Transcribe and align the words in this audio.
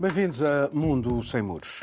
Bem-vindos 0.00 0.44
a 0.44 0.70
Mundo 0.72 1.20
Sem 1.24 1.42
Muros. 1.42 1.82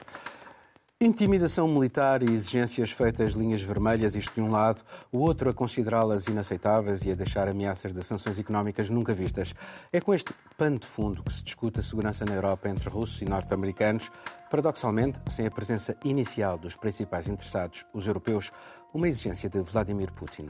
Intimidação 1.02 1.68
militar 1.68 2.24
e 2.24 2.34
exigências 2.34 2.90
feitas 2.90 3.34
linhas 3.34 3.62
vermelhas, 3.62 4.16
isto 4.16 4.34
de 4.36 4.40
um 4.40 4.50
lado, 4.50 4.82
o 5.12 5.18
outro 5.18 5.50
a 5.50 5.54
considerá-las 5.54 6.26
inaceitáveis 6.28 7.04
e 7.04 7.12
a 7.12 7.16
deixar 7.16 7.50
ameaças 7.50 7.94
de 7.94 8.02
sanções 8.06 8.40
económicas 8.40 8.90
nunca 8.90 9.14
vistas. 9.14 9.54
É 9.92 10.00
com 10.00 10.14
este 10.14 10.34
pano 10.58 10.80
de 10.80 10.88
fundo 10.88 11.24
que 11.24 11.34
se 11.34 11.44
discute 11.44 11.82
a 11.82 11.84
segurança 11.84 12.24
na 12.24 12.36
Europa 12.36 12.70
entre 12.70 12.90
russos 12.90 13.22
e 13.22 13.26
norte-americanos, 13.26 14.10
paradoxalmente, 14.50 15.20
sem 15.28 15.46
a 15.46 15.52
presença 15.52 15.98
inicial 16.06 16.58
dos 16.58 16.74
principais 16.74 17.28
interessados, 17.28 17.86
os 17.94 18.08
europeus, 18.08 18.50
uma 18.94 19.10
exigência 19.10 19.50
de 19.50 19.60
Vladimir 19.60 20.14
Putin. 20.14 20.50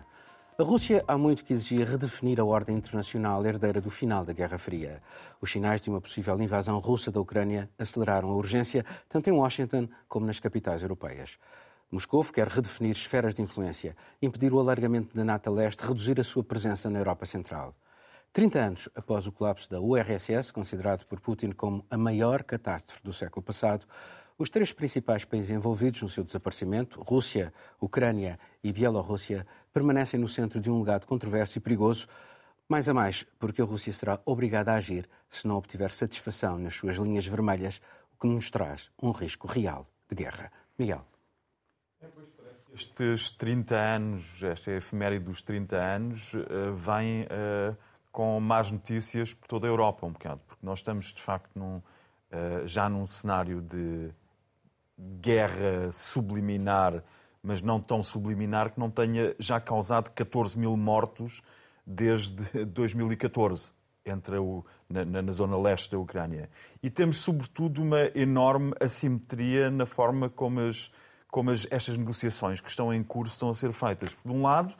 A 0.57 0.63
Rússia 0.63 1.03
há 1.05 1.17
muito 1.17 1.43
que 1.43 1.51
exigia 1.51 1.85
redefinir 1.85 2.39
a 2.39 2.45
ordem 2.45 2.77
internacional 2.77 3.45
herdeira 3.45 3.81
do 3.81 3.91
final 3.91 4.23
da 4.23 4.31
Guerra 4.31 4.57
Fria. 4.57 5.03
Os 5.41 5.51
sinais 5.51 5.81
de 5.81 5.89
uma 5.89 5.99
possível 5.99 6.41
invasão 6.41 6.79
russa 6.79 7.11
da 7.11 7.19
Ucrânia 7.19 7.69
aceleraram 7.77 8.29
a 8.29 8.35
urgência, 8.35 8.85
tanto 9.09 9.29
em 9.29 9.33
Washington 9.33 9.89
como 10.07 10.25
nas 10.25 10.39
capitais 10.39 10.81
europeias. 10.81 11.37
Moscou 11.91 12.23
quer 12.23 12.47
redefinir 12.47 12.93
esferas 12.93 13.35
de 13.35 13.41
influência, 13.41 13.97
impedir 14.21 14.53
o 14.53 14.59
alargamento 14.61 15.13
da 15.13 15.25
NATO 15.25 15.51
leste, 15.51 15.85
reduzir 15.85 16.21
a 16.21 16.23
sua 16.23 16.41
presença 16.41 16.89
na 16.89 16.99
Europa 16.99 17.25
Central. 17.25 17.75
30 18.31 18.59
anos 18.59 18.89
após 18.95 19.27
o 19.27 19.33
colapso 19.33 19.69
da 19.69 19.81
URSS, 19.81 20.53
considerado 20.53 21.05
por 21.05 21.19
Putin 21.19 21.51
como 21.51 21.85
a 21.89 21.97
maior 21.97 22.43
catástrofe 22.43 23.03
do 23.03 23.11
século 23.11 23.43
passado, 23.43 23.85
os 24.37 24.49
três 24.49 24.73
principais 24.73 25.23
países 25.23 25.49
envolvidos 25.49 26.01
no 26.01 26.09
seu 26.09 26.23
desaparecimento, 26.23 27.01
Rússia, 27.01 27.53
Ucrânia 27.79 28.37
e 28.63 28.73
Bielorrússia, 28.73 29.47
permanecem 29.73 30.19
no 30.19 30.27
centro 30.27 30.59
de 30.59 30.69
um 30.69 30.79
legado 30.79 31.07
controverso 31.07 31.57
e 31.57 31.61
perigoso, 31.61 32.07
mais 32.67 32.89
a 32.89 32.93
mais 32.93 33.25
porque 33.39 33.61
a 33.61 33.65
Rússia 33.65 33.93
será 33.93 34.19
obrigada 34.25 34.73
a 34.73 34.75
agir 34.75 35.07
se 35.29 35.47
não 35.47 35.55
obtiver 35.55 35.91
satisfação 35.91 36.57
nas 36.57 36.75
suas 36.75 36.97
linhas 36.97 37.25
vermelhas, 37.25 37.79
o 38.13 38.19
que 38.19 38.27
nos 38.27 38.49
traz 38.49 38.89
um 39.01 39.11
risco 39.11 39.47
real 39.47 39.87
de 40.09 40.15
guerra. 40.15 40.51
Miguel. 40.77 41.05
Estes 42.73 43.29
30 43.29 43.75
anos, 43.75 44.43
esta 44.43 44.71
efeméride 44.71 45.23
dos 45.23 45.41
30 45.41 45.77
anos, 45.77 46.33
uh, 46.33 46.73
vem 46.73 47.23
uh, 47.23 47.77
com 48.11 48.37
más 48.41 48.69
notícias 48.69 49.33
por 49.33 49.47
toda 49.47 49.65
a 49.65 49.69
Europa, 49.69 50.05
um 50.05 50.11
bocado, 50.11 50.41
porque 50.45 50.65
nós 50.65 50.79
estamos, 50.79 51.13
de 51.13 51.21
facto, 51.21 51.49
num, 51.55 51.77
uh, 51.77 52.67
já 52.67 52.89
num 52.89 53.07
cenário 53.07 53.61
de 53.61 54.11
guerra 54.97 55.91
subliminar, 55.91 57.03
mas 57.41 57.61
não 57.61 57.79
tão 57.79 58.03
subliminar 58.03 58.71
que 58.71 58.79
não 58.79 58.89
tenha 58.89 59.35
já 59.37 59.59
causado 59.59 60.09
14 60.11 60.57
mil 60.57 60.75
mortos 60.75 61.41
desde 61.85 62.65
2014 62.65 63.71
entre 64.05 64.37
o, 64.37 64.63
na, 64.87 65.03
na, 65.03 65.31
zona 65.31 65.57
leste 65.57 65.91
da 65.91 65.97
Ucrânia. 65.97 66.49
E 66.81 66.89
temos, 66.89 67.17
sobretudo, 67.17 67.81
uma 67.81 68.11
enorme 68.13 68.71
assimetria 68.79 69.69
na 69.71 69.85
forma 69.85 70.29
como, 70.29 70.59
as, 70.59 70.91
como 71.27 71.49
as, 71.49 71.67
estas 71.71 71.97
negociações 71.97 72.61
que 72.61 72.69
estão 72.69 72.93
em 72.93 73.03
curso 73.03 73.33
estão 73.33 73.49
a 73.49 73.55
ser 73.55 73.73
feitas. 73.73 74.13
Por 74.13 74.31
um 74.31 74.43
lado, 74.43 74.75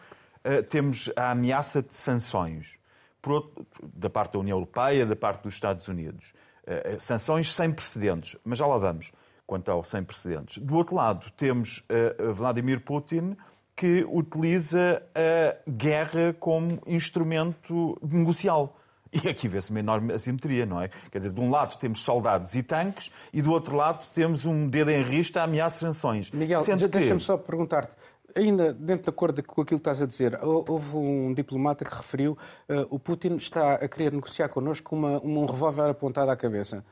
uh, 0.46 0.62
temos 0.70 1.12
a 1.16 1.32
ameaça 1.32 1.82
de 1.82 1.96
sanções 1.96 2.78
outro, 3.26 3.66
da 3.82 4.12
parte 4.12 4.34
da 4.34 4.40
União 4.40 4.58
Europeia, 4.58 5.08
da 5.08 5.16
parte 5.16 5.42
dos 5.42 5.56
Estados 5.56 5.88
Unidos. 5.88 6.34
Uh, 6.64 7.00
sanções 7.00 7.52
sem 7.54 7.72
precedentes, 7.72 8.38
mas 8.44 8.60
já 8.60 8.68
lá 8.68 8.78
vamos 8.78 9.12
quanto 9.46 9.70
ao 9.72 9.84
sem 9.84 10.04
precedentes. 10.04 10.58
Do 10.58 10.76
outro 10.76 10.96
lado, 10.96 11.30
temos 11.38 11.80
uh, 11.90 12.34
Vladimir 12.34 12.82
Putin, 12.82 13.36
que 13.76 14.06
utiliza 14.10 15.04
a 15.14 15.70
guerra 15.70 16.34
como 16.40 16.80
instrumento 16.88 17.98
negocial. 18.02 18.78
E 19.12 19.30
aqui 19.30 19.48
vê-se 19.48 19.70
uma 19.70 19.80
enorme 19.80 20.14
assimetria, 20.14 20.66
não 20.66 20.82
é? 20.82 20.90
Quer 21.12 21.20
dizer, 21.20 21.32
de 21.32 21.40
um 21.40 21.50
lado 21.50 21.78
temos 21.78 22.02
soldados 22.02 22.54
e 22.54 22.64
tanques 22.64 23.12
e 23.32 23.42
do 23.42 23.52
outro 23.52 23.76
lado 23.76 24.06
temos 24.14 24.46
um 24.46 24.68
dedo 24.68 24.92
em 24.92 25.02
risco 25.02 25.40
a 25.40 25.44
ameaçar 25.44 25.80
sanções. 25.80 26.32
Miguel, 26.32 26.62
que... 26.64 26.88
deixa-me 26.88 27.20
só 27.20 27.38
perguntar-te. 27.38 27.96
Ainda 28.36 28.74
dentro 28.74 29.04
de 29.04 29.10
acordo 29.10 29.42
com 29.42 29.62
aquilo 29.62 29.80
que 29.80 29.90
estás 29.90 30.02
a 30.02 30.06
dizer, 30.06 30.38
houve 30.44 30.98
um 30.98 31.34
diplomata 31.34 31.86
que 31.86 31.96
referiu 31.96 32.34
uh, 32.34 32.86
o 32.90 33.00
Putin 33.00 33.36
está 33.36 33.76
a 33.76 33.88
querer 33.88 34.12
negociar 34.12 34.50
connosco 34.50 34.90
com 34.90 34.98
uma, 34.98 35.24
um 35.24 35.46
revólver 35.46 35.90
apontado 35.90 36.30
à 36.30 36.36
cabeça. 36.36 36.84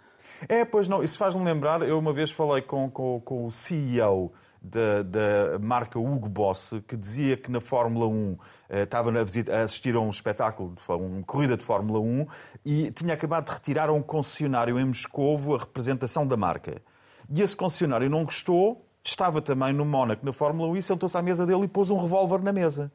É, 0.48 0.66
pois 0.66 0.88
não, 0.88 1.04
isso 1.04 1.18
faz-me 1.18 1.44
lembrar, 1.44 1.82
eu 1.82 1.98
uma 1.98 2.14
vez 2.14 2.32
falei 2.32 2.62
com, 2.62 2.90
com, 2.90 3.22
com 3.22 3.46
o 3.46 3.52
CEO 3.52 4.34
da, 4.64 5.04
da, 5.04 5.60
marca 5.60 6.00
Hugo 6.00 6.30
Boss, 6.30 6.74
que 6.88 6.96
dizia 6.96 7.36
que 7.36 7.52
na 7.52 7.60
Fórmula 7.60 8.08
1 8.08 8.38
eh, 8.70 8.84
estava 8.84 9.10
a, 9.20 9.24
visita, 9.24 9.54
a, 9.54 9.64
assistir 9.64 9.94
a 9.96 10.00
um 10.00 10.10
espetáculo, 10.10 10.74
de, 10.74 10.92
uma 10.92 11.24
corrida 11.24 11.58
de 11.58 11.66
Fórmula 11.66 12.00
1, 12.00 12.26
e 12.66 12.92
tinha 12.92 13.14
acabado 13.14 13.48
de 13.48 13.52
retirar 13.52 13.90
a 13.90 13.94
um 13.94 14.02
concessionário 14.02 14.80
em 14.80 14.86
Moscovo 14.86 15.56
a 15.56 15.60
representação 15.60 16.26
da 16.26 16.38
marca. 16.38 16.82
E 17.30 17.42
esse 17.42 17.58
concessionário 17.58 18.10
não 18.10 18.24
gostou, 18.24 18.88
estava 19.04 19.42
também 19.42 19.74
no 19.74 19.84
Mónaco 19.84 20.26
na 20.26 20.32
Fórmula 20.32 20.70
1 20.72 20.78
e 20.78 20.82
sentou-se 20.82 21.18
à 21.18 21.22
mesa 21.22 21.46
dele 21.46 21.66
e 21.66 21.68
pôs 21.68 21.90
um 21.90 21.98
revólver 21.98 22.42
na 22.42 22.54
mesa. 22.54 22.90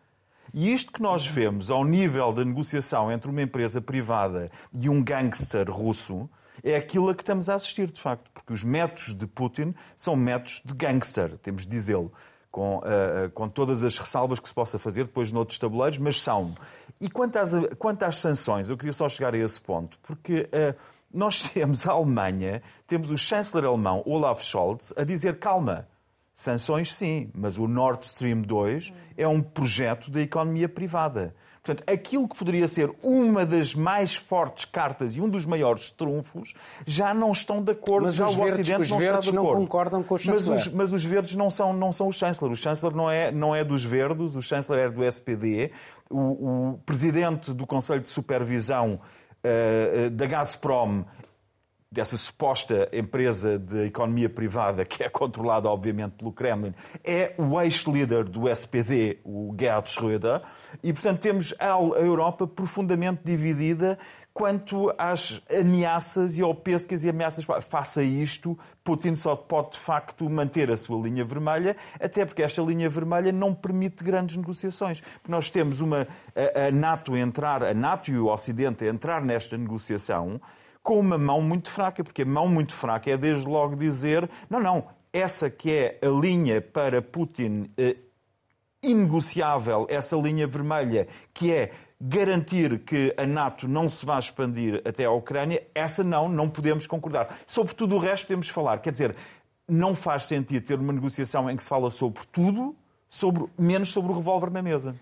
E 0.54 0.72
isto 0.72 0.90
que 0.90 1.02
nós 1.02 1.26
vemos 1.26 1.70
ao 1.70 1.84
nível 1.84 2.32
da 2.32 2.42
negociação 2.42 3.12
entre 3.12 3.30
uma 3.30 3.42
empresa 3.42 3.82
privada 3.82 4.50
e 4.72 4.88
um 4.88 5.02
gangster 5.02 5.70
russo 5.70 6.28
é 6.62 6.76
aquilo 6.76 7.08
a 7.08 7.14
que 7.14 7.22
estamos 7.22 7.48
a 7.48 7.54
assistir, 7.54 7.90
de 7.90 8.00
facto, 8.00 8.30
porque 8.32 8.52
os 8.52 8.64
métodos 8.64 9.14
de 9.14 9.26
Putin 9.26 9.74
são 9.96 10.16
métodos 10.16 10.62
de 10.64 10.74
gangster, 10.74 11.38
temos 11.38 11.62
de 11.62 11.68
dizê-lo, 11.68 12.12
com, 12.50 12.78
uh, 12.78 13.30
com 13.34 13.48
todas 13.48 13.84
as 13.84 13.98
ressalvas 13.98 14.40
que 14.40 14.48
se 14.48 14.54
possa 14.54 14.78
fazer 14.78 15.04
depois 15.04 15.30
noutros 15.30 15.58
tabuleiros, 15.58 15.98
mas 15.98 16.20
são. 16.20 16.54
E 17.00 17.08
quanto 17.08 17.36
às, 17.36 17.52
quanto 17.78 18.02
às 18.02 18.18
sanções, 18.18 18.70
eu 18.70 18.76
queria 18.76 18.92
só 18.92 19.08
chegar 19.08 19.34
a 19.34 19.38
esse 19.38 19.60
ponto, 19.60 19.98
porque 20.02 20.48
uh, 20.52 20.74
nós 21.12 21.42
temos 21.50 21.86
a 21.86 21.92
Alemanha, 21.92 22.62
temos 22.86 23.10
o 23.10 23.16
chanceler 23.16 23.64
alemão 23.64 24.02
Olaf 24.06 24.42
Scholz 24.42 24.92
a 24.96 25.04
dizer 25.04 25.38
calma. 25.38 25.88
Sanções, 26.34 26.94
sim, 26.94 27.32
mas 27.34 27.58
o 27.58 27.66
Nord 27.66 28.06
Stream 28.06 28.42
2 28.42 28.92
é 29.16 29.26
um 29.26 29.40
projeto 29.40 30.08
da 30.08 30.20
economia 30.20 30.68
privada. 30.68 31.34
Portanto, 31.68 31.84
aquilo 31.86 32.26
que 32.26 32.34
poderia 32.34 32.66
ser 32.66 32.90
uma 33.02 33.44
das 33.44 33.74
mais 33.74 34.16
fortes 34.16 34.64
cartas 34.64 35.14
e 35.14 35.20
um 35.20 35.28
dos 35.28 35.44
maiores 35.44 35.90
trunfos, 35.90 36.54
já 36.86 37.12
não 37.12 37.30
estão 37.30 37.62
de 37.62 37.72
acordo, 37.72 38.06
mas 38.06 38.14
já 38.14 38.26
o 38.26 38.32
verdes, 38.32 38.54
Ocidente 38.54 38.90
não 38.90 39.00
está 39.00 39.20
de 39.20 39.28
acordo. 39.28 39.36
não 39.36 39.60
concordam 39.60 40.02
com 40.02 40.14
o 40.14 40.18
chanceler. 40.18 40.50
Mas 40.50 40.66
os, 40.66 40.72
mas 40.72 40.92
os 40.94 41.04
verdes 41.04 41.34
não 41.34 41.50
são, 41.50 41.74
não 41.74 41.92
são 41.92 42.08
o 42.08 42.12
chanceler. 42.12 42.52
O 42.52 42.56
chanceler 42.56 42.96
não 42.96 43.10
é, 43.10 43.30
não 43.30 43.54
é 43.54 43.62
dos 43.62 43.84
verdes, 43.84 44.34
o 44.34 44.40
chanceler 44.40 44.86
é 44.86 44.90
do 44.90 45.04
SPD. 45.04 45.70
O, 46.08 46.18
o 46.70 46.80
presidente 46.86 47.52
do 47.52 47.66
Conselho 47.66 48.00
de 48.00 48.08
Supervisão 48.08 48.98
uh, 49.44 50.08
da 50.08 50.24
Gazprom 50.24 51.04
dessa 51.90 52.16
suposta 52.18 52.88
empresa 52.92 53.58
de 53.58 53.86
economia 53.86 54.28
privada 54.28 54.84
que 54.84 55.02
é 55.02 55.08
controlada, 55.08 55.68
obviamente, 55.68 56.12
pelo 56.12 56.32
Kremlin, 56.32 56.74
é 57.02 57.34
o 57.38 57.60
ex-líder 57.60 58.24
do 58.24 58.48
SPD, 58.48 59.20
o 59.24 59.54
Gerhard 59.58 59.90
Schröder, 59.90 60.42
e, 60.82 60.92
portanto, 60.92 61.20
temos 61.20 61.54
a 61.58 61.68
Europa 62.00 62.46
profundamente 62.46 63.22
dividida 63.24 63.98
quanto 64.34 64.94
às 64.96 65.42
ameaças 65.50 66.38
e 66.38 66.42
ao 66.42 66.54
peso 66.54 66.86
que 66.86 66.94
as 66.94 67.04
ameaças 67.04 67.44
faça 67.68 68.04
isto, 68.04 68.56
Putin 68.84 69.16
só 69.16 69.34
pode 69.34 69.72
de 69.72 69.78
facto 69.78 70.30
manter 70.30 70.70
a 70.70 70.76
sua 70.76 71.02
linha 71.02 71.24
vermelha, 71.24 71.76
até 71.98 72.24
porque 72.24 72.44
esta 72.44 72.62
linha 72.62 72.88
vermelha 72.88 73.32
não 73.32 73.52
permite 73.52 74.04
grandes 74.04 74.36
negociações. 74.36 75.02
Nós 75.26 75.50
temos 75.50 75.80
uma 75.80 76.06
a, 76.36 76.68
a 76.68 76.70
NATO 76.70 77.16
entrar, 77.16 77.64
a 77.64 77.74
NATO 77.74 78.12
e 78.12 78.18
o 78.18 78.26
Ocidente 78.26 78.84
entrar 78.84 79.24
nesta 79.24 79.58
negociação 79.58 80.40
com 80.88 80.98
uma 80.98 81.18
mão 81.18 81.42
muito 81.42 81.70
fraca, 81.70 82.02
porque 82.02 82.22
a 82.22 82.24
mão 82.24 82.48
muito 82.48 82.74
fraca 82.74 83.10
é 83.10 83.16
desde 83.18 83.46
logo 83.46 83.76
dizer: 83.76 84.26
não, 84.48 84.58
não, 84.58 84.86
essa 85.12 85.50
que 85.50 85.70
é 85.70 85.98
a 86.00 86.08
linha 86.08 86.62
para 86.62 87.02
Putin 87.02 87.70
eh, 87.76 87.96
inegociável, 88.82 89.86
essa 89.90 90.16
linha 90.16 90.46
vermelha, 90.46 91.06
que 91.34 91.52
é 91.52 91.72
garantir 92.00 92.78
que 92.78 93.12
a 93.18 93.26
NATO 93.26 93.68
não 93.68 93.86
se 93.86 94.06
vá 94.06 94.18
expandir 94.18 94.80
até 94.82 95.04
à 95.04 95.10
Ucrânia, 95.10 95.62
essa 95.74 96.02
não, 96.02 96.26
não 96.26 96.48
podemos 96.48 96.86
concordar. 96.86 97.36
Sobre 97.46 97.74
tudo 97.74 97.94
o 97.94 97.98
resto 97.98 98.26
podemos 98.26 98.48
falar. 98.48 98.78
Quer 98.78 98.92
dizer, 98.92 99.14
não 99.68 99.94
faz 99.94 100.24
sentido 100.24 100.64
ter 100.64 100.78
uma 100.78 100.94
negociação 100.94 101.50
em 101.50 101.56
que 101.58 101.62
se 101.62 101.68
fala 101.68 101.90
sobre 101.90 102.22
tudo, 102.32 102.74
sobre, 103.10 103.44
menos 103.58 103.92
sobre 103.92 104.10
o 104.10 104.14
revólver 104.14 104.50
na 104.50 104.62
mesa. 104.62 104.96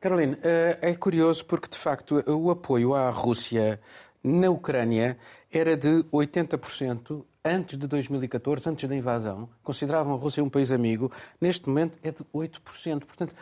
Carolina, 0.00 0.38
eh, 0.42 0.78
é 0.80 0.94
curioso 0.94 1.44
porque, 1.44 1.68
de 1.68 1.76
facto, 1.76 2.24
o 2.26 2.50
apoio 2.50 2.94
à 2.94 3.10
Rússia 3.10 3.78
na 4.22 4.50
Ucrânia 4.50 5.16
era 5.50 5.76
de 5.76 6.04
80% 6.12 7.24
antes 7.44 7.78
de 7.78 7.86
2014, 7.86 8.68
antes 8.68 8.88
da 8.88 8.94
invasão. 8.94 9.48
Consideravam 9.62 10.14
a 10.14 10.16
Rússia 10.16 10.44
um 10.44 10.50
país 10.50 10.70
amigo. 10.70 11.10
Neste 11.40 11.68
momento 11.68 11.98
é 12.02 12.10
de 12.10 12.22
8%. 12.24 13.04
Portanto, 13.04 13.34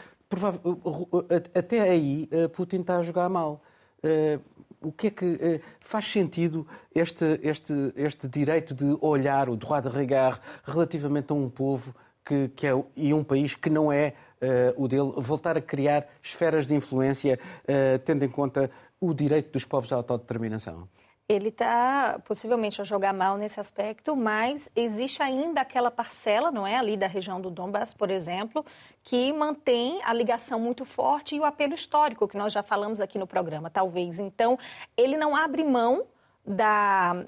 até 1.54 1.80
aí 1.80 2.28
eh, 2.30 2.48
Putin 2.48 2.80
está 2.80 2.98
a 2.98 3.02
jogar 3.02 3.28
mal. 3.28 3.62
Eh, 4.02 4.38
o 4.80 4.92
que 4.92 5.08
é 5.08 5.10
que 5.10 5.24
eh, 5.40 5.60
faz 5.80 6.04
sentido 6.04 6.66
este, 6.94 7.40
este, 7.42 7.72
este 7.96 8.28
direito 8.28 8.74
de 8.74 8.96
olhar, 9.00 9.48
o 9.48 9.56
droit 9.56 9.82
de 9.82 9.88
regard, 9.88 10.40
relativamente 10.64 11.32
a 11.32 11.34
um 11.34 11.48
povo 11.48 11.94
que, 12.24 12.48
que 12.54 12.66
é, 12.66 12.84
e 12.94 13.12
um 13.14 13.24
país 13.24 13.54
que 13.54 13.70
não 13.70 13.90
é 13.90 14.12
uh, 14.42 14.84
o 14.84 14.86
dele, 14.86 15.12
voltar 15.16 15.56
a 15.56 15.62
criar 15.62 16.06
esferas 16.22 16.66
de 16.66 16.74
influência, 16.74 17.40
uh, 17.64 17.98
tendo 18.00 18.22
em 18.22 18.28
conta 18.28 18.70
o 19.00 19.14
direito 19.14 19.52
dos 19.52 19.64
povos 19.64 19.92
à 19.92 19.96
autodeterminação? 19.96 20.88
ele 21.28 21.48
está 21.48 22.18
possivelmente 22.24 22.80
a 22.80 22.84
jogar 22.84 23.12
mal 23.12 23.36
nesse 23.36 23.60
aspecto, 23.60 24.16
mas 24.16 24.70
existe 24.74 25.22
ainda 25.22 25.60
aquela 25.60 25.90
parcela, 25.90 26.50
não 26.50 26.66
é, 26.66 26.76
ali 26.76 26.96
da 26.96 27.06
região 27.06 27.38
do 27.38 27.50
Donbass, 27.50 27.92
por 27.92 28.10
exemplo, 28.10 28.64
que 29.02 29.30
mantém 29.34 30.00
a 30.04 30.14
ligação 30.14 30.58
muito 30.58 30.86
forte 30.86 31.36
e 31.36 31.40
o 31.40 31.44
apelo 31.44 31.74
histórico 31.74 32.26
que 32.26 32.38
nós 32.38 32.52
já 32.52 32.62
falamos 32.62 32.98
aqui 32.98 33.18
no 33.18 33.26
programa, 33.26 33.68
talvez. 33.68 34.18
Então, 34.18 34.58
ele 34.96 35.18
não 35.18 35.36
abre 35.36 35.62
mão 35.62 36.06
da 36.46 37.26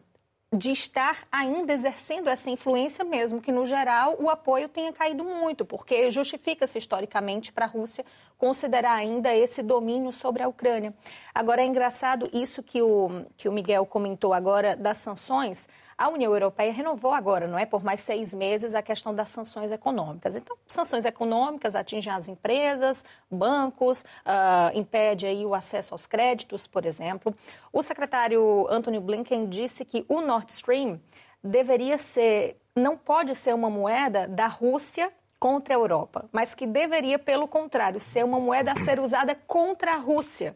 de 0.53 0.73
estar 0.73 1.29
ainda 1.31 1.73
exercendo 1.73 2.29
essa 2.29 2.51
influência, 2.51 3.05
mesmo 3.05 3.41
que, 3.41 3.53
no 3.53 3.65
geral, 3.65 4.17
o 4.19 4.29
apoio 4.29 4.69
tenha 4.69 4.93
caído 4.93 5.23
muito, 5.23 5.65
porque 5.65 6.11
justifica-se 6.11 6.77
historicamente 6.77 7.53
para 7.53 7.67
a 7.67 7.69
Rússia 7.69 8.05
considerar 8.41 8.95
ainda 8.95 9.37
esse 9.37 9.63
domínio 9.63 10.11
sobre 10.11 10.43
a 10.43 10.49
Ucrânia. 10.49 10.95
Agora, 11.35 11.61
é 11.61 11.67
engraçado 11.67 12.27
isso 12.33 12.63
que 12.63 12.81
o, 12.81 13.27
que 13.37 13.51
o 13.51 13.53
Miguel 13.53 13.85
comentou 13.85 14.33
agora 14.33 14.75
das 14.75 14.97
sanções. 14.97 15.69
A 15.97 16.09
União 16.09 16.33
Europeia 16.33 16.73
renovou 16.73 17.13
agora, 17.13 17.47
não 17.47 17.59
é, 17.59 17.67
por 17.67 17.85
mais 17.85 18.01
seis 18.01 18.33
meses, 18.33 18.75
a 18.75 18.81
questão 18.81 19.15
das 19.15 19.29
sanções 19.29 19.71
econômicas. 19.71 20.35
Então, 20.35 20.57
sanções 20.67 21.05
econômicas 21.05 21.77
atingem 21.77 22.11
as 22.11 22.29
empresas, 22.29 23.05
bancos, 23.31 24.01
uh, 24.01 24.75
impede 24.75 25.27
aí 25.27 25.45
o 25.45 25.53
acesso 25.53 25.93
aos 25.93 26.07
créditos, 26.07 26.67
por 26.67 26.87
exemplo. 26.87 27.35
O 27.71 27.83
secretário 27.83 28.67
Anthony 28.71 28.99
Blinken 28.99 29.47
disse 29.47 29.85
que 29.85 30.07
o 30.09 30.23
Nord 30.23 30.51
Stream 30.51 30.99
deveria 31.45 31.99
ser, 31.99 32.57
não 32.75 32.97
pode 32.97 33.35
ser 33.35 33.55
uma 33.55 33.69
moeda 33.69 34.27
da 34.27 34.47
Rússia 34.47 35.13
contra 35.41 35.75
a 35.75 35.79
Europa, 35.79 36.29
mas 36.31 36.55
que 36.55 36.67
deveria, 36.67 37.19
pelo 37.19 37.49
contrário, 37.49 37.99
ser 37.99 38.25
uma 38.25 38.39
moeda 38.39 38.73
a 38.73 38.77
ser 38.77 39.01
usada 39.01 39.35
contra 39.35 39.93
a 39.93 39.97
Rússia. 39.97 40.55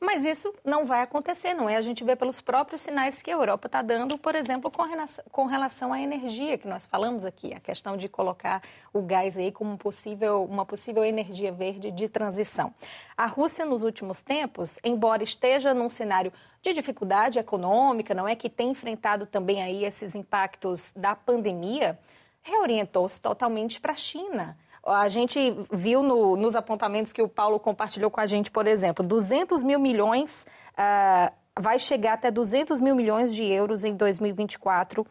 Mas 0.00 0.24
isso 0.24 0.54
não 0.64 0.86
vai 0.86 1.02
acontecer, 1.02 1.54
não 1.54 1.68
é? 1.68 1.74
A 1.74 1.82
gente 1.82 2.04
vê 2.04 2.14
pelos 2.14 2.40
próprios 2.40 2.82
sinais 2.82 3.20
que 3.20 3.32
a 3.32 3.34
Europa 3.34 3.66
está 3.66 3.82
dando, 3.82 4.16
por 4.16 4.36
exemplo, 4.36 4.70
com 4.70 5.46
relação, 5.46 5.92
à 5.92 6.00
energia, 6.00 6.56
que 6.56 6.68
nós 6.68 6.86
falamos 6.86 7.24
aqui, 7.26 7.52
a 7.52 7.58
questão 7.58 7.96
de 7.96 8.06
colocar 8.06 8.62
o 8.92 9.02
gás 9.02 9.36
aí 9.36 9.50
como 9.50 9.76
possível, 9.76 10.44
uma 10.44 10.64
possível 10.64 11.04
energia 11.04 11.50
verde 11.50 11.90
de 11.90 12.08
transição. 12.08 12.72
A 13.16 13.26
Rússia, 13.26 13.64
nos 13.64 13.82
últimos 13.82 14.22
tempos, 14.22 14.78
embora 14.84 15.24
esteja 15.24 15.74
num 15.74 15.90
cenário 15.90 16.32
de 16.62 16.72
dificuldade 16.72 17.40
econômica, 17.40 18.14
não 18.14 18.28
é? 18.28 18.36
Que 18.36 18.48
tem 18.48 18.70
enfrentado 18.70 19.26
também 19.26 19.60
aí 19.62 19.84
esses 19.84 20.14
impactos 20.14 20.92
da 20.94 21.16
pandemia, 21.16 21.98
reorientou-se 22.42 23.20
totalmente 23.20 23.80
para 23.80 23.92
a 23.92 23.96
China 23.96 24.56
a 24.84 25.08
gente 25.08 25.54
viu 25.70 26.02
no, 26.02 26.36
nos 26.36 26.56
apontamentos 26.56 27.12
que 27.12 27.22
o 27.22 27.28
Paulo 27.28 27.58
compartilhou 27.58 28.10
com 28.10 28.20
a 28.20 28.26
gente, 28.26 28.50
por 28.50 28.66
exemplo, 28.66 29.04
200 29.04 29.62
mil 29.62 29.78
milhões, 29.78 30.46
uh, 30.72 31.32
vai 31.58 31.78
chegar 31.78 32.14
até 32.14 32.30
200 32.30 32.80
mil 32.80 32.94
milhões 32.94 33.34
de 33.34 33.44
euros 33.44 33.84
em 33.84 33.94
2024 33.94 35.06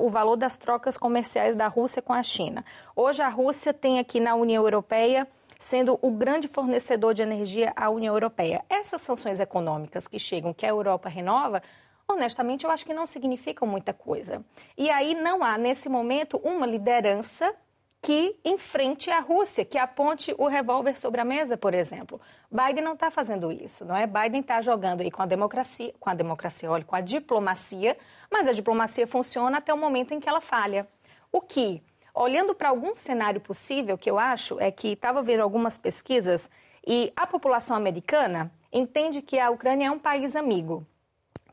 o 0.00 0.10
valor 0.10 0.34
das 0.34 0.58
trocas 0.58 0.98
comerciais 0.98 1.54
da 1.54 1.68
Rússia 1.68 2.02
com 2.02 2.12
a 2.12 2.20
China. 2.20 2.64
Hoje 2.96 3.22
a 3.22 3.28
Rússia 3.28 3.72
tem 3.72 4.00
aqui 4.00 4.18
na 4.18 4.34
União 4.34 4.64
Europeia 4.64 5.24
sendo 5.56 5.96
o 6.02 6.10
grande 6.10 6.48
fornecedor 6.48 7.14
de 7.14 7.22
energia 7.22 7.72
à 7.76 7.88
União 7.88 8.12
Europeia. 8.12 8.64
Essas 8.68 9.00
sanções 9.02 9.38
econômicas 9.38 10.08
que 10.08 10.18
chegam, 10.18 10.52
que 10.52 10.66
a 10.66 10.70
Europa 10.70 11.08
renova, 11.08 11.62
honestamente, 12.08 12.64
eu 12.64 12.70
acho 12.70 12.84
que 12.84 12.94
não 12.94 13.06
significam 13.06 13.66
muita 13.66 13.92
coisa. 13.92 14.44
E 14.76 14.90
aí 14.90 15.14
não 15.14 15.42
há, 15.42 15.56
nesse 15.58 15.88
momento, 15.88 16.40
uma 16.44 16.66
liderança 16.66 17.54
que 18.02 18.36
enfrente 18.44 19.10
a 19.10 19.20
Rússia, 19.20 19.64
que 19.64 19.78
aponte 19.78 20.34
o 20.36 20.48
revólver 20.48 20.98
sobre 20.98 21.20
a 21.20 21.24
mesa, 21.24 21.56
por 21.56 21.72
exemplo. 21.72 22.20
Biden 22.50 22.82
não 22.82 22.94
está 22.94 23.12
fazendo 23.12 23.52
isso, 23.52 23.84
não 23.84 23.94
é? 23.94 24.08
Biden 24.08 24.40
está 24.40 24.60
jogando 24.60 25.02
aí 25.02 25.10
com 25.10 25.22
a 25.22 25.26
democracia, 25.26 25.94
com 26.00 26.10
a 26.10 26.14
democracia, 26.14 26.68
olha, 26.68 26.84
com 26.84 26.96
a 26.96 27.00
diplomacia, 27.00 27.96
mas 28.28 28.48
a 28.48 28.52
diplomacia 28.52 29.06
funciona 29.06 29.58
até 29.58 29.72
o 29.72 29.78
momento 29.78 30.12
em 30.12 30.18
que 30.18 30.28
ela 30.28 30.40
falha. 30.40 30.88
O 31.30 31.40
que, 31.40 31.80
olhando 32.12 32.56
para 32.56 32.70
algum 32.70 32.92
cenário 32.92 33.40
possível, 33.40 33.96
que 33.96 34.10
eu 34.10 34.18
acho 34.18 34.58
é 34.58 34.72
que 34.72 34.88
estava 34.88 35.22
vendo 35.22 35.40
algumas 35.40 35.78
pesquisas 35.78 36.50
e 36.84 37.12
a 37.14 37.24
população 37.24 37.76
americana 37.76 38.52
entende 38.72 39.22
que 39.22 39.38
a 39.38 39.48
Ucrânia 39.48 39.86
é 39.86 39.90
um 39.92 39.98
país 39.98 40.34
amigo. 40.34 40.84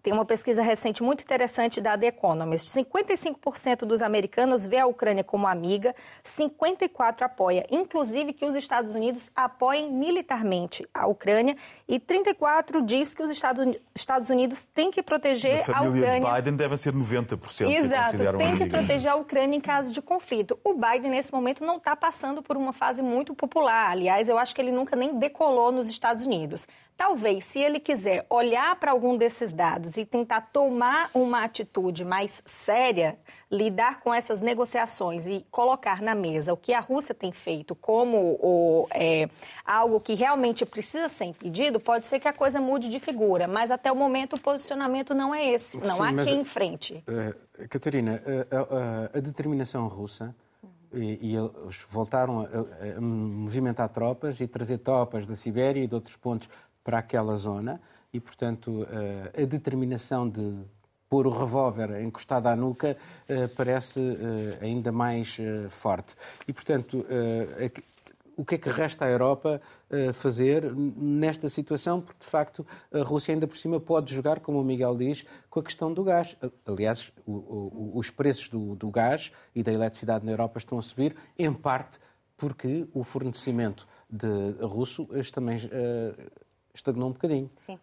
Tem 0.10 0.14
uma 0.16 0.26
pesquisa 0.26 0.64
recente 0.64 1.04
muito 1.04 1.22
interessante 1.22 1.80
da 1.80 1.96
The 1.96 2.08
Economist. 2.08 2.68
55% 2.76 3.86
dos 3.86 4.02
americanos 4.02 4.66
vê 4.66 4.80
a 4.80 4.88
Ucrânia 4.88 5.24
como 5.24 5.46
amiga, 5.46 5.96
54% 6.24 7.22
apoia, 7.22 7.64
inclusive 7.70 8.34
que 8.34 8.44
os 8.44 8.56
Estados 8.56 8.96
Unidos 8.96 9.30
apoiem 9.36 9.92
militarmente 9.92 10.84
a 10.92 11.06
Ucrânia 11.06 11.56
e 11.88 12.00
34% 12.00 12.84
diz 12.84 13.14
que 13.14 13.22
os 13.22 13.30
Estados 13.30 14.32
Unidos 14.32 14.66
têm 14.74 14.90
que 14.90 15.04
proteger 15.04 15.62
a, 15.70 15.78
a 15.78 15.82
Ucrânia. 15.84 16.34
Biden 16.34 16.56
deve 16.56 16.76
ser 16.78 16.92
90% 16.92 17.70
Exato, 17.70 18.18
que 18.18 18.38
tem 18.40 18.58
que 18.58 18.66
proteger 18.66 19.12
a 19.12 19.16
Ucrânia 19.16 19.58
em 19.58 19.62
caso 19.62 19.94
de 19.94 20.02
conflito. 20.02 20.58
O 20.64 20.74
Biden, 20.74 21.12
nesse 21.12 21.32
momento, 21.32 21.64
não 21.64 21.78
está 21.78 21.96
passando 21.96 22.42
por 22.42 22.58
uma 22.58 22.74
fase 22.74 23.04
muito 23.04 23.36
popular. 23.36 23.92
Aliás, 23.92 24.28
eu 24.28 24.40
acho 24.40 24.56
que 24.56 24.62
ele 24.62 24.72
nunca 24.72 24.96
nem 24.96 25.20
decolou 25.20 25.72
nos 25.72 25.88
Estados 25.88 26.26
Unidos. 26.26 26.68
Talvez, 27.00 27.46
se 27.46 27.62
ele 27.62 27.80
quiser 27.80 28.26
olhar 28.30 28.76
para 28.76 28.92
algum 28.92 29.16
desses 29.16 29.54
dados 29.54 29.96
e 29.96 30.06
tentar 30.06 30.42
tomar 30.52 31.10
uma 31.14 31.46
atitude 31.46 32.04
mais 32.04 32.44
séria, 32.46 33.18
lidar 33.50 34.02
com 34.02 34.14
essas 34.14 34.42
negociações 34.42 35.26
e 35.26 35.46
colocar 35.50 36.02
na 36.02 36.14
mesa 36.14 36.52
o 36.52 36.58
que 36.58 36.74
a 36.74 36.82
Rússia 36.82 37.16
tem 37.16 37.32
feito 37.32 37.74
como 37.74 38.38
o, 38.42 38.86
é, 38.92 39.30
algo 39.64 40.02
que 40.02 40.14
realmente 40.14 40.66
precisa 40.66 41.08
ser 41.08 41.24
impedido, 41.24 41.80
pode 41.80 42.06
ser 42.06 42.20
que 42.20 42.28
a 42.28 42.34
coisa 42.34 42.60
mude 42.60 42.90
de 42.90 43.00
figura. 43.00 43.48
Mas 43.48 43.72
até 43.72 43.90
o 43.90 43.96
momento 43.96 44.36
o 44.36 44.40
posicionamento 44.42 45.14
não 45.14 45.34
é 45.34 45.54
esse. 45.54 45.78
Não 45.78 45.96
Sim, 45.96 46.20
há 46.20 46.24
quem 46.26 46.42
enfrente. 46.42 47.02
Uh, 47.08 47.70
Catarina, 47.70 48.22
a, 48.52 49.16
a, 49.16 49.18
a 49.20 49.22
determinação 49.22 49.88
russa 49.88 50.36
e, 50.94 51.30
e 51.30 51.36
eles 51.36 51.86
voltaram 51.90 52.42
a, 52.42 52.98
a, 52.98 53.02
movimentar 53.02 53.90
tropas 53.90 54.40
e 54.42 54.48
trazer 54.48 54.80
tropas 54.80 55.28
da 55.28 55.36
Sibéria 55.36 55.84
e 55.84 55.88
de 55.88 55.94
outros 55.94 56.16
pontos 56.16 56.50
para 56.90 56.98
aquela 56.98 57.38
zona 57.38 57.80
e, 58.12 58.20
portanto, 58.20 58.88
eh, 58.90 59.44
a 59.44 59.46
determinação 59.46 60.28
de 60.28 60.56
pôr 61.08 61.28
o 61.28 61.30
revólver 61.30 62.02
encostado 62.02 62.48
à 62.48 62.56
nuca 62.56 62.98
eh, 63.28 63.48
parece 63.56 64.00
eh, 64.00 64.58
ainda 64.60 64.92
mais 64.92 65.38
forte. 65.70 66.16
E, 66.48 66.52
portanto, 66.52 67.06
o 68.36 68.44
que 68.44 68.56
é 68.56 68.58
que 68.58 68.70
resta 68.70 69.06
à 69.06 69.10
Europa 69.10 69.62
fazer 70.14 70.74
nesta 70.74 71.48
situação? 71.48 72.02
Porque, 72.02 72.22
de 72.22 72.26
facto, 72.26 72.66
a 72.92 73.04
Rússia 73.04 73.36
ainda 73.36 73.46
por 73.46 73.58
cima 73.58 73.80
pode 73.80 74.12
jogar, 74.12 74.40
como 74.40 74.60
o 74.60 74.64
Miguel 74.64 74.98
diz, 74.98 75.26
com 75.48 75.60
a 75.60 75.64
questão 75.64 75.94
do 75.94 76.04
gás. 76.04 76.36
Aliás, 76.66 77.12
os 77.28 78.10
preços 78.10 78.50
do, 78.50 78.76
do 78.76 78.90
gás 78.90 79.32
e 79.54 79.62
da 79.62 79.72
eletricidade 79.72 80.26
na 80.26 80.32
Europa 80.32 80.58
estão 80.58 80.80
a 80.80 80.82
subir, 80.82 81.16
em 81.38 81.54
parte 81.54 82.00
porque 82.36 82.88
o 82.94 83.04
fornecimento 83.04 83.86
de 84.10 84.56
russo 84.66 85.08
também 85.32 85.60
estagnou 86.74 87.10
um 87.10 87.14
bocadinho. 87.14 87.50
Sim. 87.56 87.80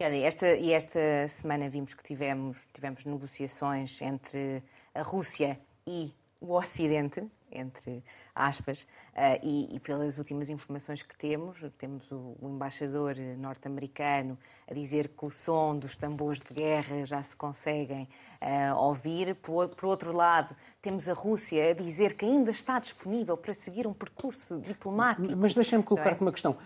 E, 0.00 0.04
olha, 0.04 0.16
esta, 0.26 0.54
e 0.54 0.72
esta 0.72 1.26
semana 1.26 1.68
vimos 1.68 1.92
que 1.92 2.04
tivemos, 2.04 2.66
tivemos 2.72 3.04
negociações 3.04 4.00
entre 4.00 4.62
a 4.94 5.02
Rússia 5.02 5.58
e 5.84 6.14
o 6.40 6.54
Ocidente, 6.54 7.26
entre 7.50 8.04
aspas, 8.32 8.82
uh, 8.82 9.40
e, 9.42 9.74
e, 9.74 9.80
pelas 9.80 10.16
últimas 10.16 10.50
informações 10.50 11.02
que 11.02 11.16
temos, 11.16 11.58
temos 11.78 12.08
o, 12.12 12.36
o 12.40 12.48
embaixador 12.48 13.16
norte-americano 13.36 14.38
a 14.70 14.74
dizer 14.74 15.08
que 15.08 15.26
o 15.26 15.32
som 15.32 15.76
dos 15.76 15.96
tambores 15.96 16.38
de 16.40 16.54
guerra 16.54 17.04
já 17.04 17.20
se 17.22 17.36
conseguem 17.36 18.08
uh, 18.40 18.76
ouvir. 18.76 19.34
Por, 19.34 19.68
por, 19.70 19.86
outro 19.86 20.14
lado, 20.14 20.54
temos 20.80 21.08
a 21.08 21.12
Rússia 21.12 21.70
a 21.70 21.74
dizer 21.74 22.14
que 22.14 22.24
ainda 22.24 22.52
está 22.52 22.78
disponível 22.78 23.36
para 23.36 23.52
seguir 23.52 23.86
um 23.86 23.92
percurso 23.92 24.60
diplomático. 24.60 25.36
Mas 25.36 25.54
deixa-me 25.54 25.82
colocar-te 25.82 26.20
é? 26.20 26.24
uma 26.24 26.30
questão. 26.30 26.56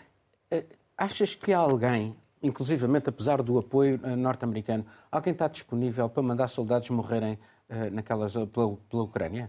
Uh, 0.52 0.81
Achas 1.02 1.35
que 1.35 1.52
há 1.52 1.59
alguém, 1.59 2.16
inclusivamente 2.40 3.09
apesar 3.09 3.42
do 3.42 3.59
apoio 3.59 3.99
eh, 4.04 4.14
norte-americano, 4.14 4.87
alguém 5.11 5.32
está 5.32 5.49
disponível 5.49 6.09
para 6.09 6.23
mandar 6.23 6.47
soldados 6.47 6.88
morrerem 6.90 7.37
uh, 7.68 7.90
naquelas, 7.90 8.35
pela, 8.35 8.76
pela 8.88 9.02
Ucrânia? 9.02 9.49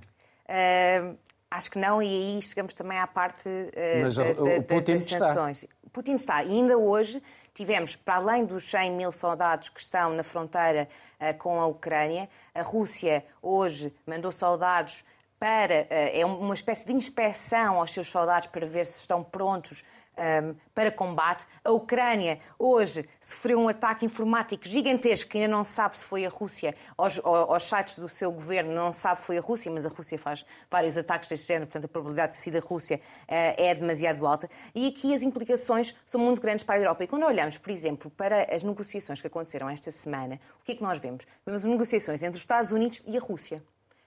Uh, 0.49 1.15
acho 1.51 1.69
que 1.69 1.77
não, 1.77 2.01
e 2.01 2.07
aí 2.07 2.41
chegamos 2.41 2.73
também 2.73 2.97
à 2.97 3.05
parte 3.05 3.47
uh, 3.47 4.01
Mas, 4.01 4.15
da, 4.15 4.23
o, 4.23 4.57
o 4.57 4.63
Putin 4.63 4.93
das 4.93 5.03
sanções. 5.03 5.57
Está. 5.61 5.75
Putin 5.91 6.15
está. 6.15 6.43
E 6.43 6.53
ainda 6.53 6.75
hoje 6.75 7.21
tivemos, 7.53 7.95
para 7.95 8.15
além 8.15 8.45
dos 8.45 8.63
100 8.71 8.91
mil 8.93 9.11
soldados 9.11 9.69
que 9.69 9.79
estão 9.79 10.11
na 10.15 10.23
fronteira 10.23 10.89
com 11.37 11.61
a 11.61 11.67
Ucrânia, 11.67 12.27
a 12.55 12.63
Rússia 12.63 13.23
hoje 13.43 13.93
mandou 14.07 14.31
soldados 14.31 15.03
para. 15.37 15.85
é 15.91 16.25
uma 16.25 16.55
espécie 16.55 16.87
de 16.87 16.93
inspeção 16.93 17.79
aos 17.79 17.93
seus 17.93 18.07
soldados 18.07 18.47
para 18.47 18.65
ver 18.65 18.87
se 18.87 19.01
estão 19.01 19.23
prontos 19.23 19.83
um, 20.17 20.55
para 20.73 20.91
combate. 20.91 21.45
A 21.63 21.71
Ucrânia 21.71 22.39
hoje 22.57 23.07
sofreu 23.19 23.59
um 23.59 23.67
ataque 23.67 24.05
informático 24.05 24.67
gigantesco 24.67 25.29
que 25.29 25.37
ainda 25.37 25.49
não 25.49 25.63
sabe 25.63 25.97
se 25.97 26.05
foi 26.05 26.25
a 26.25 26.29
Rússia. 26.29 26.75
Aos, 26.97 27.19
aos 27.23 27.63
sites 27.63 27.99
do 27.99 28.07
seu 28.07 28.31
governo 28.31 28.73
não 28.73 28.91
sabe 28.91 29.19
se 29.21 29.27
foi 29.27 29.37
a 29.37 29.41
Rússia, 29.41 29.71
mas 29.71 29.85
a 29.85 29.89
Rússia 29.89 30.17
faz 30.17 30.45
vários 30.69 30.97
ataques 30.97 31.29
deste 31.29 31.47
género, 31.47 31.67
portanto 31.67 31.85
a 31.85 31.87
probabilidade 31.87 32.33
de 32.33 32.39
sido 32.39 32.57
a 32.57 32.61
Rússia 32.61 32.99
uh, 33.23 33.27
é 33.29 33.73
demasiado 33.75 34.25
alta. 34.25 34.49
E 34.73 34.87
aqui 34.87 35.13
as 35.13 35.21
implicações 35.21 35.95
são 36.05 36.19
muito 36.19 36.41
grandes 36.41 36.63
para 36.63 36.75
a 36.75 36.79
Europa. 36.79 37.03
E 37.03 37.07
quando 37.07 37.25
olhamos, 37.25 37.57
por 37.57 37.71
exemplo, 37.71 38.11
para 38.11 38.53
as 38.53 38.63
negociações 38.63 39.21
que 39.21 39.27
aconteceram 39.27 39.69
esta 39.69 39.91
semana, 39.91 40.39
o 40.61 40.63
que 40.63 40.73
é 40.73 40.75
que 40.75 40.83
nós 40.83 40.99
vemos? 40.99 41.25
Vemos 41.45 41.63
negociações 41.63 42.23
entre 42.23 42.37
os 42.37 42.43
Estados 42.43 42.71
Unidos 42.71 43.01
e 43.05 43.17
a 43.17 43.19
Rússia. 43.19 43.63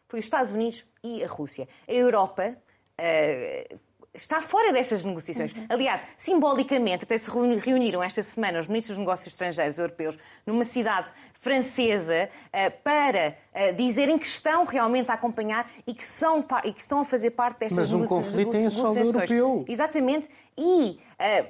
Foi 0.08 0.20
os 0.20 0.26
Estados 0.26 0.50
Unidos 0.50 0.84
e 1.02 1.24
a 1.24 1.26
Rússia. 1.26 1.68
A 1.88 1.92
Europa 1.92 2.56
uh, 2.98 3.78
está 4.16 4.40
fora 4.40 4.72
destas 4.72 5.04
negociações. 5.04 5.52
Uhum. 5.52 5.66
Aliás, 5.68 6.02
simbolicamente, 6.16 7.04
até 7.04 7.16
se 7.18 7.30
reuniram 7.30 8.02
esta 8.02 8.22
semana 8.22 8.58
os 8.58 8.66
ministros 8.66 8.96
dos 8.96 9.04
negócios 9.04 9.32
estrangeiros 9.32 9.78
europeus 9.78 10.18
numa 10.44 10.64
cidade 10.64 11.08
francesa 11.34 12.28
uh, 12.46 12.82
para 12.82 13.36
uh, 13.54 13.74
dizerem 13.74 14.18
que 14.18 14.26
estão 14.26 14.64
realmente 14.64 15.10
a 15.10 15.14
acompanhar 15.14 15.70
e 15.86 15.94
que, 15.94 16.06
são, 16.06 16.44
e 16.64 16.72
que 16.72 16.80
estão 16.80 17.00
a 17.00 17.04
fazer 17.04 17.30
parte 17.30 17.60
destas 17.60 17.90
Mas 17.90 17.92
um 17.92 18.04
conflito 18.04 18.56
em 18.56 18.70
solo 18.70 18.98
europeu. 18.98 19.64
Exatamente. 19.68 20.28
E 20.56 20.98
uh, 21.20 21.46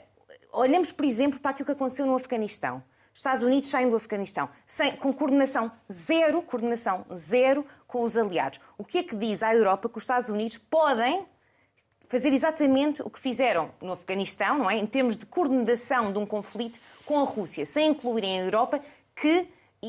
olhamos, 0.53 0.93
por 0.93 1.05
exemplo, 1.05 1.39
para 1.39 1.53
aquilo 1.53 1.67
que 1.67 1.73
aconteceu 1.73 2.07
no 2.07 2.15
Afeganistão. 2.15 2.83
Estados 3.15 3.43
Unidos 3.43 3.71
saem 3.71 3.89
do 3.89 3.97
Afeganistão 3.97 4.49
sem, 4.67 4.93
com 4.93 5.11
coordenação 5.11 5.73
zero, 5.91 6.43
coordenação 6.43 7.07
zero 7.15 7.65
com 7.87 8.03
os 8.03 8.15
aliados. 8.15 8.61
O 8.77 8.85
que 8.85 8.99
é 8.99 9.03
que 9.03 9.17
diz 9.17 9.43
à 9.43 9.55
Europa 9.55 9.89
que 9.89 9.97
os 9.97 10.05
Estados 10.05 10.29
Unidos 10.29 10.59
podem 10.59 11.25
fazer 12.09 12.33
exatamente 12.33 13.03
o 13.03 13.11
que 13.11 13.19
fizeram 13.19 13.71
no 13.81 13.93
Afeganistão, 13.93 14.59
não 14.59 14.71
é? 14.71 14.77
Em 14.77 14.87
termos 14.87 15.17
de 15.17 15.27
coordenação 15.27 16.13
de 16.13 16.19
um 16.19 16.27
conflito 16.27 16.79
com 17.05 17.21
a 17.21 17.25
Rússia, 17.25 17.67
sem 17.67 17.91
incluírem 17.91 18.41
a 18.41 18.45
Europa, 18.45 18.81
que 19.15 19.49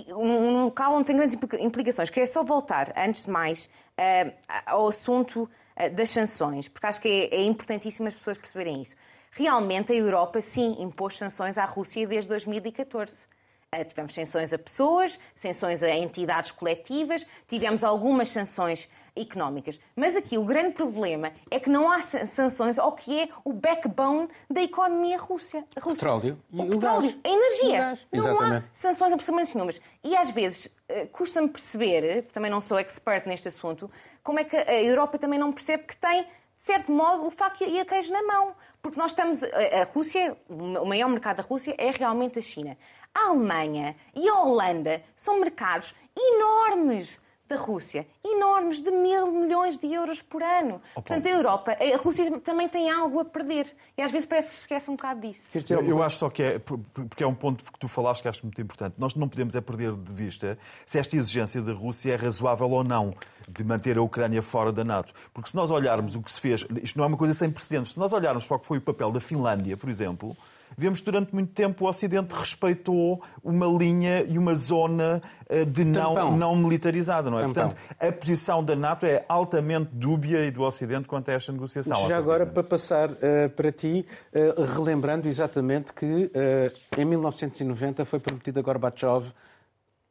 um 0.10 0.64
local 0.66 0.94
onde 0.94 1.06
tem 1.06 1.16
grandes 1.16 1.36
implicações. 1.60 2.10
Queria 2.10 2.28
só 2.28 2.44
voltar, 2.44 2.94
antes 2.96 3.26
de 3.26 3.32
mais, 3.32 3.70
eh, 3.98 4.34
ao 4.66 4.88
assunto 4.88 5.50
eh, 5.76 5.90
das 5.90 6.10
sanções, 6.10 6.68
porque 6.68 6.86
acho 6.86 7.02
que 7.02 7.08
é, 7.08 7.36
é 7.36 7.44
importantíssimo 7.44 8.08
as 8.08 8.14
pessoas 8.14 8.38
perceberem 8.38 8.82
isso. 8.82 8.96
Realmente 9.32 9.92
a 9.92 9.96
Europa, 9.96 10.42
sim, 10.42 10.76
impôs 10.80 11.18
sanções 11.18 11.58
à 11.58 11.66
Rússia 11.66 12.06
desde 12.08 12.30
2014. 12.30 13.28
Eh, 13.72 13.84
tivemos 13.84 14.14
sanções 14.14 14.54
a 14.54 14.58
pessoas, 14.58 15.20
sanções 15.36 15.84
a 15.84 15.90
entidades 15.90 16.52
coletivas, 16.52 17.26
tivemos 17.48 17.84
algumas 17.84 18.30
sanções 18.30 18.88
económicas. 19.20 19.80
Mas 19.96 20.16
aqui 20.16 20.38
o 20.38 20.44
grande 20.44 20.74
problema 20.74 21.32
é 21.50 21.60
que 21.60 21.70
não 21.70 21.92
há 21.92 22.02
sanções 22.02 22.78
ao 22.78 22.92
que 22.94 23.22
é 23.22 23.30
o 23.44 23.54
backbone 23.54 24.28
da 24.50 24.62
economia 24.62 25.18
russa. 25.18 25.64
Petróleo. 25.74 26.38
O, 26.52 26.62
o 26.62 26.70
petróleo, 26.70 27.02
gás. 27.02 27.18
a 27.24 27.30
energia. 27.30 28.00
Não 28.12 28.20
Exatamente. 28.20 28.66
há 28.66 28.70
sanções 28.74 29.14
absolutamente 29.14 29.56
nenhumas. 29.56 29.82
E 30.04 30.16
às 30.16 30.32
vezes 30.32 30.74
eh, 30.88 31.06
custa-me 31.08 31.50
perceber, 31.50 32.28
também 32.32 32.50
não 32.50 32.62
sou 32.62 32.78
expert 32.80 33.28
neste 33.28 33.48
assunto, 33.48 33.90
como 34.24 34.40
é 34.40 34.44
que 34.44 34.56
a 34.56 34.84
Europa 34.84 35.18
também 35.18 35.40
não 35.40 35.52
percebe 35.52 35.84
que 35.84 35.98
tem, 35.98 36.24
de 36.24 36.64
certo 36.64 36.92
modo, 36.92 37.26
o 37.26 37.32
faco 37.32 37.64
e 37.64 37.80
a 37.80 37.86
queijo 37.86 38.12
na 38.12 38.24
mão. 38.24 38.56
Porque 38.82 39.00
nós 39.00 39.12
estamos. 39.12 39.44
A 39.44 39.84
Rússia, 39.94 40.38
o 40.50 40.86
maior 40.86 41.10
mercado 41.10 41.38
da 41.38 41.44
Rússia 41.44 41.76
é 41.78 41.92
realmente 41.92 42.40
a 42.40 42.42
China. 42.42 42.78
A 43.14 43.30
Alemanha 43.30 43.96
e 44.16 44.30
a 44.30 44.36
Holanda 44.36 45.02
são 45.16 45.40
mercados 45.40 45.96
enormes 46.16 47.20
da 47.48 47.56
Rússia, 47.56 48.06
enormes 48.24 48.82
de 48.82 48.92
mil 48.92 49.32
milhões 49.32 49.78
de 49.78 49.88
euros 49.94 50.22
por 50.22 50.44
ano. 50.44 50.82
Oh, 50.96 51.02
Portanto, 51.02 51.26
a 51.28 51.30
Europa, 51.30 51.78
a 51.80 51.98
Rússia 51.98 52.40
também 52.40 52.68
tem 52.68 52.90
algo 52.90 53.20
a 53.20 53.26
perder. 53.26 53.72
E 53.98 54.02
às 54.02 54.12
vezes 54.12 54.26
parece 54.26 54.50
que 54.50 54.56
se 54.56 54.62
esquece 54.62 54.92
um 54.92 54.96
bocado 54.96 55.22
disso. 55.22 55.48
Eu, 55.70 55.82
eu 55.82 56.04
acho 56.04 56.18
só 56.18 56.30
que 56.30 56.44
é, 56.44 56.60
porque 56.60 57.24
é 57.24 57.28
um 57.28 57.34
ponto 57.34 57.64
que 57.64 57.80
tu 57.80 57.88
falaste 57.88 58.22
que 58.22 58.28
acho 58.28 58.44
muito 58.44 58.62
importante. 58.62 58.96
Nós 58.98 59.16
não 59.16 59.30
podemos 59.30 59.56
é 59.56 59.62
perder 59.62 59.94
de 59.94 60.14
vista 60.14 60.58
se 60.86 61.00
esta 61.00 61.16
exigência 61.16 61.62
da 61.62 61.74
Rússia 61.74 62.14
é 62.14 62.16
razoável 62.16 62.70
ou 62.70 62.84
não 62.84 63.14
de 63.48 63.64
manter 63.64 63.98
a 63.98 64.02
Ucrânia 64.02 64.42
fora 64.42 64.72
da 64.72 64.84
NATO. 64.84 65.14
Porque 65.34 65.50
se 65.50 65.56
nós 65.56 65.72
olharmos 65.72 66.16
o 66.16 66.22
que 66.22 66.32
se 66.32 66.40
fez, 66.40 66.66
isto 66.84 66.98
não 66.98 67.06
é 67.06 67.08
uma 67.08 67.18
coisa 67.18 67.34
sem 67.34 67.50
precedentes, 67.50 67.94
se 67.94 68.00
nós 68.00 68.12
olharmos 68.12 68.46
para 68.46 68.58
o 68.58 68.60
que 68.60 68.68
foi 68.68 68.78
o 68.78 68.82
papel 68.82 69.12
da 69.12 69.22
Finlândia, 69.22 69.78
por 69.78 69.90
exemplo, 69.90 70.36
vemos 70.76 71.00
que 71.00 71.06
durante 71.06 71.34
muito 71.34 71.54
tempo 71.54 71.86
o 71.86 71.88
Ocidente 71.88 72.34
respeitou 72.34 73.22
uma 73.44 73.66
linha 73.68 74.24
e 74.24 74.38
uma 74.38 74.56
zona 74.56 75.22
eh, 75.50 75.66
de 75.66 75.86
não, 75.86 76.36
não 76.36 76.56
militarizada, 76.56 77.30
não 77.30 77.40
é? 77.40 77.42
Tampão. 77.44 77.70
Portanto, 77.70 77.96
a 78.00 78.12
posição 78.12 78.64
da 78.64 78.76
NATO 78.76 79.06
é 79.06 79.24
altamente 79.30 79.90
dúbia 79.94 80.46
e 80.46 80.52
do 80.52 80.64
Ocidente 80.64 81.08
quanto 81.08 81.30
a 81.30 81.34
esta 81.34 81.52
negociação. 81.52 82.08
Já 82.08 82.18
agora, 82.18 82.46
para 82.46 82.64
passar 82.64 83.10
uh, 83.12 83.50
para 83.56 83.72
ti, 83.72 84.06
uh, 84.34 84.64
relembrando 84.64 85.28
exatamente 85.28 85.94
que 85.94 86.06
uh, 86.06 87.00
em 87.00 87.06
1990 87.06 88.06
foi 88.06 88.20
prometido 88.20 88.60
a 88.60 88.64
Gorbachev 88.64 89.32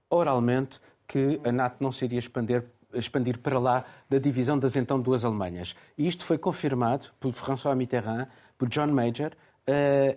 oralmente 0.08 0.80
que 1.06 1.40
a 1.44 1.52
NATO 1.52 1.76
não 1.80 1.92
se 1.92 2.04
iria 2.04 2.18
expandir 2.18 2.64
expandir 2.94 3.38
para 3.38 3.58
lá 3.58 3.84
da 4.08 4.18
divisão 4.18 4.58
das 4.58 4.76
então 4.76 5.00
duas 5.00 5.24
Alemanhas. 5.24 5.74
E 5.98 6.06
isto 6.06 6.24
foi 6.24 6.38
confirmado 6.38 7.08
por 7.20 7.32
François 7.32 7.76
Mitterrand, 7.76 8.26
por 8.56 8.68
John 8.68 8.86
Major, 8.86 9.32
uh, 9.68 10.16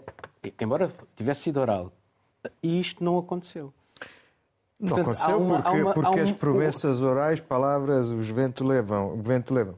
embora 0.60 0.91
tivesse 1.15 1.41
sido 1.43 1.60
oral. 1.60 1.91
E 2.63 2.79
isto 2.79 3.03
não 3.03 3.17
aconteceu. 3.17 3.74
Não 4.79 4.89
Portanto, 4.89 5.05
aconteceu 5.08 5.38
uma, 5.41 5.62
porque, 5.62 5.81
uma, 5.81 5.93
porque 5.93 6.19
um... 6.19 6.24
as 6.24 6.31
promessas 6.31 7.01
orais, 7.01 7.41
palavras, 7.41 8.10
os 8.10 8.29
vento 8.29 8.63
levam. 8.63 9.13
O 9.13 9.22
vento 9.22 9.53
levam. 9.53 9.75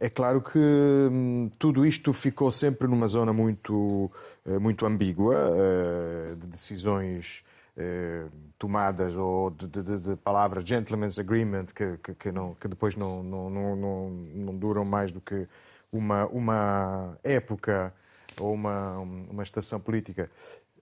é 0.00 0.10
claro 0.10 0.40
que 0.40 0.58
hum, 0.58 1.48
tudo 1.58 1.86
isto 1.86 2.12
ficou 2.12 2.50
sempre 2.50 2.88
numa 2.88 3.06
zona 3.06 3.32
muito, 3.32 4.10
eh, 4.44 4.58
muito 4.58 4.84
ambígua, 4.84 5.36
eh, 5.36 6.34
de 6.34 6.46
decisões 6.48 7.44
eh, 7.76 8.26
tomadas 8.58 9.16
ou 9.16 9.50
de, 9.50 9.66
de, 9.66 9.98
de, 9.98 10.16
palavras 10.16 10.64
gentleman's 10.64 11.18
agreement 11.18 11.66
que, 11.66 11.98
que, 11.98 12.14
que, 12.14 12.32
não, 12.32 12.54
que 12.54 12.66
depois 12.68 12.96
não, 12.96 13.22
não, 13.22 13.48
não, 13.48 14.10
não 14.10 14.56
duram 14.56 14.84
mais 14.84 15.12
do 15.12 15.20
que 15.20 15.46
uma, 15.92 16.26
uma 16.26 17.18
época 17.22 17.92
ou 18.40 18.54
uma, 18.54 18.98
uma 18.98 19.42
estação 19.42 19.78
política. 19.78 20.30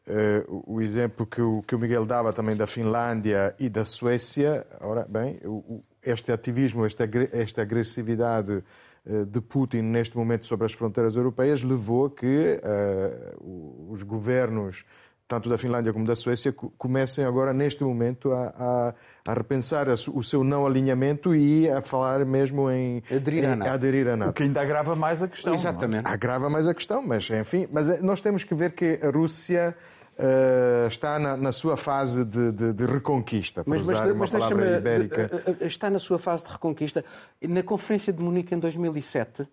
Uh, 0.06 0.64
o 0.66 0.80
exemplo 0.80 1.26
que 1.26 1.42
o, 1.42 1.62
que 1.62 1.74
o 1.74 1.78
Miguel 1.78 2.06
dava 2.06 2.32
também 2.32 2.56
da 2.56 2.66
Finlândia 2.66 3.54
e 3.58 3.68
da 3.68 3.84
Suécia, 3.84 4.66
ora 4.80 5.06
bem, 5.08 5.38
o, 5.44 5.82
este 6.02 6.32
ativismo, 6.32 6.86
esta, 6.86 7.08
esta 7.32 7.62
agressividade 7.62 8.64
uh, 9.04 9.26
de 9.26 9.40
Putin 9.40 9.82
neste 9.82 10.16
momento 10.16 10.46
sobre 10.46 10.64
as 10.64 10.72
fronteiras 10.72 11.16
europeias 11.16 11.62
levou 11.62 12.06
a 12.06 12.10
que 12.10 12.60
uh, 12.64 13.92
os 13.92 14.02
governos 14.02 14.84
tanto 15.30 15.48
da 15.48 15.56
Finlândia 15.56 15.92
como 15.92 16.04
da 16.04 16.16
Suécia, 16.16 16.52
comecem 16.76 17.24
agora, 17.24 17.52
neste 17.52 17.84
momento, 17.84 18.32
a, 18.32 18.52
a, 18.58 19.30
a 19.30 19.32
repensar 19.32 19.88
a, 19.88 19.92
o 19.92 20.24
seu 20.24 20.42
não 20.42 20.66
alinhamento 20.66 21.32
e 21.36 21.70
a 21.70 21.80
falar 21.80 22.24
mesmo 22.26 22.68
em 22.68 23.00
aderir, 23.08 23.44
em, 23.44 23.46
a 23.46 23.72
aderir 23.72 24.08
à 24.08 24.16
NATO. 24.16 24.30
O 24.30 24.32
que 24.32 24.42
ainda 24.42 24.60
agrava 24.60 24.96
mais 24.96 25.22
a 25.22 25.28
questão. 25.28 25.54
Exatamente. 25.54 26.02
Não? 26.02 26.10
Agrava 26.10 26.50
mais 26.50 26.66
a 26.66 26.74
questão, 26.74 27.00
mas 27.00 27.30
enfim. 27.30 27.68
Mas 27.70 27.88
eh, 27.88 28.00
nós 28.02 28.20
temos 28.20 28.42
que 28.42 28.52
ver 28.56 28.72
que 28.72 28.98
a 29.00 29.08
Rússia. 29.08 29.76
Uh, 30.18 30.86
está 30.86 31.18
na, 31.18 31.34
na, 31.34 31.50
sua 31.50 31.78
fase 31.78 32.26
de, 32.26 32.52
de, 32.52 32.72
de 32.74 32.84
reconquista, 32.84 33.64
por 33.64 33.70
mas, 33.70 33.80
usar 33.80 34.04
mas, 34.04 34.10
uma 34.10 34.18
mas 34.18 34.30
palavra 34.30 34.76
ibérica. 34.76 35.30
Eh, 35.46 35.66
está 35.66 35.88
na 35.88 35.98
sua 35.98 36.18
fase 36.18 36.44
de 36.44 36.50
reconquista. 36.50 37.02
Na 37.40 37.62
Conferência 37.62 38.12
de 38.12 38.22
Munique 38.22 38.54
em 38.54 38.58
2007, 38.58 39.48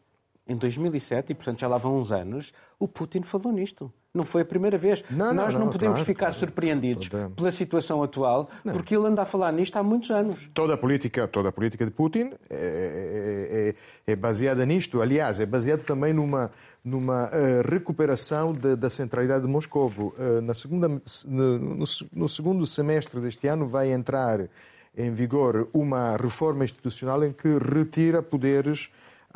em 0.48 0.56
2007, 0.56 1.32
e 1.32 1.36
portanto 1.36 1.60
já 1.60 1.68
lá 1.68 1.78
vão 1.78 1.98
uns 1.98 2.12
anos, 2.12 2.54
o 2.80 2.88
Putin 2.88 3.22
falou 3.22 3.52
nisto. 3.52 3.92
Não 4.14 4.26
foi 4.26 4.42
a 4.42 4.46
primeira 4.46 4.78
vez. 4.78 5.04
Não, 5.12 5.34
Nós 5.34 5.54
não, 5.54 5.62
não 5.62 5.70
podemos 5.70 5.96
claro, 5.96 6.06
ficar 6.06 6.26
claro. 6.28 6.40
surpreendidos 6.40 7.10
pela 7.36 7.52
situação 7.52 8.02
atual, 8.02 8.50
não. 8.64 8.74
porque 8.74 8.96
ele 8.96 9.06
anda 9.06 9.22
a 9.22 9.26
falar 9.26 9.52
nisto 9.52 9.78
há 9.78 9.84
muitos 9.84 10.10
anos. 10.10 10.50
Toda 10.54 10.74
a 10.74 10.78
política, 10.78 11.28
toda 11.28 11.50
a 11.50 11.52
política 11.52 11.86
de 11.86 11.92
Putin 11.92 12.32
é, 12.50 13.76
é, 14.08 14.12
é 14.12 14.16
baseada 14.16 14.66
nisto. 14.66 15.02
Aliás, 15.02 15.40
é 15.40 15.46
baseada 15.46 15.84
também 15.84 16.14
numa, 16.14 16.52
numa 16.84 17.26
uh, 17.26 17.70
recuperação 17.70 18.54
de, 18.54 18.76
da 18.76 18.90
centralidade 18.90 19.46
de 19.46 19.50
Moscou. 19.50 19.88
Uh, 19.88 20.42
na 20.42 20.56
segunda, 20.56 20.88
no, 20.88 21.60
no, 21.60 21.86
no 22.14 22.30
segundo 22.30 22.66
semestre 22.66 23.22
deste 23.22 23.48
ano 23.48 23.68
vai 23.68 23.92
entrar 23.92 24.50
em 24.98 25.14
vigor 25.14 25.70
uma 25.72 26.18
reforma 26.18 26.66
institucional 26.66 27.24
em 27.24 27.32
que 27.32 27.48
retira 27.60 28.24
poderes 28.24 28.90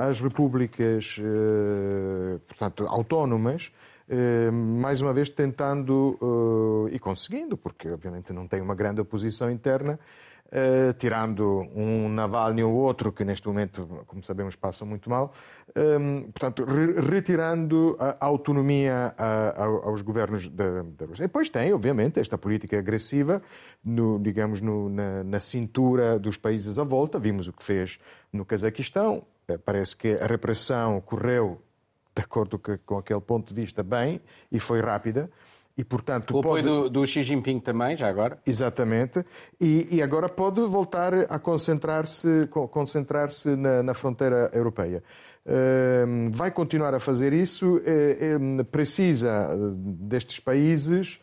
às 0.09 0.19
repúblicas, 0.19 1.17
uh, 1.19 2.39
portanto, 2.47 2.85
autónomas, 2.87 3.71
eh, 4.13 4.51
mais 4.51 4.99
uma 4.99 5.13
vez 5.13 5.29
tentando 5.29 6.19
eh, 6.91 6.95
e 6.95 6.99
conseguindo, 6.99 7.55
porque 7.55 7.89
obviamente 7.89 8.33
não 8.33 8.45
tem 8.45 8.59
uma 8.59 8.75
grande 8.75 8.99
oposição 8.99 9.49
interna, 9.49 9.97
Uh, 10.51 10.91
tirando 10.97 11.65
um 11.73 12.09
Navalny 12.09 12.61
ou 12.61 12.73
outro, 12.73 13.09
que 13.13 13.23
neste 13.23 13.47
momento, 13.47 14.03
como 14.05 14.21
sabemos, 14.21 14.53
passam 14.53 14.85
muito 14.85 15.09
mal, 15.09 15.31
um, 15.73 16.23
portanto, 16.23 16.65
re 16.65 16.99
retirando 16.99 17.95
a 17.97 18.25
autonomia 18.25 19.15
a, 19.17 19.49
a, 19.49 19.65
aos 19.65 20.01
governos 20.01 20.49
da, 20.49 20.83
Rússia. 21.07 21.23
E 21.23 21.27
depois 21.27 21.49
tem, 21.49 21.71
obviamente, 21.73 22.19
esta 22.19 22.37
política 22.37 22.77
agressiva, 22.77 23.41
no, 23.81 24.19
digamos, 24.19 24.59
no, 24.59 24.89
na, 24.89 25.23
na, 25.23 25.39
cintura 25.39 26.19
dos 26.19 26.35
países 26.35 26.77
à 26.77 26.83
volta. 26.83 27.17
Vimos 27.17 27.47
o 27.47 27.53
que 27.53 27.63
fez 27.63 27.97
no 28.33 28.43
Cazaquistão. 28.43 29.23
Parece 29.63 29.95
que 29.95 30.15
a 30.15 30.27
repressão 30.27 30.99
correu 30.99 31.61
de 32.13 32.21
acordo 32.21 32.59
com 32.85 32.97
aquele 32.97 33.21
ponto 33.21 33.53
de 33.53 33.61
vista, 33.61 33.81
bem 33.81 34.21
e 34.51 34.59
foi 34.59 34.81
rápida. 34.81 35.29
E, 35.77 35.83
portanto, 35.83 36.35
o 36.35 36.39
apoio 36.39 36.63
pode... 36.63 36.83
do, 36.83 36.89
do, 36.89 37.05
Xi 37.05 37.23
Jinping 37.23 37.59
também, 37.59 37.95
já 37.95 38.07
agora? 38.07 38.37
Exatamente. 38.45 39.25
E, 39.59 39.87
e 39.89 40.01
agora 40.01 40.27
pode 40.27 40.61
voltar 40.61 41.13
a 41.13 41.39
concentrar-se 41.39 42.47
concentrar 42.71 43.29
na, 43.57 43.81
na 43.81 43.93
fronteira 43.93 44.49
europeia. 44.53 45.01
Uh, 45.43 46.29
vai 46.29 46.51
continuar 46.51 46.93
a 46.93 46.99
fazer 46.99 47.33
isso, 47.33 47.77
uh, 47.77 48.65
precisa 48.65 49.49
destes 49.75 50.39
países, 50.39 51.19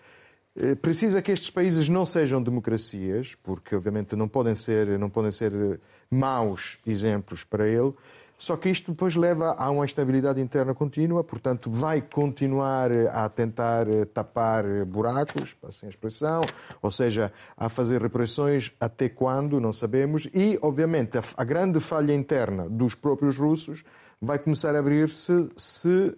uh, 0.57 0.75
precisa 0.76 1.23
que 1.23 1.31
estes 1.31 1.50
países 1.50 1.88
não 1.88 2.05
sejam 2.05 2.43
democracias, 2.43 3.37
porque 3.37 3.76
obviamente 3.76 4.17
não 4.17 4.26
podem 4.26 4.57
ser, 4.57 4.99
não 4.99 5.09
podem 5.09 5.31
ser 5.31 5.81
maus 6.11 6.78
exemplos 6.85 7.45
para 7.45 7.69
ele, 7.69 7.93
só 8.38 8.57
que 8.57 8.68
isto 8.68 8.92
depois 8.92 9.16
leva 9.16 9.57
a 9.59 9.68
uma 9.68 9.85
instabilidade 9.85 10.40
interna 10.40 10.73
contínua, 10.73 11.25
portanto, 11.25 11.68
vai 11.68 12.00
continuar 12.00 12.92
a 13.12 13.28
tentar 13.28 13.87
tapar 14.14 14.64
buracos, 14.87 15.54
passem 15.54 15.88
a 15.88 15.90
expressão, 15.90 16.42
ou 16.80 16.90
seja, 16.90 17.33
a 17.57 17.68
fazer 17.68 18.00
repressões 18.00 18.73
até 18.78 19.09
quando, 19.09 19.61
não 19.61 19.73
sabemos, 19.73 20.28
e, 20.33 20.57
obviamente, 20.62 21.18
a, 21.37 21.45
grande 21.45 21.80
falha 21.80 22.14
interna 22.14 22.68
dos 22.68 22.95
próprios 22.95 23.37
russos 23.37 23.83
vai 24.23 24.38
começar 24.38 24.76
a 24.76 24.78
abrir-se 24.78 25.50
se 25.57 26.16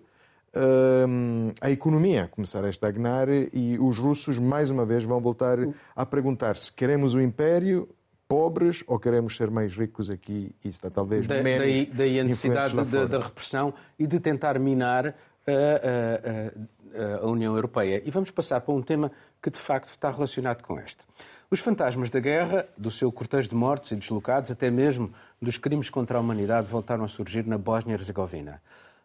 hum, 1.09 1.53
a 1.59 1.71
economia 1.71 2.29
começar 2.31 2.63
a 2.63 2.69
estagnar 2.69 3.29
e 3.31 3.79
os 3.81 3.97
russos, 3.97 4.39
mais 4.39 4.69
uma 4.69 4.85
vez, 4.85 5.05
vão 5.05 5.23
voltar 5.23 5.57
a 5.97 6.05
perguntar 6.05 6.55
se 6.57 6.71
queremos 6.71 7.15
o 7.15 7.21
império 7.21 7.89
pobres 8.31 8.85
ou 8.87 8.97
queremos 8.97 9.37
ser 9.37 9.51
mais 9.51 9.77
ricos 9.77 10.09
aqui 10.09 10.55
e 10.65 10.69
está 10.69 10.89
talvez 10.89 11.27
da, 11.27 11.43
menos 11.43 11.67
daí, 11.67 11.87
daí 11.87 12.21
a 12.21 12.23
necessidade 12.23 12.77
da, 13.09 13.19
repressão 13.19 13.75
e 13.99 14.07
de 14.07 14.21
tentar 14.21 14.57
minar 14.57 15.09
a, 15.09 15.11
a, 15.51 17.17
a, 17.19 17.25
a, 17.25 17.27
União 17.27 17.57
Europeia. 17.57 18.01
E 18.05 18.09
vamos 18.09 18.31
passar 18.31 18.61
para 18.61 18.73
um 18.73 18.81
tema 18.81 19.11
que 19.43 19.51
de 19.51 19.59
facto 19.59 19.89
está 19.89 20.13
relacionado 20.13 20.63
com 20.63 20.79
este. 20.79 21.05
Os 21.51 21.59
fantasmas 21.59 22.09
da 22.09 22.21
guerra, 22.21 22.69
do 22.79 22.89
seu 22.89 23.11
cortejo 23.11 23.49
de 23.49 23.57
mortos 23.57 23.91
e 23.91 23.97
deslocados, 23.97 24.49
até 24.53 24.71
mesmo 24.71 25.13
dos 25.43 25.59
crimes 25.59 25.91
contra 25.91 26.17
a 26.17 26.21
humanidade, 26.21 26.69
voltaram 26.69 27.03
a 27.03 27.09
surgir 27.09 27.45
na 27.45 27.59
Bósnia-Herzegovina. 27.59 28.63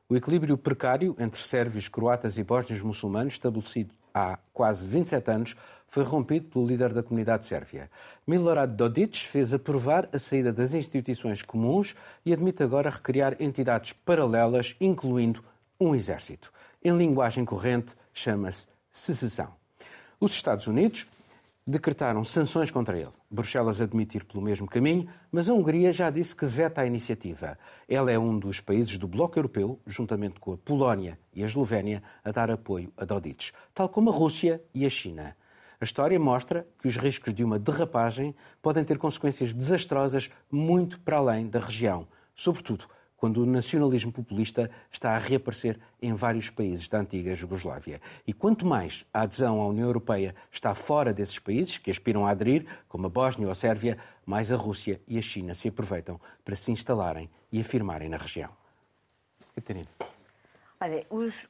O 0.08 0.15
equilíbrio 0.15 0.55
precário 0.55 1.15
entre 1.17 1.41
sérvios, 1.41 1.88
croatas 1.88 2.38
e 2.38 2.44
bósnios 2.44 2.84
muçulmanos, 2.84 3.34
estabelecido 3.34 3.91
há 4.13 4.38
quase 4.53 4.86
27 4.86 5.32
anos, 5.32 5.55
foi 5.88 6.04
rompido 6.04 6.48
pelo 6.48 6.68
líder 6.68 6.94
da 6.94 7.04
comunidade 7.04 7.46
sérvia. 7.46 7.89
Milorad 8.27 8.75
Dodik 8.75 9.27
fez 9.27 9.54
aprovar 9.54 10.10
a 10.12 10.20
saída 10.20 10.51
das 10.51 10.74
instituições 10.74 11.42
comuns 11.42 11.96
e 12.25 12.34
admite 12.34 12.63
agora 12.63 12.89
recriar 12.89 13.36
entidades 13.39 13.94
paralelas, 13.94 14.75
incluindo 14.80 15.44
um 15.80 15.96
exército. 15.96 16.51
Em 16.84 16.96
linguagem 16.96 17.46
corrente, 17.46 17.96
chama-se 18.13 18.68
secessão. 18.92 19.54
Os 20.20 20.32
Estados 20.32 20.68
Unidos 20.68 21.08
decretaram 21.68 22.24
sanções 22.24 22.70
contra 22.70 22.98
ele. 22.98 23.10
Bruxelas 23.30 23.82
admitir 23.82 24.24
pelo 24.24 24.44
mesmo 24.44 24.68
caminho, 24.68 25.10
mas 25.32 25.50
a 25.50 25.54
Hungria 25.54 25.92
já 25.92 26.10
disse 26.10 26.36
que 26.36 26.46
veta 26.46 26.82
a 26.82 26.86
iniciativa. 26.86 27.58
Ela 27.89 28.12
é 28.12 28.20
um 28.20 28.38
dos 28.38 28.62
países 28.62 28.98
do 29.00 29.08
Bloco 29.08 29.39
Europeu, 29.39 29.80
juntamente 29.88 30.39
com 30.39 30.54
a 30.54 30.58
Polónia 30.58 31.18
e 31.34 31.42
a 31.42 31.46
Eslovénia, 31.46 32.04
a 32.24 32.32
dar 32.32 32.51
apoio 32.51 32.94
a 32.96 33.04
Dodic, 33.04 33.51
tal 33.74 33.89
como 33.89 34.12
a 34.12 34.13
Rússia 34.13 34.62
e 34.74 34.86
a 34.86 34.89
China. 34.89 35.36
A 35.79 35.84
história 35.84 36.20
mostra 36.20 36.67
que 36.79 36.88
os 36.88 36.98
riscos 36.98 37.34
de 37.34 37.44
uma 37.44 37.60
derrapagem 37.60 38.36
podem 38.62 38.84
ter 38.84 38.98
consequências 38.98 39.53
desastrosas 39.53 40.29
muito 40.51 41.00
para 41.00 41.17
além 41.17 41.48
da 41.48 41.60
região, 41.60 42.08
sobretudo 42.34 42.88
quando 43.17 43.41
o 43.41 43.46
nacionalismo 43.46 44.12
populista 44.12 44.70
está 44.91 45.15
a 45.15 45.17
reaparecer 45.17 45.79
em 46.01 46.13
vários 46.13 46.50
países 46.50 46.88
da 46.88 47.00
antiga 47.00 47.34
Jugoslávia. 47.34 48.01
E 48.27 48.34
quanto 48.34 48.65
mais 48.65 49.05
a 49.13 49.22
adesão 49.22 49.60
à 49.60 49.67
União 49.67 49.88
Europeia 49.88 50.36
está 50.51 50.75
fora 50.75 51.13
desses 51.13 51.39
países, 51.39 51.77
que 51.77 51.89
aspiram 51.89 52.27
a 52.27 52.32
aderir, 52.32 52.65
como 52.88 53.08
a 53.08 53.10
Bósnia 53.10 53.48
ou 53.48 53.51
a 53.51 53.55
Sérvia, 53.55 53.98
mais 54.25 54.51
a 54.51 54.55
Rússia 54.55 55.01
e 55.08 55.17
a 55.17 55.22
China 55.22 55.53
se 55.53 55.70
aproveitam 55.70 56.20
para 56.44 56.55
se 56.55 56.72
instalarem 56.72 57.29
e 57.51 57.60
afirmarem 57.60 58.10
na 58.10 58.17
região. 58.17 58.51
Catarina. 59.55 59.88
Olha, 60.79 61.05
os, 61.10 61.48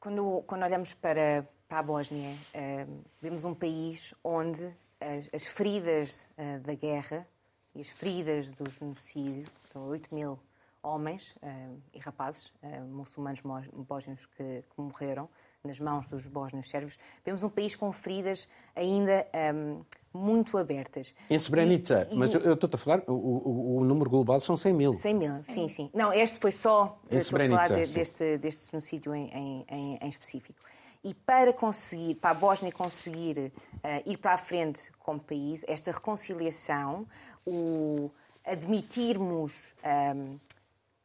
quando, 0.00 0.42
quando 0.46 0.62
olhamos 0.64 0.92
para, 0.92 1.48
para 1.74 1.80
a 1.80 1.82
Bósnia, 1.82 2.30
uh, 2.30 3.02
vemos 3.20 3.44
um 3.44 3.52
país 3.52 4.14
onde 4.22 4.64
as, 5.00 5.28
as 5.32 5.44
feridas 5.44 6.24
uh, 6.38 6.60
da 6.60 6.72
guerra 6.74 7.26
e 7.74 7.80
as 7.80 7.88
feridas 7.88 8.52
do 8.52 8.70
genocídio, 8.70 9.44
então 9.68 9.88
8 9.88 10.14
mil 10.14 10.38
homens 10.84 11.34
uh, 11.42 11.76
e 11.92 11.98
rapazes 11.98 12.52
uh, 12.62 12.84
muçulmanos 12.84 13.42
bósnios 13.88 14.24
que, 14.26 14.62
que, 14.62 14.80
morreram 14.80 15.28
nas 15.64 15.80
mãos 15.80 16.06
dos 16.06 16.28
bósnios 16.28 16.68
sérvios. 16.68 16.96
Vemos 17.24 17.42
um 17.42 17.48
país 17.48 17.74
com 17.74 17.90
feridas 17.90 18.48
ainda 18.76 19.26
um, 19.52 19.82
muito 20.12 20.56
abertas. 20.56 21.12
Em 21.28 21.36
Srebrenica, 21.36 22.06
e, 22.08 22.14
e, 22.14 22.16
mas 22.16 22.32
eu 22.34 22.52
estou 22.52 22.70
a 22.72 22.76
falar, 22.76 23.02
o, 23.08 23.12
o, 23.14 23.78
o, 23.78 23.84
número 23.84 24.08
global 24.08 24.38
são 24.38 24.56
100 24.56 24.72
mil. 24.74 24.94
100 24.94 25.14
mil, 25.14 25.34
sim, 25.42 25.66
sim. 25.66 25.90
Não, 25.92 26.12
este 26.12 26.38
foi 26.38 26.52
só, 26.52 27.00
em 27.10 27.16
estou 27.16 27.40
a 27.40 27.48
falar 27.48 27.68
de, 27.68 27.86
deste, 27.92 28.38
deste 28.38 28.70
genocídio 28.70 29.12
em, 29.12 29.64
em, 29.68 29.98
em, 30.00 30.08
específico. 30.08 30.60
E 31.04 31.12
para 31.12 31.52
conseguir, 31.52 32.14
para 32.14 32.30
a 32.30 32.34
Bósnia 32.34 32.72
conseguir 32.72 33.52
uh, 33.74 34.10
ir 34.10 34.16
para 34.16 34.32
a 34.32 34.38
frente 34.38 34.90
como 34.98 35.20
país, 35.20 35.62
esta 35.68 35.92
reconciliação, 35.92 37.06
o 37.46 38.10
admitirmos 38.42 39.74
um, 40.16 40.38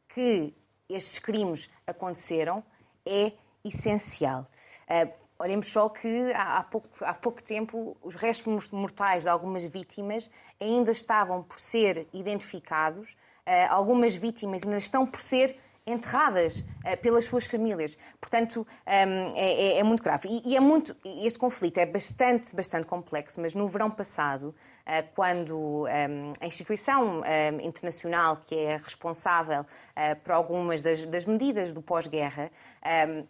que 0.08 0.54
estes 0.88 1.20
crimes 1.20 1.70
aconteceram 1.86 2.64
é 3.06 3.34
essencial. 3.64 4.48
Uh, 4.88 5.12
olhemos 5.38 5.68
só 5.68 5.90
que 5.90 6.32
há 6.34 6.64
pouco, 6.64 6.88
há 7.02 7.14
pouco 7.14 7.44
tempo 7.44 7.98
os 8.02 8.16
restos 8.16 8.72
mortais 8.72 9.24
de 9.24 9.30
algumas 9.30 9.66
vítimas 9.66 10.30
ainda 10.60 10.92
estavam 10.92 11.44
por 11.44 11.60
ser 11.60 12.08
identificados, 12.14 13.12
uh, 13.46 13.68
algumas 13.70 14.16
vítimas 14.16 14.64
ainda 14.64 14.78
estão 14.78 15.06
por 15.06 15.22
ser 15.22 15.60
enterradas 15.92 16.60
uh, 16.60 16.98
pelas 17.02 17.26
suas 17.26 17.46
famílias. 17.46 17.98
Portanto, 18.20 18.66
um, 18.86 18.92
é, 19.36 19.76
é, 19.76 19.80
é, 19.80 19.84
muito 19.84 20.04
grave. 20.04 20.30
E, 20.46 20.56
é 20.56 20.60
muito, 20.60 20.96
este 21.26 21.40
conflito 21.40 21.78
é 21.78 21.86
bastante, 21.86 22.56
bastante 22.56 22.86
complexo, 22.86 23.40
mas 23.42 23.54
no 23.54 23.68
verão 23.68 23.90
passado, 23.90 24.56
uh, 24.86 25.14
quando 25.16 25.86
um, 25.86 26.34
a 26.40 26.46
instituição 26.46 27.22
um, 27.22 27.62
internacional 27.62 28.38
que 28.38 28.56
é 28.56 28.78
responsável 28.78 29.62
uh, 29.62 30.16
por 30.24 30.32
algumas 30.32 30.82
das, 30.82 31.06
das 31.06 31.26
medidas 31.26 31.74
do 31.74 31.82
pós-guerra 31.82 32.52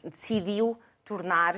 decidiu 0.03 0.77
tornar 1.03 1.55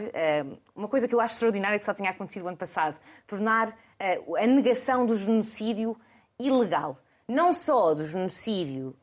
uma 0.75 0.87
coisa 0.87 1.07
que 1.07 1.15
eu 1.15 1.19
acho 1.19 1.33
extraordinária 1.33 1.77
que 1.77 1.83
só 1.83 1.93
tinha 1.93 2.09
acontecido 2.09 2.47
ano 2.47 2.57
passado, 2.57 2.97
tornar 3.27 3.75
a 3.99 4.47
negação 4.47 5.05
do 5.05 5.15
genocídio 5.15 5.97
ilegal. 6.39 6.97
Não 7.27 7.53
só 7.53 7.93
do 7.93 8.05
genocídio 8.05 8.95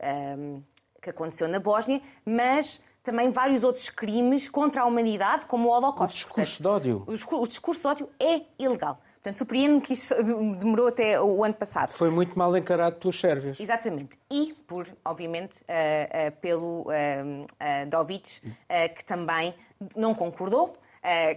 que 1.01 1.09
aconteceu 1.09 1.47
na 1.47 1.59
Bósnia, 1.59 2.01
mas 2.25 2.81
também 3.03 3.31
vários 3.31 3.63
outros 3.63 3.89
crimes 3.89 4.49
contra 4.49 4.81
a 4.81 4.85
humanidade, 4.85 5.45
como 5.45 5.69
o 5.69 5.71
Holocausto. 5.71 6.03
O 6.03 6.07
discurso 6.07 6.63
Portanto, 6.63 6.83
de 6.83 6.91
ódio. 6.91 7.39
O 7.41 7.47
discurso 7.47 7.81
de 7.81 7.87
ódio 7.87 8.09
é 8.19 8.41
ilegal. 8.57 8.99
Portanto, 9.15 9.35
surpreende-me 9.35 9.81
que 9.81 9.93
isso 9.93 10.13
demorou 10.57 10.87
até 10.87 11.19
o 11.19 11.43
ano 11.43 11.53
passado. 11.53 11.91
Foi 11.93 12.09
muito 12.09 12.37
mal 12.37 12.55
encarado 12.55 12.97
pelos 12.97 13.19
sérvios. 13.19 13.59
Exatamente. 13.59 14.17
E, 14.31 14.53
por, 14.67 14.87
obviamente, 15.03 15.61
uh, 15.61 15.63
uh, 15.63 16.31
pelo 16.39 16.83
uh, 16.83 17.89
Dovic, 17.89 18.41
que 18.95 19.05
também 19.05 19.53
não 19.95 20.13
concordou. 20.13 20.77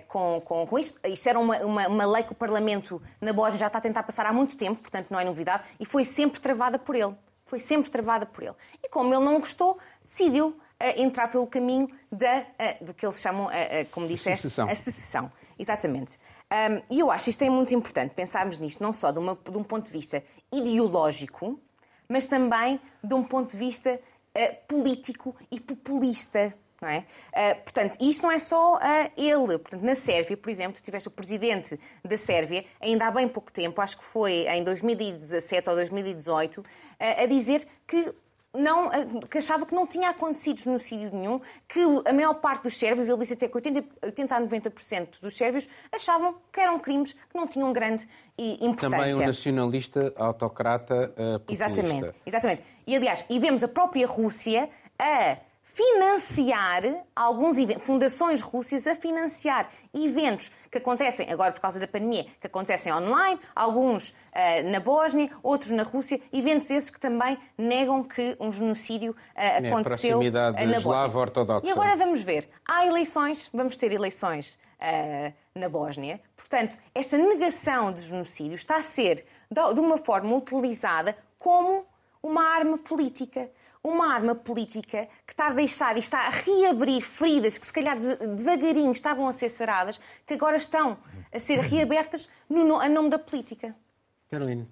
com, 0.08 0.40
com, 0.44 0.66
com 0.66 0.78
isto. 0.78 1.00
Isto 1.06 1.28
era 1.28 1.38
uma, 1.38 1.56
uma, 1.58 1.88
uma, 1.88 2.06
lei 2.06 2.24
que 2.24 2.32
o 2.32 2.34
Parlamento 2.34 3.00
na 3.20 3.32
Bósnia 3.32 3.58
já 3.58 3.66
está 3.68 3.78
a 3.78 3.80
tentar 3.80 4.02
passar 4.02 4.26
há 4.26 4.32
muito 4.32 4.56
tempo, 4.56 4.80
portanto 4.80 5.06
não 5.10 5.20
é 5.20 5.24
novidade, 5.24 5.62
e 5.78 5.86
foi 5.86 6.04
sempre 6.04 6.40
travada 6.40 6.80
por 6.80 6.96
ele 6.96 7.14
foi 7.52 7.58
sempre 7.58 7.90
travada 7.90 8.24
por 8.24 8.42
ele. 8.42 8.54
E 8.82 8.88
como 8.88 9.12
ele 9.12 9.22
não 9.22 9.38
gostou, 9.38 9.78
decidiu 10.02 10.48
uh, 10.48 10.56
entrar 10.96 11.28
pelo 11.28 11.46
caminho 11.46 11.86
da, 12.10 12.38
uh, 12.40 12.84
do 12.86 12.94
que 12.94 13.04
eles 13.04 13.20
chamam, 13.20 13.48
uh, 13.48 13.50
como 13.90 14.08
disseste, 14.08 14.46
a 14.46 14.50
secessão. 14.50 14.68
A 14.70 14.74
secessão. 14.74 15.32
Exatamente. 15.58 16.18
E 16.90 17.00
eu 17.00 17.10
acho 17.10 17.30
isto 17.30 17.42
é 17.42 17.50
muito 17.50 17.74
importante, 17.74 18.14
pensarmos 18.14 18.58
nisto, 18.58 18.82
não 18.82 18.92
só 18.92 19.10
de, 19.10 19.18
uma, 19.18 19.38
de 19.42 19.56
um 19.56 19.62
ponto 19.62 19.86
de 19.86 19.90
vista 19.90 20.22
ideológico, 20.50 21.58
mas 22.08 22.26
também 22.26 22.78
de 23.02 23.14
um 23.14 23.22
ponto 23.22 23.52
de 23.52 23.56
vista 23.56 23.98
político 24.68 25.34
e 25.50 25.58
populista. 25.58 26.54
Não 26.82 26.88
é? 26.88 26.98
Uh, 26.98 27.62
portanto, 27.62 27.96
isto 28.00 28.24
não 28.24 28.32
é 28.32 28.40
só 28.40 28.74
uh, 28.74 28.80
ele. 29.16 29.56
Portanto, 29.58 29.82
na 29.82 29.94
Sérvia, 29.94 30.36
por 30.36 30.50
exemplo, 30.50 30.74
tu 30.74 30.82
tiveste 30.82 31.06
o 31.06 31.12
presidente 31.12 31.78
da 32.04 32.16
Sérvia, 32.16 32.64
ainda 32.80 33.06
há 33.06 33.10
bem 33.12 33.28
pouco 33.28 33.52
tempo, 33.52 33.80
acho 33.80 33.96
que 33.96 34.04
foi 34.04 34.46
em 34.48 34.64
2017 34.64 35.70
ou 35.70 35.76
2018, 35.76 36.60
uh, 36.60 36.64
a 36.98 37.26
dizer 37.26 37.66
que 37.86 38.12
não, 38.54 38.90
que 39.30 39.38
achava 39.38 39.64
que 39.64 39.74
não 39.74 39.86
tinha 39.86 40.10
acontecido 40.10 40.60
genocídio 40.60 41.10
nenhum, 41.10 41.40
que 41.66 41.80
a 42.04 42.12
maior 42.12 42.34
parte 42.34 42.64
dos 42.64 42.76
sérvios, 42.76 43.08
ele 43.08 43.18
disse 43.18 43.32
até 43.32 43.48
que 43.48 43.54
80, 43.56 43.84
80 44.02 44.36
a 44.36 44.40
90% 44.42 45.20
dos 45.22 45.34
sérvios 45.34 45.68
achavam 45.90 46.34
que 46.52 46.60
eram 46.60 46.78
crimes 46.78 47.12
que 47.12 47.34
não 47.34 47.46
tinham 47.46 47.72
grande 47.72 48.06
importância. 48.36 48.90
Também 48.90 49.14
um 49.14 49.26
nacionalista, 49.26 50.12
autocrata, 50.16 51.12
uh, 51.12 51.38
populista. 51.38 51.70
Exatamente, 51.70 52.14
exatamente. 52.26 52.62
E 52.86 52.96
aliás, 52.96 53.24
e 53.30 53.38
vemos 53.38 53.62
a 53.62 53.68
própria 53.68 54.06
Rússia 54.06 54.68
a 54.98 55.38
financiar 55.72 56.82
alguns 57.16 57.58
eventos, 57.58 57.86
fundações 57.86 58.42
russas 58.42 58.86
a 58.86 58.94
financiar 58.94 59.70
eventos 59.94 60.50
que 60.70 60.76
acontecem, 60.76 61.30
agora 61.30 61.50
por 61.50 61.60
causa 61.60 61.80
da 61.80 61.86
pandemia, 61.86 62.26
que 62.38 62.46
acontecem 62.46 62.92
online, 62.92 63.40
alguns 63.56 64.10
uh, 64.10 64.70
na 64.70 64.80
Bósnia, 64.80 65.30
outros 65.42 65.70
na 65.70 65.82
Rússia, 65.82 66.20
eventos 66.30 66.70
esses 66.70 66.90
que 66.90 67.00
também 67.00 67.38
negam 67.56 68.04
que 68.04 68.36
um 68.38 68.52
genocídio 68.52 69.12
uh, 69.12 69.66
aconteceu 69.66 70.18
uh, 70.18 70.22
na 70.22 70.80
Bósnia. 70.80 71.20
Ortodoxa. 71.22 71.66
E 71.66 71.70
agora 71.70 71.96
vamos 71.96 72.20
ver, 72.22 72.50
há 72.68 72.86
eleições, 72.86 73.48
vamos 73.52 73.76
ter 73.78 73.92
eleições 73.92 74.58
na 75.54 75.68
Bósnia, 75.68 76.20
portanto, 76.36 76.76
esta 76.92 77.16
negação 77.16 77.92
de 77.92 78.00
genocídio 78.00 78.56
está 78.56 78.78
a 78.78 78.82
ser 78.82 79.24
de 79.48 79.80
uma 79.80 79.96
forma 79.96 80.34
utilizada 80.34 81.16
como 81.38 81.86
uma 82.20 82.42
arma 82.42 82.76
política 82.78 83.48
uma 83.84 84.14
arma 84.14 84.34
política 84.34 85.08
que 85.26 85.32
está 85.32 85.48
a 85.48 85.52
deixar 85.52 85.96
e 85.96 86.00
está 86.00 86.20
a 86.20 86.30
reabrir 86.30 87.00
feridas 87.00 87.58
que, 87.58 87.66
se 87.66 87.72
calhar, 87.72 87.98
devagarinho 87.98 88.92
estavam 88.92 89.26
a 89.26 89.32
ser 89.32 89.48
saradas, 89.48 90.00
que 90.24 90.34
agora 90.34 90.56
estão 90.56 90.98
a 91.32 91.38
ser 91.38 91.58
reabertas 91.58 92.28
no, 92.48 92.78
a 92.78 92.88
nome 92.88 93.10
da 93.10 93.18
política. 93.18 93.74
Carolina. 94.30 94.66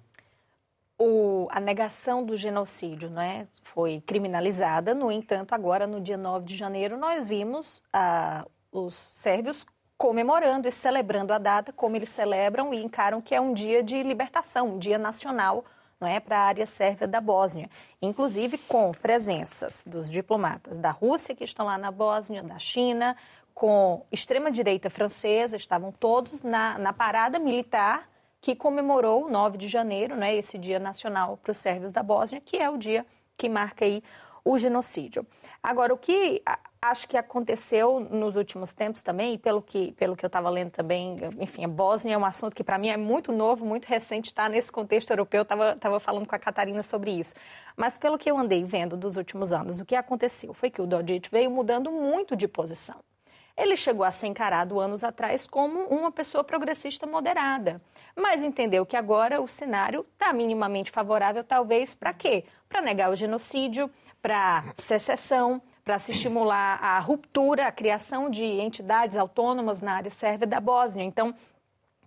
O, 0.97 1.47
a 1.51 1.59
negação 1.59 2.23
do 2.23 2.37
genocídio 2.37 3.09
não 3.09 3.21
é? 3.21 3.45
foi 3.63 4.01
criminalizada, 4.05 4.93
no 4.93 5.11
entanto, 5.11 5.53
agora, 5.53 5.87
no 5.87 5.99
dia 5.99 6.17
9 6.17 6.45
de 6.45 6.55
janeiro, 6.55 6.95
nós 6.95 7.27
vimos 7.27 7.81
ah, 7.91 8.47
os 8.71 8.93
sérvios 8.93 9.65
comemorando 9.97 10.67
e 10.67 10.71
celebrando 10.71 11.33
a 11.33 11.37
data 11.37 11.73
como 11.73 11.95
eles 11.95 12.09
celebram 12.09 12.73
e 12.73 12.83
encaram 12.83 13.21
que 13.21 13.35
é 13.35 13.41
um 13.41 13.53
dia 13.53 13.83
de 13.83 14.01
libertação, 14.01 14.75
um 14.75 14.79
dia 14.79 14.97
nacional 14.97 15.65
não 16.01 16.07
é, 16.07 16.19
para 16.19 16.37
a 16.37 16.41
área 16.41 16.65
sérvia 16.65 17.07
da 17.07 17.21
Bósnia, 17.21 17.69
inclusive 18.01 18.57
com 18.57 18.91
presenças 18.91 19.83
dos 19.85 20.09
diplomatas 20.09 20.79
da 20.79 20.89
Rússia 20.89 21.35
que 21.35 21.43
estão 21.43 21.67
lá 21.67 21.77
na 21.77 21.91
Bósnia, 21.91 22.41
da 22.41 22.57
China, 22.57 23.15
com 23.53 24.03
extrema-direita 24.11 24.89
francesa, 24.89 25.55
estavam 25.55 25.91
todos 25.91 26.41
na, 26.41 26.79
na 26.79 26.91
parada 26.91 27.37
militar 27.37 28.09
que 28.41 28.55
comemorou 28.55 29.25
o 29.25 29.29
9 29.29 29.55
de 29.59 29.67
janeiro, 29.67 30.15
né, 30.15 30.35
esse 30.35 30.57
dia 30.57 30.79
nacional 30.79 31.37
para 31.37 31.51
os 31.51 31.59
sérvios 31.59 31.91
da 31.91 32.01
Bósnia, 32.01 32.41
que 32.43 32.57
é 32.57 32.67
o 32.67 32.77
dia 32.77 33.05
que 33.37 33.47
marca 33.47 33.85
aí 33.85 34.03
o 34.43 34.57
genocídio. 34.57 35.25
Agora, 35.61 35.93
o 35.93 35.97
que 35.97 36.41
acho 36.83 37.07
que 37.07 37.15
aconteceu 37.15 37.99
nos 37.99 38.35
últimos 38.35 38.73
tempos 38.73 39.03
também, 39.03 39.35
e 39.35 39.37
pelo 39.37 39.61
que, 39.61 39.91
pelo 39.91 40.15
que 40.15 40.25
eu 40.25 40.27
estava 40.27 40.49
lendo 40.49 40.71
também, 40.71 41.15
enfim, 41.39 41.63
a 41.63 41.67
Bósnia 41.67 42.15
é 42.15 42.17
um 42.17 42.25
assunto 42.25 42.55
que 42.55 42.63
para 42.63 42.79
mim 42.79 42.89
é 42.89 42.97
muito 42.97 43.31
novo, 43.31 43.63
muito 43.63 43.85
recente, 43.85 44.29
está 44.29 44.49
nesse 44.49 44.71
contexto 44.71 45.11
europeu, 45.11 45.43
estava 45.43 45.99
falando 45.99 46.27
com 46.27 46.35
a 46.35 46.39
Catarina 46.39 46.81
sobre 46.81 47.11
isso. 47.11 47.35
Mas 47.77 47.99
pelo 47.99 48.17
que 48.17 48.31
eu 48.31 48.35
andei 48.35 48.63
vendo 48.63 48.97
dos 48.97 49.15
últimos 49.15 49.53
anos, 49.53 49.79
o 49.79 49.85
que 49.85 49.95
aconteceu 49.95 50.55
foi 50.55 50.71
que 50.71 50.81
o 50.81 50.87
Dodit 50.87 51.29
veio 51.29 51.51
mudando 51.51 51.91
muito 51.91 52.35
de 52.35 52.47
posição. 52.47 52.95
Ele 53.55 53.75
chegou 53.75 54.03
a 54.03 54.11
ser 54.11 54.25
encarado 54.25 54.79
anos 54.79 55.03
atrás 55.03 55.45
como 55.45 55.81
uma 55.81 56.11
pessoa 56.11 56.43
progressista 56.43 57.05
moderada, 57.05 57.79
mas 58.15 58.41
entendeu 58.41 58.87
que 58.87 58.97
agora 58.97 59.39
o 59.39 59.47
cenário 59.47 60.03
está 60.13 60.33
minimamente 60.33 60.89
favorável, 60.89 61.43
talvez, 61.43 61.93
para 61.93 62.11
quê? 62.11 62.45
Para 62.67 62.81
negar 62.81 63.11
o 63.11 63.15
genocídio, 63.15 63.87
para 64.19 64.63
secessão, 64.77 65.61
para 65.83 65.97
se 65.97 66.11
estimular 66.11 66.77
a 66.81 66.99
ruptura, 66.99 67.67
a 67.67 67.71
criação 67.71 68.29
de 68.29 68.43
entidades 68.43 69.17
autônomas 69.17 69.81
na 69.81 69.93
área 69.93 70.11
sérvia 70.11 70.47
da 70.47 70.59
Bósnia. 70.59 71.03
Então, 71.03 71.33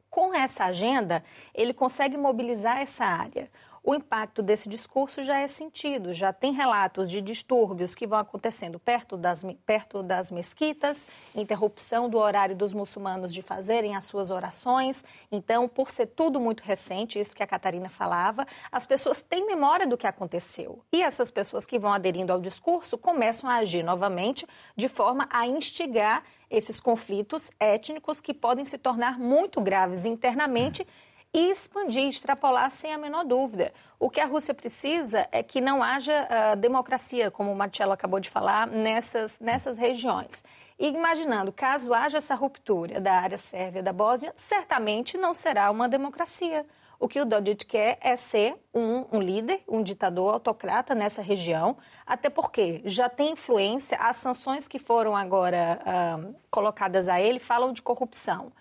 com 0.09 0.33
essa 0.35 0.65
agenda, 0.65 1.25
ele 1.53 1.75
consegue 1.75 2.17
mobilizar 2.17 2.79
essa 2.79 3.05
área 3.05 3.51
o 3.85 3.95
impacto 3.95 4.43
desse 4.43 4.67
discurso 4.67 5.23
já 5.23 5.39
é 5.39 5.47
sentido. 5.47 6.15
Já 6.15 6.33
tem 6.33 6.55
relatos 6.55 7.11
de 7.11 7.21
distúrbios 7.21 7.95
que 7.95 8.07
vão 8.07 8.19
acontecendo 8.19 8.79
perto 8.79 9.15
das, 9.15 9.45
perto 9.67 10.03
das 10.03 10.31
mesquitas, 10.31 11.07
interrupção 11.37 12.09
do 12.09 12.17
horário 12.17 12.57
dos 12.57 12.73
muçulmanos 12.73 13.33
de 13.33 13.43
fazerem 13.43 13.95
as 13.95 14.07
suas 14.07 14.31
orações. 14.31 15.05
Então, 15.31 15.69
por 15.69 15.91
ser 15.91 16.07
tudo 16.07 16.41
muito 16.41 16.63
recente, 16.63 17.21
isso 17.21 17.37
que 17.37 17.43
a 17.43 17.47
Catarina 17.47 17.91
falava, 17.91 18.47
as 18.73 18.87
pessoas 18.87 19.21
têm 19.21 19.47
memória 19.47 19.87
do 19.87 19.99
que 19.99 20.07
aconteceu. 20.07 20.83
E 20.91 21.03
essas 21.03 21.31
pessoas 21.31 21.67
que 21.67 21.79
vão 21.79 21.93
aderindo 21.93 22.33
ao 22.33 22.41
discurso 22.41 22.97
começam 22.97 23.51
a 23.51 23.57
agir 23.57 23.83
novamente 23.83 24.47
de 24.75 24.89
forma 24.89 25.29
a 25.31 25.47
instigar 25.47 26.25
esses 26.51 26.81
conflitos 26.81 27.51
étnicos 27.59 28.21
que 28.21 28.33
podem 28.33 28.65
se 28.65 28.79
tornar 28.79 29.19
muito 29.19 29.61
graves 29.61 30.07
internamente 30.07 30.87
e 31.35 31.51
expandir, 31.51 32.07
extrapolar 32.07 32.71
sem 32.71 32.95
a 32.95 32.99
menor 32.99 33.25
dúvida. 33.25 33.75
O 33.99 34.09
que 34.09 34.21
a 34.21 34.25
Rússia 34.25 34.55
precisa 34.55 35.27
é 35.33 35.43
que 35.43 35.61
não 35.61 35.83
haja 35.83 36.29
uh, 36.31 36.57
democracia, 36.57 37.29
como 37.29 37.51
o 37.51 37.57
Marcelo 37.57 37.91
acabou 37.91 38.21
de 38.21 38.31
falar, 38.31 38.69
nessas, 38.69 39.41
nessas 39.41 39.77
regiões. 39.77 40.45
E 40.79 40.87
imaginando, 40.87 41.53
caso 41.53 41.93
haja 41.93 42.19
essa 42.19 42.37
ruptura 42.37 43.01
da 43.01 43.15
área 43.15 43.39
sérvia 43.39 43.83
da 43.83 43.93
Bósnia, 43.93 44.33
certamente 44.37 45.19
não 45.19 45.35
será 45.35 45.71
uma 45.73 45.89
democracia. 45.89 46.65
O 47.01 47.09
que 47.09 47.21
o 47.21 47.25
Dodit 47.25 47.67
quer 47.67 47.99
é 48.01 48.17
ser 48.17 48.57
um, 48.73 49.05
um, 49.13 49.21
líder, 49.21 49.63
um 49.69 49.83
ditador 49.83 50.35
autocrata 50.35 50.95
nessa 50.95 51.21
região, 51.21 51.77
até 52.07 52.31
porque 52.31 52.81
já 52.85 53.09
tem 53.09 53.33
influência, 53.33 53.99
as 53.99 54.17
sanções 54.17 54.69
que 54.69 54.79
foram 54.79 55.17
agora 55.17 55.81
uh, 55.83 56.35
colocadas 56.49 57.09
a 57.09 57.21
ele 57.21 57.41
falam 57.41 57.73
de 57.73 57.83
corrupção. 57.83 58.53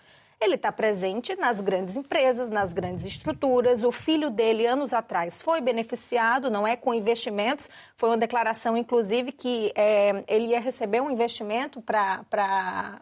Ele 0.44 0.56
está 0.56 0.70
presente 0.70 1.34
nas 1.36 1.58
grandes 1.62 1.96
empresas, 1.96 2.50
nas 2.50 2.74
grandes 2.74 3.06
estruturas. 3.06 3.82
O 3.82 3.90
filho 3.90 4.28
dele, 4.28 4.66
anos 4.66 4.92
atrás, 4.92 5.40
foi 5.40 5.62
beneficiado, 5.62 6.50
não 6.50 6.66
é 6.66 6.76
com 6.76 6.92
investimentos. 6.92 7.70
Foi 7.96 8.10
uma 8.10 8.18
declaração, 8.18 8.76
inclusive, 8.76 9.32
que 9.32 9.72
é, 9.74 10.22
ele 10.28 10.48
ia 10.48 10.60
receber 10.60 11.00
um 11.00 11.10
investimento 11.10 11.80
para 11.80 13.00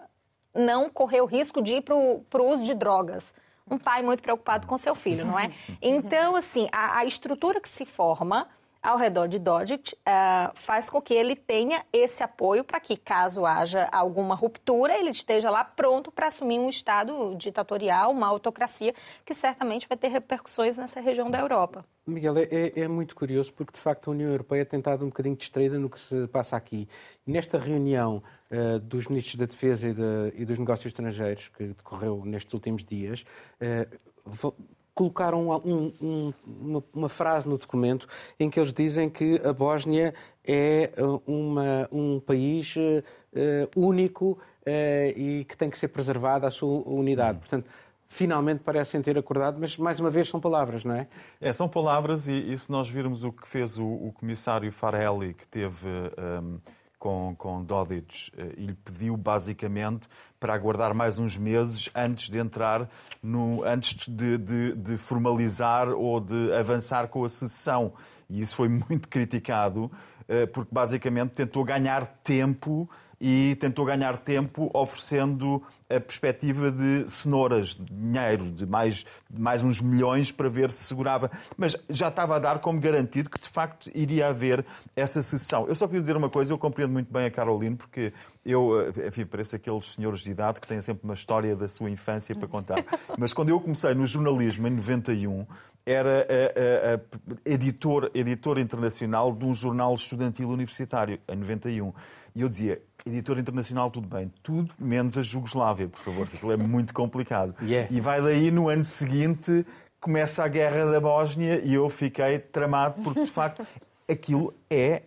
não 0.54 0.88
correr 0.88 1.20
o 1.20 1.26
risco 1.26 1.60
de 1.60 1.74
ir 1.74 1.82
para 1.82 1.96
o 1.96 2.48
uso 2.48 2.62
de 2.62 2.74
drogas. 2.74 3.34
Um 3.68 3.76
pai 3.76 4.04
muito 4.04 4.22
preocupado 4.22 4.68
com 4.68 4.78
seu 4.78 4.94
filho, 4.94 5.24
não 5.24 5.36
é? 5.36 5.50
Então, 5.82 6.36
assim, 6.36 6.68
a, 6.70 6.98
a 6.98 7.04
estrutura 7.04 7.60
que 7.60 7.68
se 7.68 7.84
forma 7.84 8.46
ao 8.82 8.98
redor 8.98 9.28
de 9.28 9.38
Dodzic 9.38 9.92
uh, 9.92 10.50
faz 10.54 10.90
com 10.90 11.00
que 11.00 11.14
ele 11.14 11.36
tenha 11.36 11.84
esse 11.92 12.22
apoio 12.22 12.64
para 12.64 12.80
que, 12.80 12.96
caso 12.96 13.46
haja 13.46 13.88
alguma 13.92 14.34
ruptura, 14.34 14.98
ele 14.98 15.10
esteja 15.10 15.48
lá 15.48 15.64
pronto 15.64 16.10
para 16.10 16.26
assumir 16.26 16.58
um 16.58 16.68
Estado 16.68 17.36
ditatorial, 17.36 18.10
uma 18.10 18.26
autocracia, 18.26 18.92
que 19.24 19.32
certamente 19.32 19.86
vai 19.88 19.96
ter 19.96 20.08
repercussões 20.08 20.76
nessa 20.76 21.00
região 21.00 21.30
da 21.30 21.38
Europa. 21.38 21.84
Miguel, 22.04 22.36
é, 22.38 22.42
é, 22.50 22.80
é 22.80 22.88
muito 22.88 23.14
curioso 23.14 23.52
porque, 23.52 23.72
de 23.72 23.78
facto, 23.78 24.08
a 24.08 24.10
União 24.10 24.28
Europeia 24.28 24.66
tem 24.66 24.80
estado 24.80 25.04
um 25.04 25.08
bocadinho 25.08 25.36
distraída 25.36 25.78
no 25.78 25.88
que 25.88 26.00
se 26.00 26.26
passa 26.26 26.56
aqui. 26.56 26.88
Nesta 27.24 27.58
reunião 27.58 28.20
uh, 28.50 28.80
dos 28.80 29.06
ministros 29.06 29.36
da 29.36 29.46
Defesa 29.46 29.88
e, 29.88 29.94
de, 29.94 30.32
e, 30.34 30.44
dos 30.44 30.58
Negócios 30.58 30.86
Estrangeiros, 30.86 31.48
que 31.48 31.68
decorreu 31.68 32.24
nestes 32.24 32.52
últimos 32.52 32.84
dias, 32.84 33.24
uh, 33.60 34.52
colocaram 34.94 35.48
um, 35.48 35.92
um, 36.00 36.32
uma, 36.46 36.84
uma, 36.92 37.08
frase 37.08 37.48
no 37.48 37.56
documento 37.56 38.06
em 38.38 38.50
que 38.50 38.60
eles 38.60 38.74
dizem 38.74 39.08
que 39.08 39.40
a 39.44 39.52
Bósnia 39.52 40.14
é 40.44 40.90
uh, 40.98 41.22
uma, 41.26 41.88
um 41.90 42.20
país 42.20 42.74
uh, 42.76 43.80
único 43.80 44.32
uh, 44.32 45.18
e 45.18 45.46
que 45.48 45.56
tem 45.56 45.70
que 45.70 45.78
ser 45.78 45.88
preservada 45.88 46.46
a 46.46 46.50
sua 46.50 46.82
unidade. 46.86 47.38
Portanto, 47.38 47.68
finalmente 48.06 48.60
parecem 48.60 49.00
ter 49.00 49.16
acordado, 49.16 49.58
mas 49.58 49.76
mais 49.78 49.98
uma 49.98 50.10
vez 50.10 50.28
são 50.28 50.38
palavras, 50.40 50.84
não 50.84 50.94
é? 50.94 51.08
É, 51.40 51.52
são 51.52 51.68
palavras 51.68 52.28
e, 52.28 52.52
e 52.52 52.58
se 52.58 52.70
nós 52.70 52.88
virmos 52.88 53.24
o 53.24 53.32
que 53.32 53.48
fez 53.48 53.78
o, 53.78 53.86
o 53.86 54.12
comissário 54.12 54.70
Farelli, 54.70 55.34
que 55.34 55.46
teve... 55.46 55.88
Um, 56.18 56.58
com, 57.02 57.34
com 57.36 57.64
Dodic 57.64 58.30
eh, 58.38 58.52
e 58.56 58.66
lhe 58.66 58.74
pediu 58.74 59.16
basicamente 59.16 60.06
para 60.38 60.54
aguardar 60.54 60.94
mais 60.94 61.18
uns 61.18 61.36
meses 61.36 61.90
antes 61.96 62.30
de 62.30 62.38
entrar 62.38 62.88
no, 63.20 63.64
antes 63.64 64.06
de, 64.06 64.38
de, 64.38 64.72
de 64.76 64.96
formalizar 64.96 65.88
ou 65.88 66.20
de 66.20 66.52
avançar 66.54 67.08
com 67.08 67.24
a 67.24 67.28
sessão. 67.28 67.92
E 68.30 68.40
isso 68.40 68.54
foi 68.54 68.68
muito 68.68 69.08
criticado, 69.08 69.90
eh, 70.28 70.46
porque 70.46 70.72
basicamente 70.72 71.30
tentou 71.30 71.64
ganhar 71.64 72.06
tempo 72.22 72.88
e 73.24 73.54
tentou 73.60 73.84
ganhar 73.84 74.18
tempo 74.18 74.68
oferecendo 74.74 75.62
a 75.88 76.00
perspectiva 76.00 76.72
de 76.72 77.08
cenouras, 77.08 77.68
de 77.68 77.84
dinheiro, 77.84 78.50
de 78.50 78.66
mais, 78.66 79.06
de 79.30 79.40
mais 79.40 79.62
uns 79.62 79.80
milhões 79.80 80.32
para 80.32 80.48
ver 80.48 80.72
se 80.72 80.82
segurava. 80.82 81.30
Mas 81.56 81.76
já 81.88 82.08
estava 82.08 82.34
a 82.34 82.38
dar 82.40 82.58
como 82.58 82.80
garantido 82.80 83.30
que 83.30 83.40
de 83.40 83.48
facto 83.48 83.88
iria 83.94 84.26
haver 84.26 84.66
essa 84.96 85.22
sessão. 85.22 85.68
Eu 85.68 85.76
só 85.76 85.86
queria 85.86 86.00
dizer 86.00 86.16
uma 86.16 86.28
coisa, 86.28 86.52
eu 86.52 86.58
compreendo 86.58 86.94
muito 86.94 87.12
bem 87.12 87.26
a 87.26 87.30
Caroline, 87.30 87.76
porque 87.76 88.12
eu, 88.44 88.92
eh, 88.96 89.06
enfim, 89.06 89.24
pareço 89.24 89.54
aqueles 89.54 89.94
senhores 89.94 90.22
de 90.22 90.32
idade 90.32 90.58
que 90.58 90.66
têm 90.66 90.80
sempre 90.80 91.04
uma 91.04 91.14
história 91.14 91.54
da 91.54 91.68
sua 91.68 91.88
infância 91.88 92.34
para 92.34 92.48
contar. 92.48 92.84
Mas 93.16 93.32
quando 93.32 93.50
eu 93.50 93.60
comecei 93.60 93.94
no 93.94 94.04
jornalismo 94.04 94.66
em 94.66 94.70
91, 94.72 95.46
era 95.86 96.26
a, 96.28 96.94
a, 96.94 96.94
a 96.96 97.52
editor, 97.52 98.10
editor 98.14 98.58
internacional 98.58 99.32
de 99.32 99.44
um 99.44 99.54
jornal 99.54 99.94
estudantil 99.94 100.48
universitário, 100.48 101.20
em 101.28 101.36
91. 101.36 101.92
E 102.34 102.40
eu 102.40 102.48
dizia, 102.48 102.80
editor 103.04 103.38
internacional, 103.38 103.90
tudo 103.90 104.08
bem, 104.08 104.32
tudo 104.42 104.72
menos 104.78 105.18
a 105.18 105.22
Jugoslávia, 105.22 105.88
por 105.88 106.00
favor, 106.00 106.24
porque 106.24 106.36
aquilo 106.36 106.52
é 106.52 106.56
muito 106.56 106.94
complicado. 106.94 107.54
Yeah. 107.62 107.88
E 107.94 108.00
vai 108.00 108.20
daí, 108.20 108.50
no 108.50 108.68
ano 108.68 108.84
seguinte, 108.84 109.64
começa 110.00 110.42
a 110.42 110.48
guerra 110.48 110.90
da 110.90 111.00
Bósnia 111.00 111.60
e 111.64 111.74
eu 111.74 111.88
fiquei 111.88 112.38
tramado, 112.38 113.00
porque 113.02 113.20
de 113.20 113.30
facto 113.30 113.64
aquilo 114.08 114.52
é 114.68 115.02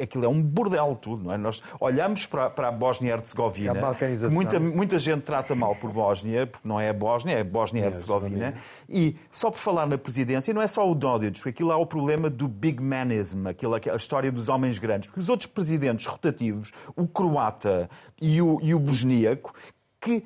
aquilo 0.00 0.24
é 0.24 0.28
um 0.28 0.42
bordel 0.42 0.96
tudo, 1.00 1.24
não 1.24 1.32
é? 1.32 1.38
Nós 1.38 1.62
olhamos 1.80 2.26
para, 2.26 2.50
para 2.50 2.68
a 2.68 2.72
Bósnia-Herzegovina, 2.72 3.94
que 3.94 4.28
muita, 4.28 4.60
muita 4.60 4.98
gente 4.98 5.22
trata 5.22 5.54
mal 5.54 5.74
por 5.74 5.90
Bósnia, 5.92 6.46
porque 6.46 6.66
não 6.66 6.80
é 6.80 6.90
a 6.90 6.92
Bósnia, 6.92 7.36
é 7.36 7.40
a 7.40 7.44
Bósnia-Herzegovina, 7.44 8.48
é 8.48 8.54
e 8.88 9.16
só 9.30 9.50
por 9.50 9.58
falar 9.58 9.86
na 9.86 9.98
presidência, 9.98 10.52
não 10.52 10.62
é 10.62 10.66
só 10.66 10.88
o 10.90 10.94
Dodic, 10.94 11.38
porque 11.38 11.50
aquilo 11.50 11.72
há 11.72 11.76
o 11.76 11.86
problema 11.86 12.28
do 12.28 12.46
big 12.46 12.82
manism, 12.82 13.46
aquilo, 13.46 13.74
a 13.74 13.96
história 13.96 14.30
dos 14.30 14.48
homens 14.48 14.78
grandes, 14.78 15.08
porque 15.08 15.20
os 15.20 15.28
outros 15.28 15.46
presidentes 15.46 16.06
rotativos, 16.06 16.72
o 16.96 17.06
croata 17.06 17.88
e 18.20 18.40
o, 18.40 18.58
e 18.62 18.74
o 18.74 18.78
bosníaco, 18.78 19.54
que 20.00 20.24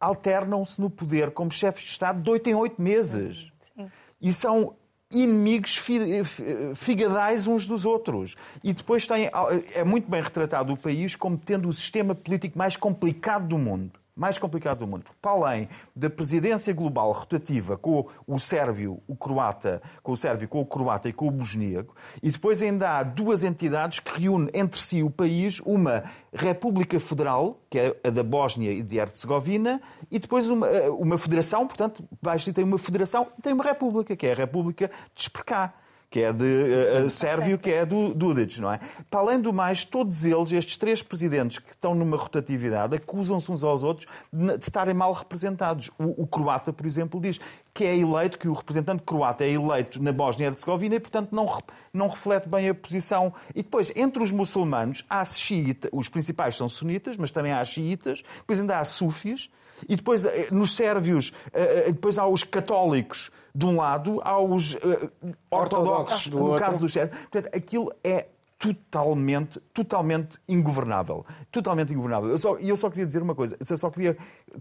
alternam-se 0.00 0.80
no 0.80 0.88
poder 0.88 1.30
como 1.32 1.50
chefes 1.50 1.84
de 1.84 1.90
Estado 1.90 2.22
de 2.22 2.30
oito 2.30 2.48
em 2.48 2.54
oito 2.54 2.80
meses. 2.80 3.52
Sim. 3.60 3.90
E 4.20 4.32
são 4.32 4.74
inimigos 5.10 5.78
figadais 6.76 7.46
uns 7.46 7.66
dos 7.66 7.84
outros. 7.84 8.36
E 8.62 8.72
depois 8.72 9.06
tem, 9.06 9.30
é 9.74 9.84
muito 9.84 10.08
bem 10.08 10.22
retratado 10.22 10.72
o 10.72 10.76
país 10.76 11.16
como 11.16 11.36
tendo 11.36 11.68
o 11.68 11.72
sistema 11.72 12.14
político 12.14 12.56
mais 12.56 12.76
complicado 12.76 13.48
do 13.48 13.58
mundo 13.58 14.00
mais 14.14 14.38
complicado 14.38 14.78
do 14.78 14.86
mundo. 14.86 15.04
Para 15.20 15.32
além 15.32 15.68
da 15.94 16.10
presidência 16.10 16.72
global 16.74 17.12
rotativa 17.12 17.76
com 17.76 18.06
o 18.26 18.38
sérvio, 18.38 19.02
o 19.06 19.16
croata, 19.16 19.80
com 20.02 20.12
o 20.12 20.16
sérvio, 20.16 20.48
com 20.48 20.60
o 20.60 20.66
croata 20.66 21.08
e 21.08 21.12
com 21.12 21.28
o 21.28 21.30
bosníaco, 21.30 21.94
e 22.22 22.30
depois 22.30 22.62
ainda 22.62 22.98
há 22.98 23.02
duas 23.02 23.44
entidades 23.44 23.98
que 23.98 24.20
reúnem 24.20 24.50
entre 24.54 24.80
si 24.80 25.02
o 25.02 25.10
país, 25.10 25.60
uma 25.60 26.04
República 26.32 26.98
Federal, 27.00 27.60
que 27.68 27.78
é 27.78 27.96
a 28.04 28.10
da 28.10 28.22
Bósnia 28.22 28.72
e 28.72 28.82
de 28.82 28.98
Herzegovina, 28.98 29.80
e 30.10 30.18
depois 30.18 30.48
uma, 30.48 30.68
uma 30.90 31.18
federação, 31.18 31.66
portanto, 31.66 32.04
baixo 32.20 32.52
tem 32.52 32.64
uma 32.64 32.78
federação 32.78 33.26
tem 33.42 33.52
uma 33.52 33.64
república, 33.64 34.16
que 34.16 34.26
é 34.26 34.32
a 34.32 34.36
República 34.36 34.90
de 35.14 35.22
Espercá 35.22 35.74
que 36.10 36.20
é 36.20 36.32
de 36.32 36.44
uh, 37.04 37.08
Sérvio, 37.08 37.56
que 37.56 37.70
é 37.70 37.86
do 37.86 38.12
Dudic, 38.12 38.60
não 38.60 38.72
é? 38.72 38.80
Para 39.08 39.20
além 39.20 39.40
do 39.40 39.52
mais, 39.52 39.84
todos 39.84 40.24
eles, 40.24 40.50
estes 40.50 40.76
três 40.76 41.02
presidentes 41.02 41.60
que 41.60 41.70
estão 41.70 41.94
numa 41.94 42.16
rotatividade, 42.16 42.96
acusam-se 42.96 43.50
uns 43.52 43.62
aos 43.62 43.84
outros 43.84 44.08
de, 44.32 44.58
de 44.58 44.64
estarem 44.64 44.92
mal 44.92 45.12
representados. 45.12 45.88
O, 45.96 46.22
o, 46.22 46.26
croata, 46.26 46.72
por 46.72 46.84
exemplo, 46.84 47.20
diz 47.20 47.38
que 47.80 47.84
é 47.86 47.96
eleito, 47.96 48.38
que 48.38 48.46
o 48.46 48.52
representante 48.52 49.02
croata 49.04 49.42
é 49.42 49.52
eleito 49.52 50.02
na 50.02 50.12
Bósnia-Herzegovina 50.12 50.96
e, 50.96 51.00
portanto, 51.00 51.34
não, 51.34 51.48
não 51.94 52.08
reflete 52.08 52.46
bem 52.46 52.68
a 52.68 52.74
posição. 52.74 53.32
E 53.54 53.62
depois, 53.62 53.90
entre 53.96 54.22
os 54.22 54.30
muçulmanos, 54.30 55.02
há 55.08 55.24
xiita, 55.24 55.88
os 55.90 56.06
principais 56.06 56.54
são 56.54 56.68
sunitas, 56.68 57.16
mas 57.16 57.30
também 57.30 57.52
há 57.52 57.64
xiitas, 57.64 58.22
depois 58.36 58.60
ainda 58.60 58.78
há 58.78 58.84
súfias, 58.84 59.48
e 59.88 59.96
depois 59.96 60.26
eh, 60.26 60.48
nos 60.52 60.76
sérvios, 60.76 61.32
eh, 61.54 61.90
depois 61.90 62.18
há 62.18 62.26
os 62.26 62.44
católicos 62.44 63.30
de 63.54 63.64
um 63.64 63.76
lado, 63.76 64.20
aos 64.22 64.74
uh, 64.74 65.10
ortodoxos, 65.50 66.28
do 66.28 66.38
no 66.38 66.44
outro. 66.48 66.62
caso 66.62 66.80
dos 66.80 66.92
sérvios. 66.92 67.18
Portanto, 67.30 67.56
aquilo 67.56 67.90
é 68.04 68.26
totalmente, 68.60 69.58
totalmente 69.72 70.38
ingovernável. 70.46 71.24
Totalmente 71.50 71.94
ingovernável. 71.94 72.28
E 72.28 72.32
eu, 72.32 72.38
só, 72.38 72.56
eu 72.58 72.76
só 72.76 72.90
queria 72.90 73.06
dizer 73.06 73.22
uma 73.22 73.34
coisa, 73.34 73.56
eu 73.58 73.78
só 73.78 73.88
queria 73.88 74.14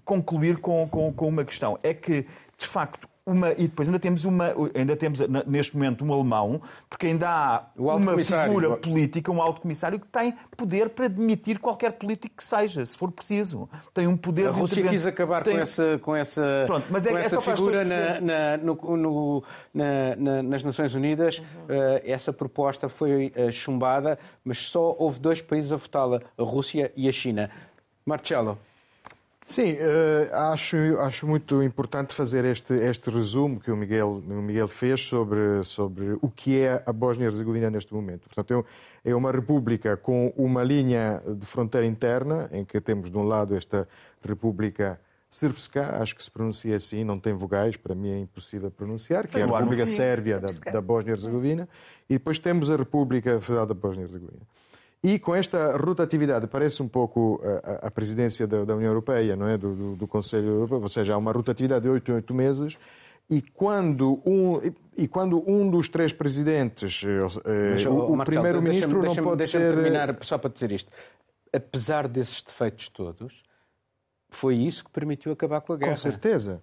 concluir 0.05 0.57
com, 0.57 0.87
com, 0.87 1.11
com 1.11 1.27
uma 1.27 1.43
questão. 1.43 1.77
É 1.83 1.93
que, 1.93 2.25
de 2.59 2.67
facto, 2.67 3.07
uma, 3.25 3.51
e 3.51 3.67
depois 3.67 3.87
ainda 3.87 3.99
temos, 3.99 4.25
uma, 4.25 4.53
ainda 4.73 4.95
temos 4.95 5.19
neste 5.45 5.75
momento 5.75 6.03
um 6.03 6.11
alemão, 6.11 6.61
porque 6.89 7.07
ainda 7.07 7.29
há 7.29 7.65
uma 7.75 8.17
figura 8.17 8.75
política, 8.75 9.31
um 9.31 9.41
alto 9.41 9.61
comissário, 9.61 9.99
que 9.99 10.07
tem 10.07 10.33
poder 10.57 10.89
para 10.89 11.07
demitir 11.07 11.59
qualquer 11.59 11.93
político 11.93 12.37
que 12.37 12.43
seja, 12.43 12.85
se 12.85 12.97
for 12.97 13.11
preciso. 13.11 13.69
Tem 13.93 14.07
um 14.07 14.17
poder 14.17 14.47
A 14.47 14.51
Rússia 14.51 14.83
quis 14.87 15.05
acabar 15.05 15.43
tem... 15.43 15.55
com 15.55 15.61
essa, 15.61 15.99
com 15.99 16.15
essa, 16.15 16.63
Pronto, 16.65 16.87
mas 16.89 17.05
é, 17.05 17.13
essa 17.13 17.39
figura 17.39 17.85
na, 17.85 18.19
na, 18.19 18.57
no, 18.57 18.97
no, 18.97 19.43
na, 19.73 20.41
nas 20.43 20.63
Nações 20.63 20.95
Unidas. 20.95 21.37
Uhum. 21.37 21.45
Uh, 21.45 22.01
essa 22.03 22.33
proposta 22.33 22.89
foi 22.89 23.31
uh, 23.37 23.51
chumbada, 23.51 24.17
mas 24.43 24.57
só 24.57 24.95
houve 24.97 25.19
dois 25.19 25.41
países 25.41 25.71
a 25.71 25.77
votá-la, 25.77 26.21
a 26.37 26.43
Rússia 26.43 26.91
e 26.95 27.07
a 27.07 27.11
China. 27.11 27.49
Marcelo. 28.05 28.57
Sim, 29.49 29.73
uh, 29.73 30.35
acho, 30.51 30.77
acho 30.99 31.25
muito 31.25 31.63
importante 31.63 32.13
fazer 32.13 32.45
este, 32.45 32.71
este 32.71 33.09
resumo 33.09 33.59
que 33.59 33.71
o 33.71 33.75
Miguel, 33.75 34.21
o 34.27 34.41
Miguel 34.43 34.67
fez 34.67 35.01
sobre, 35.01 35.63
sobre 35.63 36.19
o 36.21 36.29
que 36.29 36.59
é 36.59 36.83
a 36.85 36.93
Bósnia-Herzegovina 36.93 37.71
neste 37.71 37.91
momento. 37.91 38.29
Portanto, 38.29 38.63
é, 39.03 39.09
é 39.09 39.15
uma 39.15 39.31
república 39.31 39.97
com 39.97 40.31
uma 40.37 40.63
linha 40.63 41.19
de 41.25 41.47
fronteira 41.47 41.87
interna, 41.87 42.47
em 42.51 42.63
que 42.63 42.79
temos 42.79 43.09
de 43.09 43.17
um 43.17 43.23
lado 43.23 43.55
esta 43.55 43.87
república 44.23 44.99
Srpska, 45.31 46.01
acho 46.01 46.15
que 46.15 46.23
se 46.23 46.29
pronuncia 46.29 46.75
assim, 46.75 47.03
não 47.03 47.19
tem 47.19 47.33
vogais, 47.33 47.75
para 47.75 47.95
mim 47.95 48.09
é 48.11 48.19
impossível 48.19 48.69
pronunciar, 48.69 49.27
que 49.27 49.35
é 49.35 49.41
a 49.41 49.47
República 49.47 49.87
Sérvia 49.87 50.39
da, 50.39 50.47
da 50.71 50.81
Bósnia-Herzegovina, 50.81 51.67
e 52.07 52.13
depois 52.13 52.37
temos 52.37 52.69
a 52.69 52.75
República 52.75 53.39
Federal 53.39 53.65
da 53.65 53.73
Bósnia-Herzegovina. 53.73 54.45
E 55.01 55.17
com 55.17 55.33
esta 55.33 55.77
rotatividade, 55.77 56.45
parece 56.47 56.83
um 56.83 56.87
pouco 56.87 57.41
a, 57.63 57.87
a 57.87 57.91
presidência 57.91 58.45
da, 58.45 58.65
da, 58.65 58.75
União 58.75 58.89
Europeia, 58.89 59.35
não 59.35 59.47
é? 59.47 59.57
Do, 59.57 59.73
do, 59.73 59.95
do, 59.95 60.07
Conselho 60.07 60.47
Europeu, 60.47 60.81
ou 60.81 60.89
seja, 60.89 61.13
há 61.13 61.17
uma 61.17 61.31
rotatividade 61.31 61.83
de 61.83 61.89
oito 61.89 62.11
em 62.11 62.15
oito 62.15 62.33
meses. 62.33 62.77
E 63.29 63.41
quando 63.41 64.21
um, 64.25 64.59
e 64.97 65.07
quando 65.07 65.41
um 65.49 65.69
dos 65.69 65.87
três 65.87 66.11
presidentes, 66.11 67.01
eh, 67.05 67.87
o, 67.87 68.13
o 68.13 68.25
primeiro-ministro, 68.25 69.01
não 69.01 69.15
pode 69.15 69.47
ser. 69.47 69.73
terminar 69.73 70.17
só 70.21 70.37
para 70.37 70.49
dizer 70.49 70.71
isto. 70.71 70.91
Apesar 71.53 72.07
desses 72.07 72.41
defeitos 72.41 72.89
todos, 72.89 73.43
foi 74.29 74.55
isso 74.55 74.83
que 74.83 74.91
permitiu 74.91 75.31
acabar 75.31 75.61
com 75.61 75.73
a 75.73 75.77
guerra. 75.77 75.91
Com 75.91 75.95
certeza. 75.95 76.61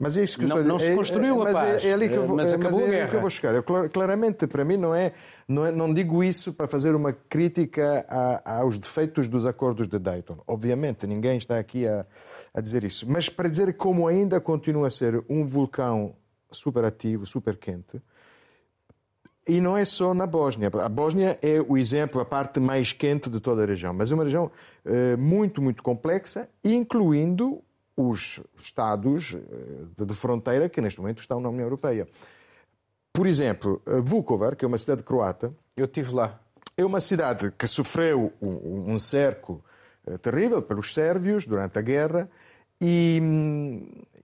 Mas 0.00 0.16
é 0.16 0.24
isso 0.24 0.38
que 0.38 0.46
não, 0.46 0.64
não 0.64 0.78
se 0.78 0.94
construiu 0.94 1.46
é, 1.46 1.50
a 1.50 1.52
paz, 1.52 1.84
é, 1.84 1.88
é 1.88 1.92
ali 1.92 2.08
que 2.08 2.14
eu 2.14 2.26
vou, 2.26 2.34
mas 2.34 2.50
acabou 2.54 2.80
mas 2.80 2.90
é 2.90 3.06
que 3.06 3.16
eu 3.16 3.20
vou 3.20 3.28
chegar. 3.28 3.54
Eu, 3.54 3.62
claramente, 3.62 4.46
para 4.46 4.64
mim, 4.64 4.78
não 4.78 4.94
é, 4.94 5.12
não 5.46 5.66
é, 5.66 5.70
não 5.70 5.92
digo 5.92 6.24
isso 6.24 6.54
para 6.54 6.66
fazer 6.66 6.94
uma 6.94 7.12
crítica 7.12 8.06
a, 8.08 8.60
aos 8.60 8.78
defeitos 8.78 9.28
dos 9.28 9.44
acordos 9.44 9.86
de 9.86 9.98
Dayton. 9.98 10.38
Obviamente, 10.46 11.06
ninguém 11.06 11.36
está 11.36 11.58
aqui 11.58 11.86
a, 11.86 12.06
a 12.54 12.62
dizer 12.62 12.82
isso. 12.82 13.04
Mas 13.06 13.28
para 13.28 13.46
dizer 13.46 13.74
como 13.74 14.08
ainda 14.08 14.40
continua 14.40 14.86
a 14.86 14.90
ser 14.90 15.22
um 15.28 15.46
vulcão 15.46 16.14
super 16.50 16.82
ativo, 16.82 17.26
super 17.26 17.58
quente, 17.58 18.00
e 19.46 19.60
não 19.60 19.76
é 19.76 19.84
só 19.84 20.14
na 20.14 20.26
Bósnia. 20.26 20.70
A 20.82 20.88
Bósnia 20.88 21.38
é 21.42 21.60
o 21.60 21.76
exemplo, 21.76 22.22
a 22.22 22.24
parte 22.24 22.58
mais 22.58 22.92
quente 22.94 23.28
de 23.28 23.38
toda 23.38 23.64
a 23.64 23.66
região, 23.66 23.92
mas 23.92 24.10
é 24.10 24.14
uma 24.14 24.24
região 24.24 24.50
eh, 24.82 25.16
muito, 25.16 25.60
muito 25.60 25.82
complexa, 25.82 26.48
incluindo 26.64 27.62
os 28.08 28.40
Estados 28.58 29.34
eh, 29.34 30.04
de 30.04 30.14
fronteira 30.14 30.68
que 30.68 30.80
neste 30.80 31.00
momento 31.00 31.20
estão 31.20 31.40
na 31.40 31.48
União 31.48 31.64
Europeia. 31.64 32.08
Por 33.12 33.26
exemplo, 33.26 33.82
Vukovar, 34.04 34.56
que 34.56 34.64
é 34.64 34.68
uma 34.68 34.78
cidade 34.78 35.02
croata. 35.02 35.52
Eu 35.76 35.86
estive 35.86 36.12
lá. 36.12 36.40
É 36.76 36.84
uma 36.84 37.00
cidade 37.00 37.52
que 37.58 37.66
sofreu 37.66 38.32
um 38.40 38.98
cerco 38.98 39.62
eh, 40.06 40.16
terrível 40.18 40.62
pelos 40.62 40.94
sérvios 40.94 41.44
durante 41.44 41.78
a 41.78 41.82
guerra. 41.82 42.30
E, 42.80 43.20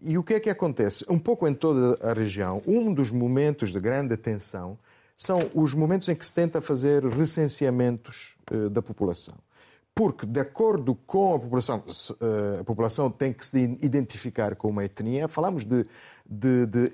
e 0.02 0.16
o 0.16 0.22
que 0.22 0.34
é 0.34 0.40
que 0.40 0.48
acontece? 0.48 1.04
Um 1.08 1.18
pouco 1.18 1.46
em 1.46 1.54
toda 1.54 1.98
a 2.08 2.14
região, 2.14 2.62
um 2.66 2.94
dos 2.94 3.10
momentos 3.10 3.70
de 3.70 3.78
grande 3.78 4.16
tensão 4.16 4.78
são 5.18 5.50
os 5.54 5.74
momentos 5.74 6.08
em 6.08 6.14
que 6.14 6.24
se 6.24 6.32
tenta 6.32 6.60
fazer 6.60 7.04
recenseamentos 7.04 8.36
eh, 8.50 8.68
da 8.68 8.80
população 8.80 9.34
porque, 9.96 10.26
de 10.26 10.38
acordo 10.38 10.94
com 10.94 11.36
a 11.36 11.38
população, 11.38 11.82
eh, 12.20 12.60
a 12.60 12.64
população 12.64 13.10
tem 13.10 13.32
que 13.32 13.46
se 13.46 13.58
identificar 13.80 14.54
com 14.54 14.68
uma 14.68 14.84
etnia. 14.84 15.26
Falamos 15.26 15.64
de, 15.64 15.86
de, 16.28 16.66
de 16.66 16.92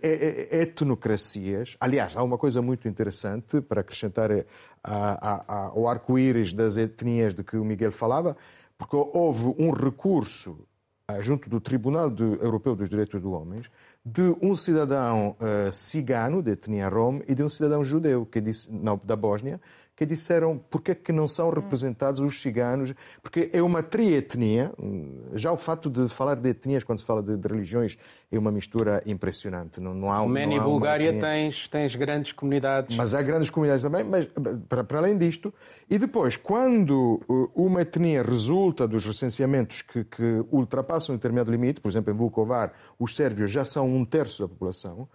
etnocracias. 0.52 1.76
Aliás, 1.80 2.16
há 2.16 2.22
uma 2.22 2.38
coisa 2.38 2.62
muito 2.62 2.86
interessante 2.86 3.60
para 3.60 3.80
acrescentar 3.80 4.30
eh, 4.30 4.46
ao 4.84 5.88
arco-íris 5.88 6.52
das 6.52 6.76
etnias 6.76 7.34
de 7.34 7.42
que 7.42 7.56
o 7.56 7.64
Miguel 7.64 7.90
falava, 7.90 8.36
porque 8.78 8.94
houve 8.94 9.52
um 9.58 9.72
recurso 9.72 10.64
eh, 11.08 11.20
junto 11.24 11.50
do 11.50 11.60
Tribunal 11.60 12.08
Europeu 12.40 12.76
dos 12.76 12.88
Direitos 12.88 13.20
do 13.20 13.32
Homem 13.32 13.62
de 14.04 14.34
um 14.42 14.54
cidadão 14.56 15.36
uh, 15.38 15.72
cigano, 15.72 16.42
de 16.42 16.52
etnia 16.52 16.88
rom, 16.88 17.20
e 17.28 17.36
de 17.36 17.42
um 17.44 17.48
cidadão 17.48 17.84
judeu, 17.84 18.26
que 18.26 18.40
disse, 18.40 18.68
não, 18.72 19.00
da 19.02 19.14
Bósnia, 19.14 19.60
que 19.96 20.06
disseram 20.06 20.58
porque 20.70 20.92
é 20.92 20.94
que 20.94 21.12
não 21.12 21.28
são 21.28 21.50
representados 21.50 22.20
os 22.20 22.40
ciganos, 22.40 22.94
porque 23.22 23.50
é 23.52 23.62
uma 23.62 23.82
trietnia. 23.82 24.72
Já 25.34 25.52
o 25.52 25.56
fato 25.56 25.90
de 25.90 26.08
falar 26.08 26.36
de 26.36 26.48
etnias 26.48 26.82
quando 26.82 27.00
se 27.00 27.04
fala 27.04 27.22
de, 27.22 27.36
de 27.36 27.48
religiões 27.48 27.98
é 28.30 28.38
uma 28.38 28.50
mistura 28.50 29.02
impressionante. 29.06 29.80
Não, 29.80 29.94
não 29.94 30.10
há, 30.10 30.18
Romênia 30.18 30.56
e 30.56 30.60
Bulgária 30.60 31.18
tens, 31.18 31.68
tens 31.68 31.94
grandes 31.94 32.32
comunidades. 32.32 32.96
Mas 32.96 33.14
há 33.14 33.20
grandes 33.22 33.50
comunidades 33.50 33.84
também, 33.84 34.02
mas 34.02 34.26
para, 34.68 34.82
para 34.82 34.98
além 34.98 35.18
disto. 35.18 35.52
E 35.90 35.98
depois, 35.98 36.36
quando 36.36 37.20
uh, 37.28 37.50
uma 37.54 37.82
etnia 37.82 38.22
resulta 38.22 38.88
dos 38.88 39.04
recenseamentos 39.04 39.82
que, 39.82 40.04
que 40.04 40.44
ultrapassam 40.50 41.14
um 41.14 41.18
determinado 41.18 41.50
limite, 41.50 41.80
por 41.80 41.90
exemplo, 41.90 42.12
em 42.12 42.16
Vukovar, 42.16 42.72
os 42.98 43.14
sérvios 43.14 43.50
já 43.50 43.64
são 43.64 43.88
um 43.94 44.04
terço 44.04 44.42
da 44.42 44.48
população, 44.48 45.06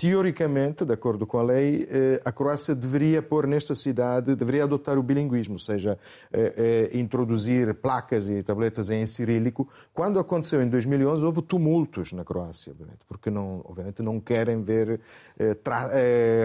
teoricamente, 0.00 0.82
de 0.82 0.94
acordo 0.94 1.26
com 1.26 1.38
a 1.38 1.42
lei, 1.42 1.86
eh, 1.90 2.22
a 2.24 2.32
Croácia 2.32 2.74
deveria 2.74 3.20
pôr 3.20 3.46
nesta 3.46 3.74
cidade, 3.74 4.34
deveria 4.34 4.64
adotar 4.64 4.96
o 4.98 5.02
bilinguismo, 5.02 5.56
ou 5.56 5.58
seja, 5.58 5.98
eh, 6.32 6.88
eh, 6.94 6.98
introduzir 6.98 7.74
placas 7.74 8.26
e 8.26 8.42
tabletas 8.42 8.88
em 8.88 9.04
cirílico. 9.04 9.68
Quando 9.92 10.18
aconteceu 10.18 10.62
em 10.62 10.68
2011, 10.70 11.22
houve 11.22 11.42
tumultos 11.42 12.14
na 12.14 12.24
Croácia, 12.24 12.72
porque 13.06 13.28
não, 13.28 13.60
obviamente 13.62 14.00
não 14.00 14.18
querem 14.18 14.62
ver 14.62 15.00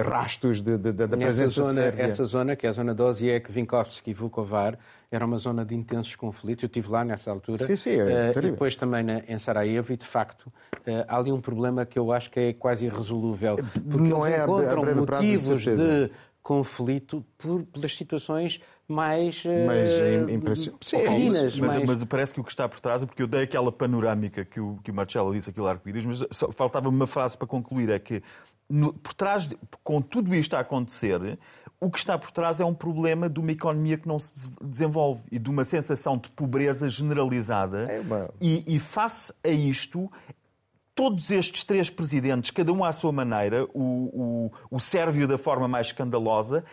rastros 0.04 0.62
da 0.62 1.08
presença 1.18 1.64
zona, 1.64 1.74
sérvia. 1.74 2.04
Essa 2.04 2.26
zona, 2.26 2.56
que 2.58 2.68
é 2.68 2.70
a 2.70 2.74
zona 2.74 2.94
de 2.94 3.02
Osijek, 3.02 3.50
Vinkovski 3.50 4.12
e 4.12 4.14
Vukovar, 4.14 4.78
era 5.12 5.26
uma 5.26 5.38
zona 5.38 5.66
de 5.66 5.76
intensos 5.76 6.16
conflitos. 6.16 6.64
Eu 6.64 6.68
estive 6.68 6.90
lá 6.90 7.04
nessa 7.04 7.32
altura. 7.32 7.64
Sim, 7.64 7.76
sim, 7.76 7.92
é 7.92 8.32
uh, 8.36 8.38
e 8.38 8.42
depois 8.42 8.76
também 8.76 9.04
na, 9.04 9.20
em 9.28 9.38
Sarajevo 9.38 9.94
e, 9.94 9.98
de 9.98 10.06
facto, 10.06 10.48
uh, 10.48 11.06
há 11.08 11.18
ali 11.18 11.32
um 11.32 11.42
problema 11.42 11.86
que 11.86 11.98
eu 11.98 12.12
acho 12.12 12.30
que 12.30 12.40
é 12.40 12.54
quase 12.54 12.86
irresolúvel. 12.86 13.56
Porque 13.56 13.98
Não 13.98 14.26
eles 14.26 14.40
é 14.40 14.44
encontram 14.44 14.84
a 14.84 14.96
motivos 14.96 15.62
de, 15.64 15.76
de 15.76 16.12
conflito 16.42 17.26
por, 17.38 17.64
pelas 17.64 17.96
situações 17.96 18.62
mais 18.88 19.44
mas, 19.66 19.90
uh, 19.90 20.30
impressionantes. 20.30 21.58
Mas, 21.58 21.76
mas, 21.76 21.86
mas, 21.86 22.04
parece 22.04 22.34
que 22.34 22.40
o 22.40 22.44
que 22.44 22.52
está 22.52 22.70
por 22.70 22.80
trás, 22.80 23.04
porque 23.04 23.22
eu 23.22 23.28
dei 23.28 23.44
aquela 23.44 23.72
panorâmica 23.72 24.46
que 24.46 24.60
o, 24.60 24.78
que 24.84 24.92
o 24.92 24.94
Marcelo 24.94 25.34
disse, 25.34 25.50
aquilo 25.50 25.68
arco-íris, 25.68 26.06
mas 26.06 26.24
faltava 26.54 26.88
uma 26.88 27.08
frase 27.08 27.36
para 27.36 27.48
concluir, 27.48 27.90
é 27.90 27.98
que 27.98 28.22
no, 28.70 28.94
por 28.94 29.14
trás, 29.14 29.48
de, 29.48 29.58
com 29.84 30.02
tudo 30.02 30.34
isto 30.34 30.56
a 30.56 30.60
acontecer, 30.60 31.38
o 31.80 31.90
que 31.90 31.98
está 31.98 32.18
por 32.18 32.32
trás 32.32 32.60
é 32.60 32.66
um 32.66 32.74
problema 32.74 33.30
de 33.30 33.40
uma 33.40 33.52
economia 33.52 33.98
que 33.98 34.08
não 34.08 34.18
se 34.18 34.50
desenvolve 34.62 35.24
e 35.32 35.38
de 35.38 35.50
uma 35.50 35.66
sensação 35.66 36.18
de 36.18 36.30
pobreza 36.30 36.90
generalizada. 36.90 37.92
É 37.92 38.00
uma... 38.00 38.30
e, 38.42 38.76
e 38.76 38.80
face 38.80 39.34
a 39.44 39.50
isto, 39.50 40.12
todos 40.96 41.30
estes 41.32 41.64
três 41.64 41.90
presidentes, 41.90 42.52
cada 42.52 42.72
um 42.72 42.84
à 42.84 42.94
sua 42.94 43.12
maneira, 43.12 43.66
o, 43.74 44.50
o, 44.50 44.52
o 44.72 44.80
sérvio 44.80 45.28
da 45.28 45.38
forma 45.38 45.68
mais 45.68 45.88
escandalosa, 45.88 46.64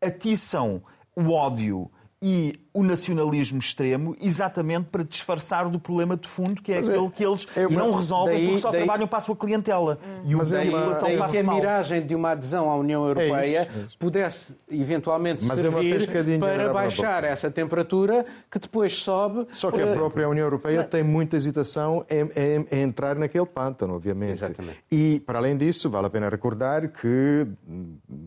atiçam 0.00 0.82
o 1.14 1.30
ódio 1.32 1.90
e 2.22 2.54
o 2.72 2.84
nacionalismo 2.84 3.58
extremo 3.58 4.16
exatamente 4.20 4.86
para 4.90 5.02
disfarçar 5.02 5.68
do 5.68 5.78
problema 5.78 6.16
de 6.16 6.28
fundo 6.28 6.62
que 6.62 6.72
é 6.72 6.76
mas 6.76 6.88
é- 6.88 6.92
aquele 6.92 7.06
é, 7.06 7.10
que 7.10 7.24
eles 7.24 7.48
é 7.56 7.66
uma, 7.66 7.78
não 7.78 7.92
resolvem 7.92 8.36
daí, 8.36 8.44
porque 8.44 8.58
só 8.58 8.70
daí, 8.70 8.80
trabalham 8.80 9.08
para 9.08 9.18
a 9.18 9.20
sua 9.20 9.36
clientela 9.36 9.98
hum. 10.02 10.22
e, 10.24 10.34
o, 10.34 10.38
mas 10.38 10.52
é 10.52 10.62
a 10.62 10.64
população 10.64 11.08
daí 11.08 11.18
passa 11.18 11.32
que 11.32 11.38
a 11.38 11.42
mal. 11.42 11.54
miragem 11.56 12.06
de 12.06 12.14
uma 12.14 12.30
adesão 12.30 12.70
à 12.70 12.76
União 12.76 13.04
Europeia 13.04 13.34
é 13.34 13.46
isso, 13.48 13.78
é 13.78 13.82
isso. 13.82 13.98
pudesse 13.98 14.54
eventualmente 14.70 15.44
mas 15.44 15.58
servir 15.60 16.08
para 16.38 16.72
baixar 16.72 17.24
essa 17.24 17.50
temperatura 17.50 18.24
que 18.50 18.58
depois 18.58 18.92
sobe. 18.92 19.46
Só 19.50 19.70
que 19.70 19.82
a 19.82 19.88
própria 19.88 20.28
União 20.28 20.44
Europeia 20.44 20.78
mas... 20.78 20.86
tem 20.86 21.02
muita 21.02 21.36
hesitação 21.36 22.06
em, 22.08 22.30
em, 22.40 22.66
em, 22.70 22.82
entrar 22.82 23.16
naquele 23.16 23.46
pântano, 23.46 23.94
obviamente. 23.94 24.32
Exatamente. 24.32 24.78
E, 24.90 25.20
para 25.20 25.38
além 25.38 25.56
disso, 25.56 25.90
vale 25.90 26.06
a 26.06 26.10
pena 26.10 26.28
recordar 26.28 26.88
que, 26.88 27.46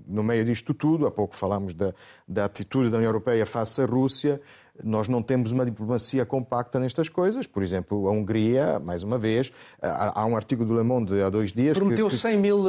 no 0.07 0.23
meio 0.23 0.43
disto 0.43 0.73
tudo, 0.73 1.07
há 1.07 1.11
pouco 1.11 1.35
falámos 1.35 1.73
da, 1.73 1.93
da 2.27 2.45
atitude 2.45 2.89
da 2.89 2.97
União 2.97 3.09
Europeia 3.09 3.45
face 3.45 3.84
Rússia, 3.85 4.41
nós 4.83 5.07
não 5.07 5.21
temos 5.21 5.51
uma 5.51 5.65
diplomacia 5.65 6.25
compacta 6.25 6.79
nestas 6.79 7.07
coisas. 7.07 7.47
Por 7.47 7.63
exemplo, 7.63 8.07
a 8.07 8.11
Hungria, 8.11 8.79
mais 8.79 9.03
uma 9.03 9.17
vez, 9.17 9.51
há 9.81 10.25
um 10.25 10.35
artigo 10.35 10.65
do 10.65 10.75
Le 10.75 10.83
Monde 10.83 11.21
há 11.21 11.29
dois 11.29 11.53
dias. 11.53 11.77
Prometeu 11.77 12.07
que, 12.07 12.15
que... 12.15 12.21
100 12.21 12.37
mil 12.37 12.65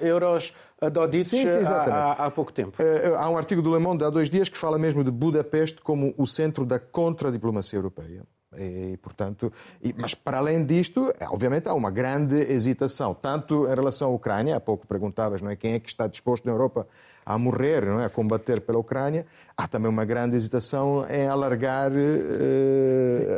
euros 0.00 0.52
a 0.80 0.88
Dodic 0.88 1.24
sim, 1.24 1.46
sim, 1.46 1.58
há, 1.64 2.12
há, 2.12 2.30
pouco 2.30 2.52
tempo. 2.52 2.76
Há 3.16 3.30
um 3.30 3.36
artigo 3.36 3.62
do 3.62 3.72
Le 3.72 3.78
Monde 3.78 4.04
há 4.04 4.10
dois 4.10 4.28
dias 4.28 4.48
que 4.48 4.58
fala 4.58 4.78
mesmo 4.78 5.04
de 5.04 5.10
Budapeste 5.10 5.80
como 5.80 6.14
o 6.16 6.26
centro 6.26 6.64
da 6.64 6.78
contra-diplomacia 6.78 7.78
europeia. 7.78 8.22
E, 8.58 8.98
portanto, 8.98 9.50
e, 9.82 9.94
mas 9.96 10.14
para 10.14 10.38
além 10.38 10.64
disto, 10.64 11.12
obviamente 11.30 11.68
há 11.68 11.74
uma 11.74 11.90
grande 11.90 12.36
hesitação, 12.36 13.14
tanto 13.14 13.66
em 13.66 13.74
relação 13.74 14.10
à 14.10 14.14
Ucrânia, 14.14 14.56
há 14.56 14.60
pouco 14.60 14.86
perguntavas, 14.86 15.40
não 15.40 15.50
é, 15.50 15.56
quem 15.56 15.72
é 15.72 15.80
que 15.80 15.88
está 15.88 16.06
disposto 16.06 16.44
na 16.44 16.52
Europa 16.52 16.86
a 17.24 17.38
morrer, 17.38 17.86
não 17.86 18.00
é? 18.00 18.06
a 18.06 18.10
combater 18.10 18.60
pela 18.60 18.78
Ucrânia, 18.78 19.24
há 19.56 19.66
também 19.66 19.88
uma 19.88 20.04
grande 20.04 20.36
hesitação 20.36 21.04
em 21.08 21.26
alargar 21.26 21.90
uh, 21.92 21.94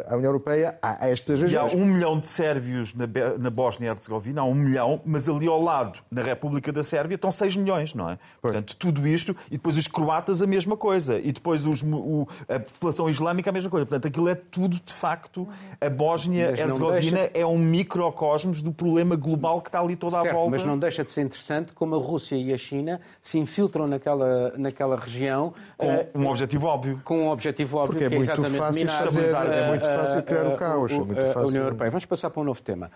a 0.08 0.16
União 0.16 0.30
Europeia 0.30 0.78
a 0.82 1.08
estas 1.08 1.40
regiões. 1.40 1.72
E 1.72 1.76
há 1.76 1.78
um 1.78 1.84
milhão 1.84 2.18
de 2.18 2.28
sérvios 2.28 2.94
na, 2.94 3.06
na 3.38 3.50
Bósnia 3.50 3.88
e 3.88 3.90
Herzegovina, 3.90 4.40
há 4.40 4.44
um 4.44 4.54
milhão, 4.54 5.00
mas 5.04 5.28
ali 5.28 5.46
ao 5.46 5.60
lado, 5.60 6.00
na 6.10 6.22
República 6.22 6.72
da 6.72 6.84
Sérvia, 6.84 7.16
estão 7.16 7.30
6 7.30 7.56
milhões, 7.56 7.94
não 7.94 8.10
é? 8.10 8.18
Portanto, 8.40 8.76
tudo 8.76 9.06
isto, 9.06 9.36
e 9.48 9.52
depois 9.52 9.76
os 9.76 9.86
croatas 9.86 10.42
a 10.42 10.46
mesma 10.46 10.76
coisa, 10.76 11.18
e 11.18 11.32
depois 11.32 11.66
os, 11.66 11.82
o, 11.82 12.26
a 12.48 12.60
população 12.60 13.08
islâmica 13.08 13.50
a 13.50 13.52
mesma 13.52 13.70
coisa. 13.70 13.86
Portanto, 13.86 14.08
aquilo 14.08 14.28
é 14.28 14.34
tudo, 14.34 14.80
de 14.84 14.92
facto, 14.92 15.46
a 15.80 15.90
Bósnia 15.90 16.54
e 16.56 16.60
Herzegovina 16.60 17.18
deixa... 17.18 17.30
é 17.34 17.46
um 17.46 17.58
microcosmos 17.58 18.62
do 18.62 18.72
problema 18.72 19.16
global 19.16 19.60
que 19.60 19.68
está 19.68 19.80
ali 19.80 19.96
toda 19.96 20.20
certo, 20.20 20.30
à 20.30 20.32
volta. 20.32 20.50
Mas 20.50 20.64
não 20.64 20.78
deixa 20.78 21.04
de 21.04 21.12
ser 21.12 21.22
interessante 21.22 21.72
como 21.72 21.94
a 21.94 21.98
Rússia 21.98 22.36
e 22.36 22.52
a 22.52 22.58
China 22.58 23.00
se 23.22 23.38
infiltram 23.38 23.86
naquela, 23.86 24.52
naquela 24.56 24.96
região. 24.96 25.54
Com 25.76 26.03
um 26.14 26.26
objetivo 26.26 26.66
óbvio. 26.66 27.00
Com 27.04 27.22
um 27.24 27.28
objetivo 27.28 27.78
óbvio, 27.78 27.92
Porque 27.92 28.04
é 28.04 28.08
que 28.08 28.14
é 28.14 28.18
muito 28.18 28.30
exatamente 28.30 28.58
fácil 28.58 28.80
minar, 28.80 29.02
fazer, 29.04 29.54
é 29.54 29.68
muito 29.68 29.86
fácil 29.86 30.22
criar 30.22 30.46
o 30.46 30.56
caos. 30.56 30.92
É 30.92 30.98
muito 30.98 31.20
fácil. 31.26 31.40
A 31.40 31.46
União 31.46 31.64
Europeia. 31.64 31.90
Vamos 31.90 32.04
passar 32.04 32.30
para 32.30 32.40
um 32.40 32.44
novo 32.44 32.62
tema. 32.62 32.90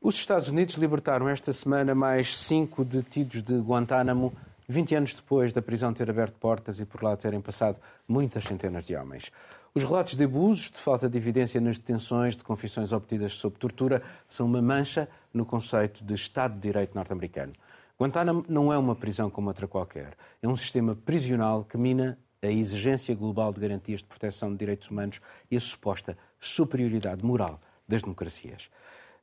Os 0.00 0.16
Estados 0.16 0.48
Unidos 0.48 0.74
libertaram 0.74 1.28
esta 1.28 1.52
semana 1.52 1.94
mais 1.94 2.36
cinco 2.36 2.84
detidos 2.84 3.42
de 3.42 3.54
Guantánamo, 3.58 4.32
20 4.68 4.94
anos 4.96 5.14
depois 5.14 5.52
da 5.52 5.62
prisão 5.62 5.92
ter 5.92 6.10
aberto 6.10 6.34
portas 6.34 6.80
e 6.80 6.84
por 6.84 7.02
lá 7.02 7.16
terem 7.16 7.40
passado 7.40 7.78
muitas 8.08 8.44
centenas 8.44 8.86
de 8.86 8.96
homens. 8.96 9.30
Os 9.74 9.84
relatos 9.84 10.16
de 10.16 10.24
abusos, 10.24 10.70
de 10.70 10.78
falta 10.78 11.08
de 11.08 11.16
evidência 11.16 11.60
nas 11.60 11.78
detenções, 11.78 12.36
de 12.36 12.44
confissões 12.44 12.92
obtidas 12.92 13.32
sob 13.34 13.56
tortura, 13.56 14.02
são 14.28 14.46
uma 14.46 14.60
mancha 14.60 15.08
no 15.32 15.46
conceito 15.46 16.04
de 16.04 16.14
Estado 16.14 16.54
de 16.54 16.60
Direito 16.60 16.94
norte-americano. 16.94 17.52
Guantánamo 17.98 18.44
não 18.48 18.72
é 18.72 18.76
uma 18.76 18.96
prisão 18.96 19.30
como 19.30 19.48
outra 19.48 19.68
qualquer. 19.68 20.14
É 20.42 20.48
um 20.48 20.56
sistema 20.56 20.96
prisional 20.96 21.64
que 21.64 21.78
mina 21.78 22.18
a 22.42 22.50
exigência 22.50 23.14
global 23.14 23.52
de 23.52 23.60
garantias 23.60 24.00
de 24.00 24.06
proteção 24.06 24.50
de 24.50 24.58
direitos 24.58 24.90
humanos 24.90 25.20
e 25.50 25.56
a 25.56 25.60
suposta 25.60 26.18
superioridade 26.40 27.24
moral 27.24 27.60
das 27.86 28.02
democracias. 28.02 28.68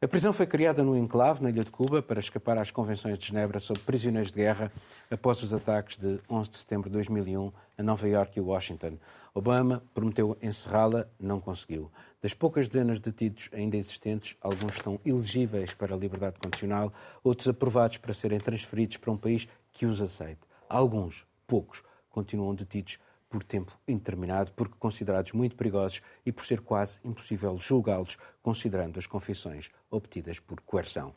A 0.02 0.08
prisão 0.08 0.32
foi 0.32 0.48
criada 0.48 0.82
no 0.82 0.96
enclave, 0.96 1.44
na 1.44 1.50
ilha 1.50 1.66
de 1.66 1.72
Cuba, 1.72 2.02
para 2.02 2.22
escapar 2.22 2.58
às 2.58 2.72
convenções 2.72 3.20
de 3.20 3.28
Genebra 3.28 3.60
sobre 3.60 3.84
prisioneiros 3.84 4.32
de 4.32 4.38
guerra 4.38 4.72
após 5.12 5.44
os 5.44 5.54
ataques 5.54 5.98
de 5.98 6.22
11 6.30 6.50
de 6.50 6.56
setembro 6.56 6.90
de 6.90 6.94
2001 6.94 7.52
a 7.78 7.84
Nova 7.84 8.08
Iorque 8.08 8.40
e 8.40 8.42
Washington. 8.42 8.98
Obama 9.34 9.84
prometeu 9.94 10.38
encerrá-la, 10.42 11.06
não 11.20 11.42
conseguiu. 11.42 11.92
Das 12.22 12.34
poucas 12.34 12.70
dezenas 12.70 13.02
de 13.02 13.12
detidos 13.12 13.50
ainda 13.52 13.76
existentes, 13.76 14.38
alguns 14.40 14.76
estão 14.76 14.98
elegíveis 15.06 15.74
para 15.74 15.94
a 15.94 15.98
liberdade 15.98 16.40
condicional, 16.40 16.94
outros 17.22 17.50
aprovados 17.50 17.98
para 17.98 18.14
serem 18.14 18.40
transferidos 18.40 18.96
para 18.96 19.12
um 19.12 19.18
país 19.18 19.50
que 19.74 19.86
os 19.86 20.02
aceite. 20.02 20.40
Alguns, 20.70 21.26
poucos, 21.46 21.84
continuam 22.10 22.56
detidos 22.56 23.00
por 23.30 23.44
tempo 23.44 23.78
indeterminado, 23.88 24.52
porque 24.54 24.76
considerados 24.80 25.32
muito 25.34 25.56
perigosos 25.56 26.02
e 26.26 26.32
por 26.32 26.46
ser 26.46 26.62
quase 26.62 27.00
impossível 27.04 27.56
julgá-los, 27.58 28.18
considerando 28.42 28.98
as 28.98 29.06
confissões 29.06 29.70
obtidas 29.92 30.40
por 30.40 30.60
coerção. 30.62 31.14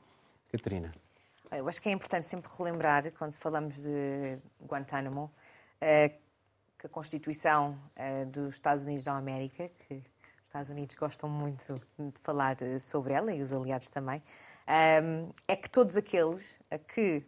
Catarina. 0.51 0.91
Eu 1.51 1.67
acho 1.69 1.81
que 1.81 1.89
é 1.89 1.93
importante 1.93 2.27
sempre 2.27 2.51
relembrar, 2.57 3.11
quando 3.13 3.35
falamos 3.37 3.83
de 3.83 4.39
Guantánamo, 4.63 5.31
eh, 5.81 6.11
que 6.79 6.87
a 6.87 6.89
Constituição 6.89 7.79
eh, 7.97 8.25
dos 8.27 8.55
Estados 8.55 8.85
Unidos 8.85 9.05
da 9.05 9.13
América, 9.13 9.71
que 9.87 10.03
Estados 10.45 10.69
Unidos 10.69 10.95
gostam 10.95 11.31
muito 11.31 11.75
de 11.99 12.21
falar 12.23 12.57
eh, 12.61 12.79
sobre 12.79 13.15
ela 13.15 13.33
e 13.33 13.43
os 13.43 13.53
aliados 13.53 13.89
também, 13.89 14.23
ehm, 14.67 15.31
é 15.49 15.57
que 15.57 15.69
todos 15.69 15.97
aqueles 15.97 16.59
que 16.95 17.23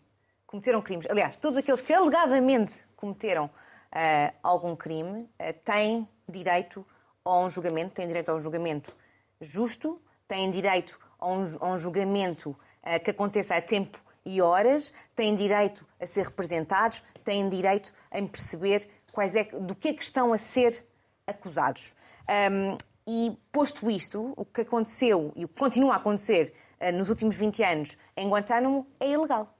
cometeram 0.46 0.80
crimes, 0.80 1.06
aliás, 1.10 1.38
todos 1.38 1.58
aqueles 1.58 1.80
que 1.80 1.92
alegadamente 1.92 2.86
cometeram 2.96 3.50
eh, 3.94 4.34
algum 4.42 4.76
crime 4.76 5.28
eh, 5.38 5.52
têm 5.52 6.08
direito 6.28 6.84
a 7.24 7.38
um 7.38 7.48
julgamento, 7.48 7.94
têm 7.94 8.06
direito 8.06 8.30
a 8.30 8.34
um 8.34 8.40
julgamento 8.40 8.94
justo, 9.40 10.00
têm 10.28 10.50
direito 10.50 10.98
a 11.18 11.26
um, 11.28 11.56
a 11.60 11.68
um 11.68 11.78
julgamento 11.78 12.56
que 13.02 13.10
aconteça 13.10 13.56
a 13.56 13.62
tempo 13.62 13.98
e 14.26 14.42
horas, 14.42 14.92
têm 15.16 15.34
direito 15.34 15.86
a 15.98 16.06
ser 16.06 16.26
representados, 16.26 17.02
têm 17.24 17.48
direito 17.48 17.94
a 18.10 18.20
perceber 18.28 18.86
quais 19.10 19.34
é, 19.36 19.44
do 19.44 19.74
que 19.74 19.88
é 19.88 19.94
que 19.94 20.02
estão 20.02 20.32
a 20.32 20.38
ser 20.38 20.84
acusados. 21.26 21.94
Um, 22.28 22.76
e 23.06 23.36
posto 23.52 23.90
isto, 23.90 24.32
o 24.36 24.44
que 24.44 24.62
aconteceu 24.62 25.32
e 25.36 25.44
o 25.44 25.48
que 25.48 25.58
continua 25.58 25.94
a 25.94 25.96
acontecer 25.96 26.54
uh, 26.80 26.90
nos 26.92 27.10
últimos 27.10 27.36
20 27.36 27.62
anos 27.62 27.98
em 28.16 28.28
Guantánamo 28.28 28.86
é 28.98 29.10
ilegal. 29.10 29.53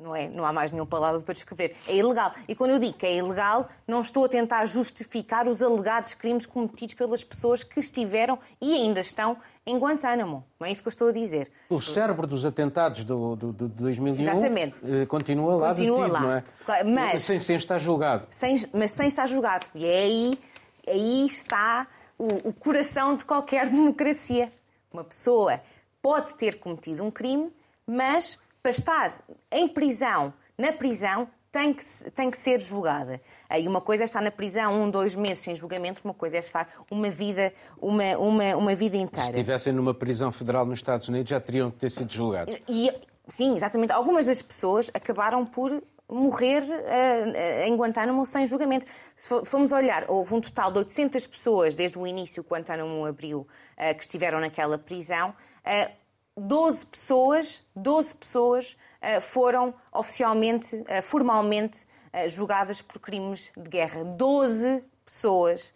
Não, 0.00 0.14
é, 0.14 0.28
não 0.28 0.46
há 0.46 0.52
mais 0.52 0.70
nenhuma 0.70 0.86
palavra 0.86 1.20
para 1.20 1.34
descrever. 1.34 1.74
É 1.88 1.96
ilegal. 1.96 2.32
E 2.46 2.54
quando 2.54 2.70
eu 2.70 2.78
digo 2.78 2.92
que 2.92 3.04
é 3.04 3.16
ilegal, 3.16 3.68
não 3.84 4.00
estou 4.00 4.26
a 4.26 4.28
tentar 4.28 4.64
justificar 4.64 5.48
os 5.48 5.60
alegados 5.60 6.14
crimes 6.14 6.46
cometidos 6.46 6.94
pelas 6.94 7.24
pessoas 7.24 7.64
que 7.64 7.80
estiveram 7.80 8.38
e 8.60 8.76
ainda 8.76 9.00
estão 9.00 9.36
em 9.66 9.76
Guantánamo. 9.76 10.44
Não 10.60 10.68
é 10.68 10.70
isso 10.70 10.82
que 10.82 10.88
eu 10.88 10.90
estou 10.92 11.08
a 11.08 11.12
dizer. 11.12 11.50
O 11.68 11.82
cérebro 11.82 12.28
dos 12.28 12.44
atentados 12.44 13.02
do, 13.02 13.34
do, 13.34 13.52
de 13.52 13.66
2001 13.66 14.20
Exatamente. 14.20 14.80
Eh, 14.84 15.04
continua 15.06 15.56
lá 15.56 15.68
continua 15.70 15.98
detido, 15.98 16.12
lá. 16.12 16.20
não 16.20 16.32
é? 16.32 16.44
Mas, 16.84 17.22
sem, 17.22 17.40
sem 17.40 17.56
estar 17.56 17.78
julgado. 17.78 18.24
Sem, 18.30 18.54
mas 18.72 18.92
sem 18.92 19.08
estar 19.08 19.26
julgado. 19.26 19.66
E 19.74 19.84
é 19.84 19.98
aí, 19.98 20.38
aí 20.86 21.26
está 21.26 21.88
o, 22.16 22.50
o 22.50 22.52
coração 22.52 23.16
de 23.16 23.24
qualquer 23.24 23.66
democracia. 23.68 24.48
Uma 24.92 25.02
pessoa 25.02 25.60
pode 26.00 26.34
ter 26.34 26.60
cometido 26.60 27.02
um 27.02 27.10
crime, 27.10 27.50
mas 27.84 28.38
para 28.68 28.70
estar 28.70 29.12
em 29.50 29.66
prisão, 29.66 30.32
na 30.58 30.72
prisão, 30.72 31.26
tem 31.50 31.72
que, 31.72 31.82
tem 32.10 32.30
que 32.30 32.36
ser 32.36 32.60
julgada. 32.60 33.18
E 33.58 33.66
uma 33.66 33.80
coisa 33.80 34.02
é 34.02 34.04
estar 34.04 34.20
na 34.20 34.30
prisão 34.30 34.82
um, 34.82 34.90
dois 34.90 35.14
meses 35.14 35.38
sem 35.38 35.54
julgamento, 35.54 36.02
uma 36.04 36.12
coisa 36.12 36.36
é 36.36 36.40
estar 36.40 36.68
uma 36.90 37.08
vida, 37.08 37.52
uma, 37.80 38.18
uma, 38.18 38.56
uma 38.56 38.74
vida 38.74 38.98
inteira. 38.98 39.30
Se 39.30 39.36
estivessem 39.38 39.72
numa 39.72 39.94
prisão 39.94 40.30
federal 40.30 40.66
nos 40.66 40.80
Estados 40.80 41.08
Unidos, 41.08 41.30
já 41.30 41.40
teriam 41.40 41.70
que 41.70 41.78
ter 41.78 41.90
sido 41.90 42.12
julgados. 42.12 42.54
E, 42.68 42.92
sim, 43.26 43.54
exatamente. 43.54 43.92
Algumas 43.92 44.26
das 44.26 44.42
pessoas 44.42 44.90
acabaram 44.92 45.46
por 45.46 45.82
morrer 46.06 46.62
uh, 46.62 47.66
em 47.66 47.74
Guantánamo 47.74 48.26
sem 48.26 48.46
julgamento. 48.46 48.84
Se 49.16 49.28
formos 49.46 49.72
olhar, 49.72 50.04
houve 50.10 50.34
um 50.34 50.42
total 50.42 50.70
de 50.70 50.78
800 50.80 51.26
pessoas 51.26 51.74
desde 51.74 51.98
o 51.98 52.06
início 52.06 52.44
que 52.44 52.50
Guantánamo 52.50 53.06
abriu 53.06 53.40
uh, 53.40 53.94
que 53.96 54.02
estiveram 54.02 54.40
naquela 54.40 54.76
prisão. 54.76 55.30
Uh, 55.64 56.07
12 56.38 56.86
pessoas, 56.86 57.62
12 57.74 58.14
pessoas 58.14 58.76
foram 59.20 59.74
oficialmente, 59.92 60.84
formalmente 61.02 61.86
julgadas 62.28 62.80
por 62.80 62.98
crimes 62.98 63.52
de 63.56 63.68
guerra. 63.68 64.04
12 64.04 64.82
pessoas 65.04 65.72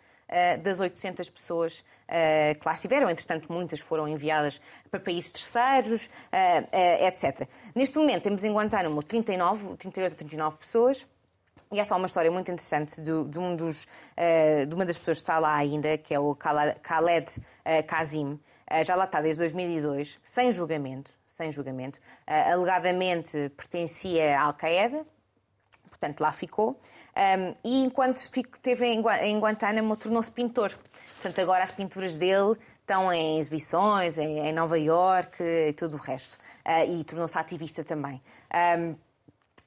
das 0.62 0.80
800 0.80 1.28
pessoas 1.30 1.84
que 2.58 2.66
lá 2.66 2.72
estiveram. 2.72 3.08
Entretanto, 3.10 3.52
muitas 3.52 3.80
foram 3.80 4.08
enviadas 4.08 4.60
para 4.90 4.98
países 5.00 5.32
terceiros, 5.32 6.08
etc. 7.12 7.48
Neste 7.74 7.98
momento, 7.98 8.24
temos 8.24 8.44
em 8.44 8.52
Guantánamo 8.52 9.02
39, 9.02 9.76
38 9.76 10.12
ou 10.12 10.16
39 10.16 10.56
pessoas. 10.56 11.06
E 11.70 11.80
é 11.80 11.84
só 11.84 11.96
uma 11.96 12.06
história 12.06 12.30
muito 12.30 12.50
interessante 12.50 13.00
de, 13.00 13.24
de, 13.24 13.38
um 13.38 13.56
dos, 13.56 13.86
de 14.68 14.74
uma 14.74 14.84
das 14.84 14.98
pessoas 14.98 15.18
que 15.18 15.22
está 15.22 15.38
lá 15.38 15.54
ainda, 15.54 15.96
que 15.96 16.14
é 16.14 16.18
o 16.18 16.34
Khaled 16.34 17.40
Kazim. 17.86 18.38
Já 18.84 18.94
lá 18.94 19.04
está 19.04 19.20
desde 19.20 19.42
2002, 19.42 20.18
sem 20.22 20.50
julgamento. 20.50 21.12
Sem 21.26 21.50
julgamento. 21.50 21.98
alegadamente 22.26 23.50
pertencia 23.56 24.38
à 24.38 24.44
Al-Qaeda, 24.44 25.02
portanto 25.88 26.20
lá 26.20 26.32
ficou. 26.32 26.80
Um, 27.16 27.54
e 27.64 27.84
enquanto 27.84 28.16
esteve 28.16 28.86
em 28.86 29.38
Guantánamo, 29.38 29.96
tornou-se 29.96 30.30
pintor. 30.30 30.74
Portanto, 31.22 31.40
agora 31.40 31.62
as 31.62 31.70
pinturas 31.70 32.18
dele 32.18 32.56
estão 32.80 33.12
em 33.12 33.38
exibições 33.38 34.18
em, 34.18 34.52
Nova 34.52 34.78
York 34.78 35.40
e 35.40 35.72
tudo 35.72 35.96
o 35.96 36.00
resto. 36.00 36.36
Uh, 36.66 37.00
e 37.00 37.04
tornou-se 37.04 37.38
ativista 37.38 37.84
também. 37.84 38.20
Um, 38.52 38.96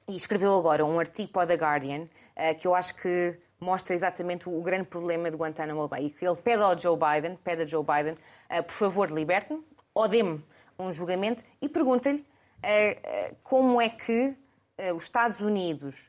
e 0.08 0.16
escreveu 0.16 0.54
agora 0.54 0.84
um 0.84 1.00
artigo 1.00 1.32
para 1.32 1.46
The 1.46 1.54
Guardian 1.54 2.02
uh, 2.02 2.54
que 2.58 2.66
eu 2.66 2.74
acho 2.74 2.94
que 2.94 3.38
mostra 3.58 3.94
exatamente 3.94 4.48
o 4.48 4.60
grande 4.60 4.84
problema 4.84 5.30
de 5.30 5.36
Guantánamo 5.36 5.88
Bay. 5.88 6.06
E 6.06 6.10
que 6.10 6.26
ele 6.26 6.36
pede 6.36 6.62
ao 6.62 6.78
Joe 6.78 6.96
Biden, 6.96 7.36
pede 7.42 7.62
a 7.62 7.66
Joe 7.66 7.82
Biden, 7.82 8.14
por 8.66 8.72
favor, 8.72 9.10
liberte-me 9.10 9.62
ou 9.94 10.08
dê-me 10.08 10.44
um 10.78 10.92
julgamento 10.92 11.42
e 11.60 11.68
pergunta-lhe 11.68 12.24
como 13.42 13.80
é 13.80 13.88
que 13.88 14.36
os 14.94 15.04
Estados 15.04 15.40
Unidos 15.40 16.08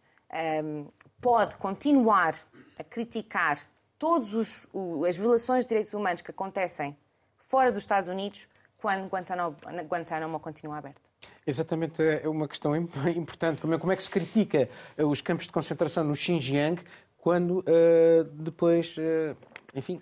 um, 0.63 0.87
pode 1.21 1.55
continuar 1.55 2.35
a 2.77 2.83
criticar 2.83 3.59
todas 3.97 4.67
as 5.07 5.17
violações 5.17 5.63
de 5.63 5.69
direitos 5.69 5.93
humanos 5.93 6.21
que 6.21 6.31
acontecem 6.31 6.97
fora 7.37 7.71
dos 7.71 7.83
Estados 7.83 8.07
Unidos 8.07 8.47
quando 8.77 9.07
Guantánamo, 9.07 10.39
continua 10.39 10.77
aberto. 10.77 11.01
Exatamente, 11.45 12.03
é 12.03 12.27
uma 12.27 12.47
questão 12.47 12.75
importante. 13.15 13.61
Como 13.61 13.73
é, 13.73 13.77
como 13.79 13.91
é 13.91 13.95
que 13.95 14.03
se 14.03 14.09
critica 14.09 14.69
eh, 14.95 15.03
os 15.03 15.21
campos 15.21 15.45
de 15.45 15.51
concentração 15.51 16.03
no 16.03 16.15
Xinjiang 16.15 16.79
quando 17.17 17.59
uh, 17.59 18.23
depois, 18.35 18.95
uh, 18.97 19.35
enfim, 19.73 20.01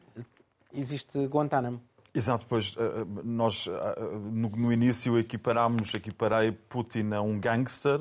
existe 0.74 1.26
Guantánamo? 1.28 1.82
Exato, 2.16 2.46
pois 2.48 2.74
eh, 2.78 2.82
eh, 2.82 3.06
nós 3.26 3.68
eh, 3.68 4.00
no, 4.32 4.72
início 4.72 5.20
equiparámos, 5.20 5.94
equiparei 5.94 6.50
Putin 6.50 7.12
a 7.12 7.22
um 7.22 7.38
gangster 7.38 8.00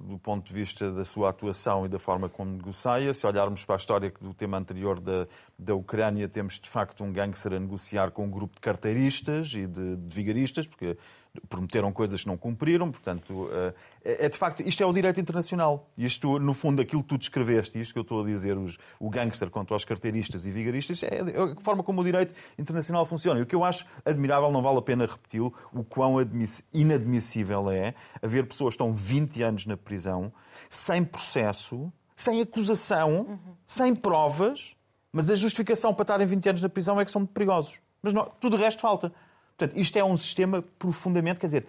do 0.00 0.16
ponto 0.16 0.46
de 0.46 0.54
vista 0.54 0.92
da 0.92 1.04
sua 1.04 1.30
atuação 1.30 1.84
e 1.84 1.88
da 1.88 1.98
forma 1.98 2.28
como 2.28 2.52
negocia. 2.52 3.12
Se 3.12 3.26
olharmos 3.26 3.64
para 3.64 3.74
a 3.74 3.78
história 3.78 4.12
do 4.20 4.32
tema 4.32 4.56
anterior 4.56 5.00
da, 5.00 5.26
da 5.58 5.74
Ucrânia, 5.74 6.28
temos 6.28 6.60
de 6.60 6.68
facto 6.68 7.02
um 7.02 7.12
gangster 7.12 7.52
a 7.52 7.58
negociar 7.58 8.12
com 8.12 8.26
um 8.26 8.30
grupo 8.30 8.54
de 8.54 8.60
carteiristas 8.60 9.52
e 9.52 9.66
de, 9.66 9.96
de 9.96 10.14
vigaristas, 10.14 10.64
porque 10.64 10.96
prometeram 11.48 11.92
coisas 11.92 12.22
que 12.22 12.26
não 12.26 12.36
cumpriram, 12.36 12.90
portanto, 12.90 13.48
é, 14.04 14.26
é 14.26 14.28
de 14.28 14.38
facto, 14.38 14.62
isto 14.62 14.82
é 14.82 14.86
o 14.86 14.92
direito 14.92 15.20
internacional. 15.20 15.88
Isto, 15.96 16.38
no 16.38 16.54
fundo, 16.54 16.80
aquilo 16.80 17.02
que 17.02 17.08
tu 17.08 17.18
descreveste, 17.18 17.80
isto 17.80 17.92
que 17.92 17.98
eu 17.98 18.02
estou 18.02 18.22
a 18.22 18.26
dizer, 18.26 18.56
os, 18.56 18.78
o 18.98 19.10
gangster 19.10 19.50
contra 19.50 19.76
os 19.76 19.84
carteiristas 19.84 20.46
e 20.46 20.50
vigaristas, 20.50 21.02
é 21.02 21.20
a 21.20 21.60
forma 21.60 21.82
como 21.82 22.00
o 22.00 22.04
direito 22.04 22.34
internacional 22.58 23.04
funciona. 23.04 23.40
E 23.40 23.42
o 23.42 23.46
que 23.46 23.54
eu 23.54 23.64
acho 23.64 23.84
admirável, 24.04 24.50
não 24.50 24.62
vale 24.62 24.78
a 24.78 24.82
pena 24.82 25.06
repeti-lo, 25.06 25.52
o 25.72 25.84
quão 25.84 26.16
inadmissível 26.72 27.70
é 27.70 27.94
haver 28.22 28.46
pessoas 28.46 28.74
que 28.74 28.82
estão 28.82 28.94
20 28.94 29.42
anos 29.42 29.66
na 29.66 29.76
prisão, 29.76 30.32
sem 30.70 31.04
processo, 31.04 31.92
sem 32.16 32.40
acusação, 32.40 33.20
uhum. 33.20 33.38
sem 33.66 33.94
provas, 33.94 34.76
mas 35.12 35.30
a 35.30 35.36
justificação 35.36 35.94
para 35.94 36.02
estarem 36.02 36.26
20 36.26 36.48
anos 36.48 36.62
na 36.62 36.68
prisão 36.68 37.00
é 37.00 37.04
que 37.04 37.10
são 37.10 37.20
muito 37.20 37.32
perigosos. 37.32 37.80
Mas 38.02 38.12
não, 38.12 38.24
tudo 38.40 38.56
o 38.56 38.58
resto 38.58 38.80
falta. 38.80 39.12
Portanto, 39.58 39.76
isto 39.76 39.98
é 39.98 40.04
um 40.04 40.16
sistema 40.16 40.64
profundamente, 40.78 41.40
quer 41.40 41.46
dizer, 41.46 41.66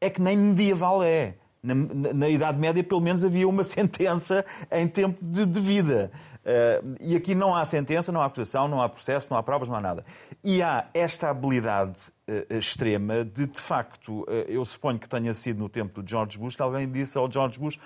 é 0.00 0.08
que 0.08 0.22
nem 0.22 0.36
medieval 0.36 1.02
é. 1.02 1.34
Na, 1.60 1.74
na, 1.74 2.12
na 2.12 2.28
Idade 2.28 2.58
Média, 2.58 2.84
pelo 2.84 3.00
menos, 3.00 3.24
havia 3.24 3.48
uma 3.48 3.64
sentença 3.64 4.44
em 4.70 4.86
tempo 4.86 5.18
de, 5.20 5.44
de 5.44 5.60
vida. 5.60 6.12
Uh, 6.44 6.94
e 7.00 7.16
aqui 7.16 7.34
não 7.34 7.56
há 7.56 7.64
sentença, 7.64 8.12
não 8.12 8.20
há 8.20 8.26
acusação, 8.26 8.68
não 8.68 8.82
há 8.82 8.88
processo, 8.88 9.28
não 9.30 9.38
há 9.38 9.42
provas, 9.42 9.66
não 9.66 9.76
há 9.76 9.80
nada. 9.80 10.04
E 10.44 10.62
há 10.62 10.86
esta 10.92 11.30
habilidade 11.30 12.12
uh, 12.28 12.54
extrema 12.54 13.24
de, 13.24 13.46
de 13.46 13.58
facto, 13.58 14.20
uh, 14.24 14.30
eu 14.46 14.62
suponho 14.62 14.98
que 14.98 15.08
tenha 15.08 15.32
sido 15.32 15.58
no 15.58 15.70
tempo 15.70 16.02
do 16.02 16.08
George 16.08 16.38
Bush, 16.38 16.54
que 16.54 16.60
alguém 16.60 16.86
disse 16.86 17.16
ao 17.16 17.32
George 17.32 17.58
Bush: 17.58 17.80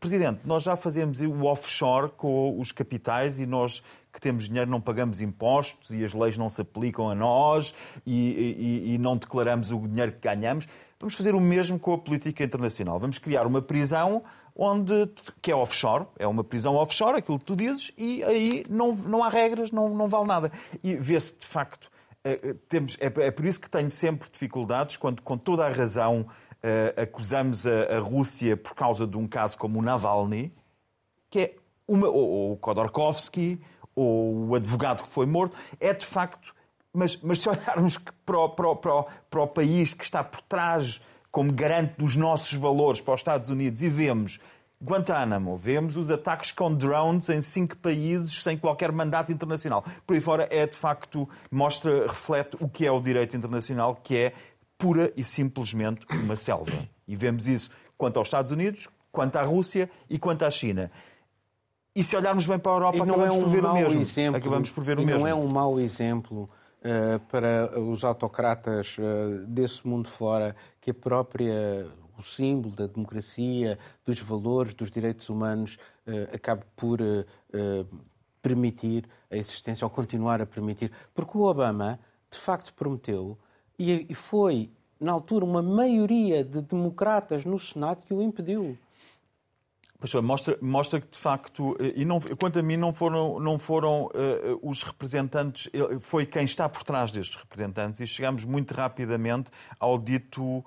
Presidente, 0.00 0.40
nós 0.44 0.64
já 0.64 0.74
fazemos 0.74 1.20
o 1.20 1.44
offshore 1.44 2.10
com 2.10 2.58
os 2.58 2.72
capitais 2.72 3.38
e 3.38 3.46
nós 3.46 3.80
que 4.12 4.20
temos 4.20 4.48
dinheiro 4.48 4.70
não 4.70 4.80
pagamos 4.80 5.20
impostos 5.20 5.90
e 5.90 6.04
as 6.04 6.12
leis 6.12 6.36
não 6.36 6.48
se 6.48 6.60
aplicam 6.60 7.08
a 7.08 7.14
nós 7.14 7.74
e, 8.06 8.86
e, 8.86 8.94
e 8.94 8.98
não 8.98 9.16
declaramos 9.16 9.70
o 9.70 9.86
dinheiro 9.86 10.12
que 10.12 10.20
ganhamos. 10.20 10.66
Vamos 10.98 11.14
fazer 11.14 11.34
o 11.34 11.40
mesmo 11.40 11.78
com 11.78 11.94
a 11.94 11.98
política 11.98 12.44
internacional. 12.44 12.98
Vamos 12.98 13.18
criar 13.18 13.46
uma 13.46 13.62
prisão 13.62 14.22
onde, 14.54 15.10
que 15.40 15.50
é 15.50 15.54
offshore, 15.54 16.06
é 16.18 16.26
uma 16.26 16.44
prisão 16.44 16.74
offshore, 16.74 17.18
aquilo 17.18 17.38
que 17.38 17.44
tu 17.44 17.56
dizes, 17.56 17.90
e 17.96 18.22
aí 18.24 18.66
não, 18.68 18.92
não 18.92 19.24
há 19.24 19.28
regras, 19.28 19.70
não, 19.70 19.94
não 19.94 20.08
vale 20.08 20.26
nada. 20.26 20.52
E 20.82 20.94
vê-se, 20.96 21.34
de 21.38 21.46
facto, 21.46 21.90
eh, 22.22 22.54
temos, 22.68 22.96
é, 23.00 23.06
é, 23.06 23.30
por 23.30 23.46
isso 23.46 23.58
que 23.58 23.70
tenho 23.70 23.90
sempre 23.90 24.28
dificuldades 24.30 24.96
quando, 24.96 25.22
com 25.22 25.38
toda 25.38 25.64
a 25.64 25.70
razão, 25.70 26.26
uh, 26.62 27.00
acusamos 27.00 27.66
a, 27.66 27.96
a, 27.96 27.98
Rússia 27.98 28.56
por 28.56 28.74
causa 28.74 29.06
de 29.06 29.16
um 29.16 29.26
caso 29.26 29.56
como 29.56 29.78
o 29.78 29.82
Navalny, 29.82 30.52
que 31.30 31.38
é 31.38 31.54
uma, 31.88 32.08
ou, 32.08 32.28
ou 32.28 32.52
o 32.52 32.56
Khodorkovsky, 32.58 33.60
ou 34.00 34.48
o 34.48 34.54
advogado 34.54 35.02
que 35.02 35.08
foi 35.08 35.26
morto, 35.26 35.56
é 35.78 35.92
de 35.92 36.06
facto. 36.06 36.54
Mas, 36.92 37.16
mas 37.22 37.38
se 37.38 37.48
olharmos 37.48 37.98
para 38.26 38.38
o, 38.38 38.48
para, 38.48 38.74
para, 38.76 39.04
para 39.30 39.42
o 39.42 39.46
país 39.46 39.94
que 39.94 40.02
está 40.02 40.24
por 40.24 40.40
trás 40.42 41.00
como 41.30 41.52
garante 41.52 41.94
dos 41.96 42.16
nossos 42.16 42.52
valores 42.54 43.00
para 43.00 43.14
os 43.14 43.20
Estados 43.20 43.48
Unidos 43.50 43.80
e 43.82 43.88
vemos 43.88 44.40
Guantánamo, 44.82 45.58
vemos 45.58 45.94
os 45.98 46.10
ataques 46.10 46.52
com 46.52 46.74
drones 46.74 47.28
em 47.28 47.42
cinco 47.42 47.76
países 47.76 48.42
sem 48.42 48.56
qualquer 48.56 48.90
mandato 48.90 49.30
internacional. 49.30 49.84
Por 50.06 50.14
aí 50.14 50.20
fora 50.22 50.48
é 50.50 50.66
de 50.66 50.74
facto, 50.76 51.28
mostra, 51.50 52.06
reflete 52.06 52.56
o 52.58 52.66
que 52.66 52.86
é 52.86 52.90
o 52.90 52.98
direito 52.98 53.36
internacional, 53.36 53.94
que 54.02 54.16
é 54.16 54.32
pura 54.78 55.12
e 55.14 55.22
simplesmente 55.22 56.06
uma 56.10 56.34
selva. 56.34 56.72
E 57.06 57.14
vemos 57.14 57.46
isso 57.46 57.70
quanto 57.98 58.16
aos 58.16 58.28
Estados 58.28 58.52
Unidos, 58.52 58.88
quanto 59.12 59.36
à 59.36 59.42
Rússia 59.42 59.90
e 60.08 60.18
quanto 60.18 60.46
à 60.46 60.50
China. 60.50 60.90
E 62.00 62.02
se 62.02 62.16
olharmos 62.16 62.46
bem 62.46 62.58
para 62.58 62.72
a 62.72 62.76
Europa, 62.76 63.04
acabamos 63.04 63.36
é 63.36 63.38
um 63.38 63.42
por 63.42 63.50
ver 63.50 63.62
o 63.62 63.74
mesmo. 63.74 64.00
Exemplo, 64.00 64.36
acabamos 64.38 64.70
por 64.70 64.82
ver 64.82 64.98
o 64.98 65.02
e 65.02 65.04
mesmo. 65.04 65.20
Não 65.20 65.26
é 65.26 65.34
um 65.34 65.46
mau 65.46 65.78
exemplo 65.78 66.48
uh, 66.78 67.20
para 67.30 67.78
os 67.78 68.04
autocratas 68.04 68.96
uh, 68.96 69.44
desse 69.46 69.86
mundo 69.86 70.08
fora 70.08 70.56
que 70.80 70.92
a 70.92 70.94
própria 70.94 71.86
o 72.18 72.22
símbolo 72.22 72.74
da 72.74 72.86
democracia, 72.86 73.78
dos 74.02 74.18
valores, 74.18 74.72
dos 74.72 74.90
direitos 74.90 75.28
humanos 75.28 75.76
uh, 76.06 76.34
acabe 76.34 76.62
por 76.74 77.00
permitir 78.40 79.04
a 79.30 79.36
existência 79.36 79.84
ou 79.84 79.90
continuar 79.90 80.40
a 80.40 80.46
permitir, 80.46 80.90
porque 81.14 81.36
o 81.36 81.42
Obama 81.42 82.00
de 82.30 82.38
facto 82.38 82.72
prometeu 82.72 83.36
e 83.78 84.14
foi 84.14 84.70
na 84.98 85.12
altura 85.12 85.44
uma 85.44 85.60
maioria 85.60 86.42
de 86.42 86.62
democratas 86.62 87.44
no 87.44 87.58
Senado 87.58 88.06
que 88.06 88.14
o 88.14 88.22
impediu. 88.22 88.78
Mostra, 90.22 90.58
mostra 90.62 90.98
que 90.98 91.10
de 91.10 91.18
facto, 91.18 91.76
eh, 91.78 91.92
e 91.96 92.04
não, 92.06 92.20
quanto 92.20 92.58
a 92.58 92.62
mim, 92.62 92.78
não 92.78 92.90
foram, 92.90 93.38
não 93.38 93.58
foram 93.58 94.06
uh, 94.06 94.10
os 94.62 94.82
representantes, 94.82 95.70
foi 96.00 96.24
quem 96.24 96.44
está 96.44 96.66
por 96.70 96.82
trás 96.82 97.10
destes 97.10 97.36
representantes, 97.36 98.00
e 98.00 98.06
chegamos 98.06 98.46
muito 98.46 98.72
rapidamente 98.72 99.50
ao 99.78 99.98
dito, 99.98 100.42
uh, 100.42 100.64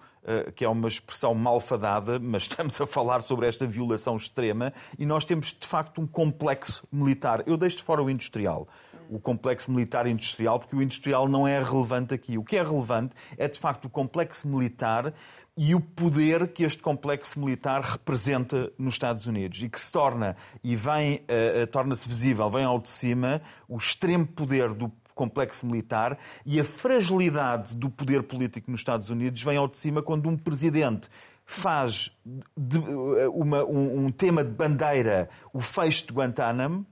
que 0.56 0.64
é 0.64 0.70
uma 0.70 0.88
expressão 0.88 1.34
malfadada, 1.34 2.20
mas 2.20 2.44
estamos 2.48 2.80
a 2.80 2.86
falar 2.86 3.22
sobre 3.22 3.48
esta 3.48 3.66
violação 3.66 4.16
extrema, 4.18 4.72
e 5.00 5.06
nós 5.06 5.26
temos 5.26 5.52
de 5.52 5.66
facto 5.66 6.00
um 6.00 6.06
complexo 6.06 6.84
militar. 6.92 7.44
Eu 7.48 7.58
deixo 7.58 7.78
de 7.78 7.84
fora 7.84 8.04
o 8.04 8.10
industrial. 8.12 8.68
o 9.10 9.20
complexo 9.20 9.72
militar 9.72 10.06
industrial, 10.06 10.60
porque 10.60 10.76
o 10.76 10.82
industrial 10.82 11.28
não 11.28 11.48
é 11.48 11.62
relevante 11.62 12.14
aqui. 12.14 12.38
O 12.38 12.44
que 12.44 12.56
é 12.56 12.64
relevante 12.64 13.16
é, 13.36 13.48
de 13.48 13.60
facto, 13.60 13.86
o 13.86 13.90
complexo 13.90 14.48
militar 14.48 15.14
e 15.56 15.76
o 15.76 15.80
poder 15.80 16.48
que 16.48 16.64
este 16.64 16.82
complexo 16.82 17.40
militar 17.40 17.82
representa 17.82 18.72
nos 18.78 18.96
Estados 18.96 19.28
Unidos 19.28 19.62
e 19.62 19.70
que 19.70 19.80
se 19.80 19.92
torna 19.92 20.36
e 20.64 20.76
vem 20.76 21.18
uh, 21.18 21.68
torna-se 21.68 22.08
visível, 22.08 22.50
vem 22.50 22.66
ao 22.66 22.80
de 22.80 22.90
cima 22.90 23.42
o 23.68 23.78
extremo 23.78 24.26
poder 24.26 24.74
do 24.74 24.92
complexo 25.14 25.66
militar 25.68 26.18
e 26.44 26.60
a 26.60 26.64
fragilidade 26.64 27.76
do 27.76 27.90
poder 27.90 28.24
político 28.24 28.72
nos 28.72 28.82
Estados 28.82 29.12
Unidos 29.12 29.44
vem 29.44 29.58
ao 29.58 29.68
de 29.68 29.78
cima 29.78 30.02
quando 30.02 30.28
um 30.28 30.36
presidente 30.36 31.08
faz 31.46 32.10
de, 32.58 32.80
uma, 32.80 33.64
um, 33.64 34.06
um, 34.06 34.12
tema 34.12 34.44
de 34.44 34.52
bandeira 34.52 35.30
o 35.54 35.62
fecho 35.62 36.08
de 36.08 36.14
Guantánamo 36.14 36.86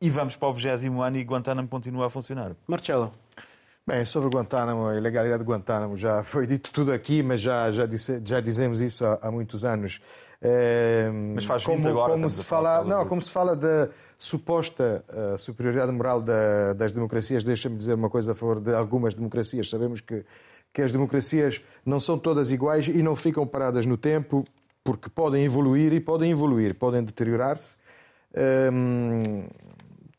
e 0.00 0.08
vamos 0.08 0.36
para 0.36 0.48
o 0.48 0.52
20 0.52 0.86
ano 1.00 1.16
e 1.16 1.24
Guantánamo 1.24 1.66
continua 1.66 2.06
a 2.06 2.10
funcionar. 2.10 2.54
Marcelo. 2.68 3.23
Bem, 3.86 4.02
sobre 4.06 4.30
Guantánamo, 4.30 4.86
a 4.86 4.96
ilegalidade 4.96 5.42
de 5.42 5.46
Guantánamo, 5.46 5.94
já 5.94 6.22
foi 6.22 6.46
dito 6.46 6.72
tudo 6.72 6.90
aqui, 6.90 7.22
mas 7.22 7.42
já, 7.42 7.70
já, 7.70 7.84
disse, 7.84 8.18
já 8.24 8.40
dizemos 8.40 8.80
isso 8.80 9.04
há, 9.04 9.18
há 9.20 9.30
muitos 9.30 9.62
anos. 9.62 10.00
É, 10.40 11.10
mas 11.34 11.44
faz 11.44 11.66
como, 11.66 11.86
agora, 11.86 12.12
como 12.14 12.30
se 12.30 12.42
fala, 12.42 12.82
não, 12.82 13.06
como 13.06 13.20
se 13.20 13.30
fala 13.30 13.54
da 13.54 13.90
suposta 14.18 15.04
uh, 15.10 15.36
superioridade 15.36 15.92
moral 15.92 16.22
da, 16.22 16.72
das 16.72 16.92
democracias, 16.92 17.44
deixa-me 17.44 17.76
dizer 17.76 17.92
uma 17.92 18.08
coisa 18.08 18.32
a 18.32 18.34
favor 18.34 18.58
de 18.58 18.74
algumas 18.74 19.14
democracias. 19.14 19.68
Sabemos 19.68 20.00
que, 20.00 20.24
que 20.72 20.80
as 20.80 20.90
democracias 20.90 21.62
não 21.84 22.00
são 22.00 22.18
todas 22.18 22.50
iguais 22.50 22.88
e 22.88 23.02
não 23.02 23.14
ficam 23.14 23.46
paradas 23.46 23.84
no 23.84 23.98
tempo, 23.98 24.46
porque 24.82 25.10
podem 25.10 25.44
evoluir 25.44 25.92
e 25.92 26.00
podem 26.00 26.30
evoluir, 26.30 26.74
podem 26.74 27.04
deteriorar-se. 27.04 27.76
Um, 28.72 29.46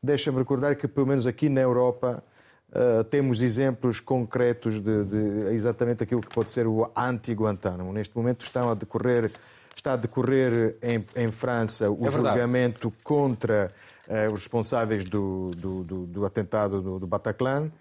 Deixa-me 0.03 0.37
recordar 0.37 0.75
que, 0.75 0.87
pelo 0.87 1.07
menos 1.07 1.25
aqui 1.25 1.49
na 1.49 1.61
Europa, 1.61 2.23
uh, 2.69 3.03
temos 3.05 3.41
exemplos 3.41 3.99
concretos 3.99 4.81
de, 4.81 5.03
de, 5.03 5.53
exatamente 5.53 6.03
aquilo 6.03 6.21
que 6.21 6.33
pode 6.33 6.51
ser 6.51 6.67
o 6.67 6.89
anti-Guantánamo. 6.95 7.91
Neste 7.93 8.15
momento 8.15 8.43
estão 8.43 8.69
a 8.69 8.73
decorrer, 8.73 9.31
está 9.75 9.93
a 9.93 9.95
decorrer 9.95 10.77
em, 10.81 11.05
em 11.15 11.31
França 11.31 11.89
o 11.89 12.07
é 12.07 12.11
julgamento 12.11 12.93
contra 13.03 13.71
uh, 14.07 14.33
os 14.33 14.41
responsáveis 14.41 15.03
do, 15.03 15.51
do, 15.51 15.83
do, 15.83 16.05
do 16.05 16.25
atentado 16.25 16.99
do, 16.99 17.07
Bataclan. 17.07 17.71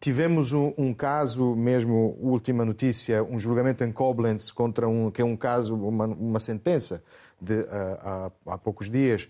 Tivemos 0.00 0.54
um, 0.54 0.72
um, 0.78 0.94
caso, 0.94 1.54
mesmo 1.54 2.16
última 2.18 2.64
notícia, 2.64 3.22
um 3.22 3.38
julgamento 3.38 3.84
em 3.84 3.92
Koblenz 3.92 4.50
contra 4.50 4.88
um 4.88 5.10
que 5.10 5.20
é 5.20 5.24
um 5.24 5.36
caso, 5.36 5.74
uma, 5.74 6.06
uma 6.06 6.40
sentença 6.40 7.02
de 7.38 7.60
uh, 7.60 7.66
há, 8.00 8.30
há 8.46 8.58
poucos 8.58 8.88
dias 8.88 9.28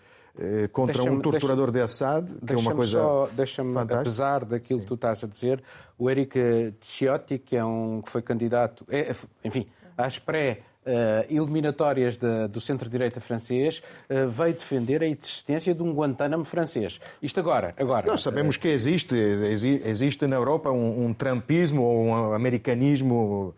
contra 0.72 1.02
um 1.02 1.20
torturador 1.20 1.70
de 1.70 1.80
Assad, 1.80 2.32
que 2.46 2.52
é 2.52 2.56
uma 2.56 2.74
coisa 2.74 3.00
só, 3.00 3.28
Deixa-me, 3.34 3.76
apesar 3.78 4.44
daquilo 4.44 4.80
Sim. 4.80 4.84
que 4.84 4.88
tu 4.88 4.94
estás 4.94 5.24
a 5.24 5.26
dizer, 5.26 5.62
o 5.98 6.10
Eric 6.10 6.74
Ciotti, 6.82 7.38
que, 7.38 7.56
é 7.56 7.64
um, 7.64 8.02
que 8.02 8.10
foi 8.10 8.22
candidato, 8.22 8.84
é, 8.88 9.14
enfim, 9.44 9.66
às 9.96 10.18
pré- 10.18 10.60
Uh, 10.86 11.26
eliminatórias 11.28 12.16
de, 12.16 12.46
do 12.46 12.60
centro-direita 12.60 13.20
francês, 13.20 13.82
uh, 14.08 14.28
veio 14.30 14.54
defender 14.54 15.02
a 15.02 15.06
existência 15.08 15.74
de 15.74 15.82
um 15.82 15.92
Guantánamo 15.92 16.44
francês. 16.44 17.00
Isto 17.20 17.40
agora. 17.40 17.74
agora 17.76 18.06
Nós 18.06 18.22
sabemos 18.22 18.56
que 18.56 18.68
existe, 18.68 19.16
existe 19.16 20.28
na 20.28 20.36
Europa 20.36 20.70
um, 20.70 21.06
um 21.06 21.12
trampismo 21.12 21.82
ou 21.82 22.04
um 22.04 22.32
americanismo, 22.32 23.52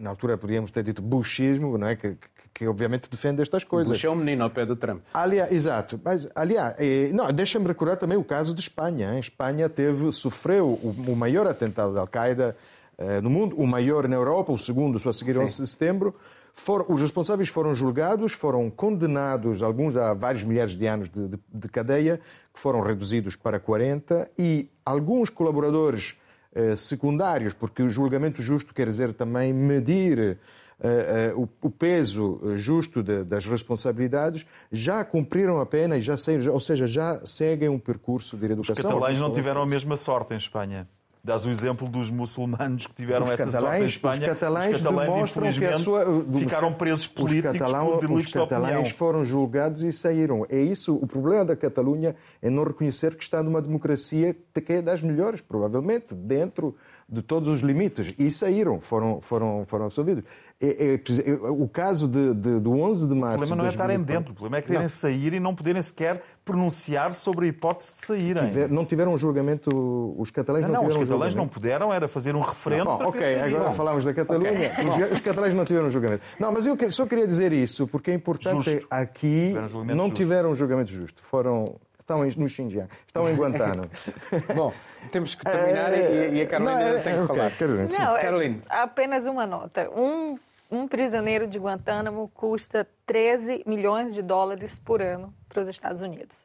na 0.00 0.08
altura 0.08 0.38
podíamos 0.38 0.70
ter 0.70 0.82
dito 0.82 1.02
bushismo, 1.02 1.76
não 1.76 1.88
é? 1.88 1.94
que, 1.94 2.16
que 2.52 2.66
obviamente 2.66 3.08
defende 3.08 3.42
estas 3.42 3.64
coisas. 3.64 3.96
Bush 3.96 4.04
é 4.04 4.10
um 4.10 4.14
menino 4.14 4.44
ao 4.44 4.50
pé 4.50 4.66
do 4.66 4.76
Trump. 4.76 5.02
Aliás, 5.14 5.50
exato. 5.50 6.00
Mas, 6.04 6.28
aliás, 6.34 6.74
não, 7.12 7.32
deixa-me 7.32 7.66
recordar 7.66 7.96
também 7.96 8.18
o 8.18 8.24
caso 8.24 8.54
de 8.54 8.60
Espanha. 8.60 9.18
Espanha 9.18 9.68
teve, 9.68 10.12
sofreu 10.12 10.66
o, 10.68 10.94
o 11.08 11.16
maior 11.16 11.46
atentado 11.46 11.94
da 11.94 12.00
Al-Qaeda 12.00 12.56
eh, 12.98 13.20
no 13.20 13.30
mundo, 13.30 13.56
o 13.56 13.66
maior 13.66 14.06
na 14.06 14.16
Europa, 14.16 14.52
o 14.52 14.58
segundo 14.58 14.98
só 14.98 15.10
a 15.10 15.12
seguir 15.12 15.36
11 15.38 15.62
de 15.62 15.66
setembro. 15.66 16.14
For, 16.52 16.84
os 16.88 17.00
responsáveis 17.00 17.48
foram 17.48 17.74
julgados, 17.74 18.32
foram 18.32 18.70
condenados, 18.70 19.62
alguns 19.62 19.96
a 19.96 20.12
vários 20.12 20.44
milhares 20.44 20.76
de 20.76 20.86
anos 20.86 21.08
de, 21.08 21.28
de, 21.28 21.38
de 21.52 21.68
cadeia, 21.68 22.20
que 22.52 22.60
foram 22.60 22.80
reduzidos 22.80 23.34
para 23.34 23.58
40, 23.58 24.30
e 24.38 24.68
alguns 24.84 25.30
colaboradores 25.30 26.14
eh, 26.54 26.76
secundários, 26.76 27.54
porque 27.54 27.82
o 27.82 27.88
julgamento 27.88 28.42
justo 28.42 28.74
quer 28.74 28.86
dizer 28.86 29.14
também 29.14 29.52
medir 29.52 30.38
uh, 30.82 31.38
uh, 31.38 31.42
o, 31.42 31.66
o, 31.66 31.70
peso 31.70 32.40
justo 32.56 33.02
de, 33.02 33.24
das 33.24 33.46
responsabilidades, 33.46 34.44
já 34.70 35.04
cumpriram 35.04 35.60
a 35.60 35.66
pena 35.66 35.96
e 35.96 36.00
já 36.00 36.16
saíram, 36.16 36.52
ou 36.52 36.60
seja, 36.60 36.86
já 36.86 37.24
seguem 37.24 37.68
um 37.68 37.78
percurso 37.78 38.36
de 38.36 38.46
educação. 38.46 38.74
Os 38.74 38.82
catalães 38.82 39.20
não 39.20 39.32
tiveram 39.32 39.62
a 39.62 39.66
mesma 39.66 39.96
sorte 39.96 40.34
em 40.34 40.36
Espanha. 40.36 40.88
Dás 41.24 41.46
o 41.46 41.50
exemplo 41.50 41.88
dos 41.88 42.10
muçulmanos 42.10 42.88
que 42.88 42.94
tiveram 42.94 43.24
os 43.24 43.30
essa 43.30 43.52
sorte 43.52 43.82
em 43.82 43.86
Espanha. 43.86 44.22
Os 44.22 44.26
catalães, 44.26 44.74
os 44.74 44.80
catalães 44.80 45.30
infelizmente, 45.30 45.78
sua, 45.78 46.04
ficaram 46.36 46.72
presos 46.72 47.06
políticos 47.06 47.58
catalão, 47.58 47.90
por 47.92 48.00
delitos 48.00 48.26
Os 48.26 48.32
catalães 48.32 48.90
foram 48.90 49.24
julgados 49.24 49.84
e 49.84 49.92
saíram. 49.92 50.44
É 50.48 50.60
isso, 50.60 50.96
o 50.96 51.06
problema 51.06 51.44
da 51.44 51.54
Catalunha 51.54 52.16
é 52.40 52.50
não 52.50 52.64
reconhecer 52.64 53.14
que 53.14 53.22
está 53.22 53.40
numa 53.40 53.62
democracia 53.62 54.34
que 54.34 54.72
é 54.72 54.82
das 54.82 55.00
melhores, 55.00 55.40
provavelmente, 55.40 56.12
dentro 56.12 56.76
de 57.08 57.22
todos 57.22 57.48
os 57.48 57.60
limites 57.60 58.14
e 58.18 58.30
saíram, 58.30 58.80
foram, 58.80 59.20
foram, 59.20 59.64
foram 59.66 59.86
absolvidos. 59.86 60.24
É, 60.60 60.94
é, 60.94 61.30
é, 61.30 61.50
o 61.50 61.66
caso 61.66 62.06
de, 62.06 62.32
de, 62.34 62.60
do 62.60 62.72
11 62.72 63.08
de 63.08 63.14
março. 63.14 63.36
O 63.36 63.38
problema 63.38 63.56
não 63.56 63.66
é 63.66 63.68
estarem 63.68 64.00
dentro, 64.00 64.32
o 64.32 64.34
problema 64.34 64.58
é 64.58 64.62
quererem 64.62 64.82
não. 64.82 64.88
sair 64.88 65.32
e 65.32 65.40
não 65.40 65.54
poderem 65.54 65.82
sequer 65.82 66.22
pronunciar 66.44 67.14
sobre 67.14 67.46
a 67.46 67.48
hipótese 67.48 67.92
de 67.92 68.06
saírem. 68.06 68.46
Tiver, 68.46 68.68
não 68.68 68.84
tiveram 68.84 69.12
um 69.12 69.18
julgamento, 69.18 70.14
os 70.16 70.30
catalães 70.30 70.64
não, 70.64 70.74
não, 70.74 70.82
não 70.82 70.88
os 70.88 70.96
catalães 70.96 71.34
um 71.34 71.38
não 71.38 71.48
puderam, 71.48 71.92
era 71.92 72.06
fazer 72.06 72.36
um 72.36 72.40
referendo. 72.40 72.84
Não, 72.84 73.08
ok, 73.08 73.40
agora 73.40 73.72
falamos 73.72 74.04
da 74.04 74.14
Catalunha. 74.14 74.52
Okay. 74.52 74.88
Os, 74.88 75.12
os, 75.12 75.20
catalães 75.20 75.54
não 75.54 75.64
tiveram 75.64 75.88
um 75.88 75.90
julgamento. 75.90 76.24
Não, 76.38 76.52
mas 76.52 76.64
eu 76.64 76.76
só 76.92 77.06
queria 77.06 77.26
dizer 77.26 77.52
isso, 77.52 77.86
porque 77.88 78.10
é 78.10 78.14
importante 78.14 78.70
justo. 78.70 78.86
aqui 78.88 79.54
não 79.94 80.10
tiveram 80.10 80.52
um 80.52 80.56
julgamento 80.56 80.92
justo. 80.92 81.22
Foram 81.22 81.76
Estão 82.02 82.18
no 82.18 82.48
Xinjiang, 82.48 82.88
estão 83.06 83.30
em 83.30 83.36
Guantánamo. 83.36 83.88
Bom, 84.56 84.74
temos 85.12 85.36
que 85.36 85.44
terminar 85.44 85.92
e, 85.94 86.34
e 86.34 86.42
a 86.42 86.46
Carolina 86.48 86.80
não, 86.80 86.80
é, 86.80 87.00
tem 87.00 87.14
que 87.14 87.20
okay, 87.20 87.26
falar. 87.36 87.56
Carolina, 87.56 87.88
não, 87.96 88.16
é 88.16 88.22
Carolina. 88.22 88.62
apenas 88.68 89.26
uma 89.26 89.46
nota. 89.46 89.88
Um, 89.90 90.36
um 90.68 90.88
prisioneiro 90.88 91.46
de 91.46 91.60
Guantánamo 91.60 92.28
custa 92.34 92.86
13 93.06 93.62
milhões 93.66 94.14
de 94.14 94.20
dólares 94.20 94.80
por 94.80 95.00
ano 95.00 95.32
para 95.48 95.62
os 95.62 95.68
Estados 95.68 96.02
Unidos. 96.02 96.44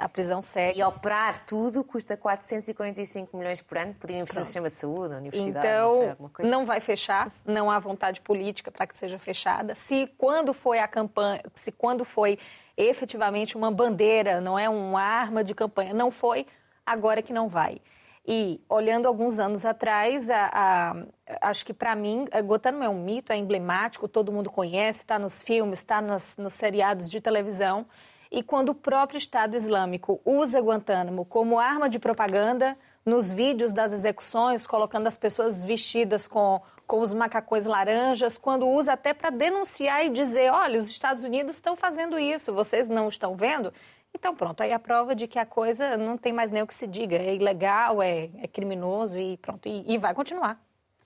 A 0.00 0.08
prisão 0.08 0.42
segue. 0.42 0.80
E 0.80 0.82
operar 0.82 1.44
tudo 1.44 1.84
custa 1.84 2.16
445 2.16 3.36
milhões 3.36 3.62
por 3.62 3.78
ano. 3.78 3.94
Podia 3.94 4.16
investir 4.16 4.38
no 4.38 4.44
sistema 4.44 4.68
de 4.68 4.74
saúde, 4.74 5.10
na 5.10 5.18
universidade, 5.18 5.58
então, 5.58 6.16
não, 6.18 6.30
sei, 6.36 6.50
não 6.50 6.66
vai 6.66 6.80
fechar, 6.80 7.32
não 7.44 7.70
há 7.70 7.78
vontade 7.78 8.20
política 8.20 8.70
para 8.70 8.86
que 8.86 8.96
seja 8.96 9.18
fechada. 9.18 9.74
Se 9.74 10.06
quando 10.18 10.52
foi 10.52 10.80
a 10.80 10.88
campanha, 10.88 11.42
se 11.54 11.70
quando 11.70 12.04
foi 12.04 12.38
efetivamente 12.78 13.56
uma 13.56 13.70
bandeira, 13.70 14.40
não 14.40 14.58
é 14.58 14.68
uma 14.68 15.02
arma 15.02 15.42
de 15.42 15.54
campanha. 15.54 15.92
Não 15.92 16.10
foi, 16.10 16.46
agora 16.86 17.20
que 17.20 17.32
não 17.32 17.48
vai. 17.48 17.80
E 18.26 18.60
olhando 18.68 19.06
alguns 19.06 19.38
anos 19.38 19.64
atrás, 19.64 20.30
a, 20.30 20.50
a, 20.52 21.48
acho 21.48 21.66
que 21.66 21.74
para 21.74 21.96
mim, 21.96 22.26
Guantánamo 22.44 22.84
é 22.84 22.88
um 22.88 23.02
mito, 23.02 23.32
é 23.32 23.36
emblemático, 23.36 24.06
todo 24.06 24.30
mundo 24.30 24.50
conhece, 24.50 25.00
está 25.00 25.18
nos 25.18 25.42
filmes, 25.42 25.80
está 25.80 26.00
nos, 26.00 26.36
nos 26.36 26.54
seriados 26.54 27.08
de 27.10 27.20
televisão. 27.20 27.86
E 28.30 28.42
quando 28.42 28.68
o 28.68 28.74
próprio 28.74 29.16
Estado 29.18 29.56
Islâmico 29.56 30.20
usa 30.24 30.60
Guantánamo 30.60 31.24
como 31.24 31.58
arma 31.58 31.88
de 31.88 31.98
propaganda, 31.98 32.76
nos 33.04 33.32
vídeos 33.32 33.72
das 33.72 33.92
execuções, 33.92 34.66
colocando 34.66 35.06
as 35.06 35.16
pessoas 35.16 35.64
vestidas 35.64 36.28
com 36.28 36.60
com 36.88 37.00
os 37.00 37.12
macacões 37.12 37.66
laranjas, 37.66 38.38
quando 38.38 38.66
usa 38.66 38.94
até 38.94 39.12
para 39.12 39.28
denunciar 39.30 40.04
e 40.06 40.08
dizer: 40.08 40.50
olha, 40.50 40.80
os 40.80 40.88
Estados 40.88 41.22
Unidos 41.22 41.56
estão 41.56 41.76
fazendo 41.76 42.18
isso, 42.18 42.52
vocês 42.52 42.88
não 42.88 43.08
estão 43.08 43.36
vendo? 43.36 43.72
Então, 44.12 44.34
pronto, 44.34 44.62
aí 44.62 44.72
a 44.72 44.78
prova 44.78 45.14
de 45.14 45.28
que 45.28 45.38
a 45.38 45.44
coisa 45.44 45.98
não 45.98 46.16
tem 46.16 46.32
mais 46.32 46.50
nem 46.50 46.62
o 46.62 46.66
que 46.66 46.74
se 46.74 46.86
diga, 46.86 47.16
é 47.16 47.34
ilegal, 47.34 48.02
é, 48.02 48.30
é 48.42 48.48
criminoso 48.48 49.18
e 49.18 49.36
pronto, 49.36 49.68
e, 49.68 49.84
e 49.86 49.98
vai 49.98 50.14
continuar. 50.14 50.58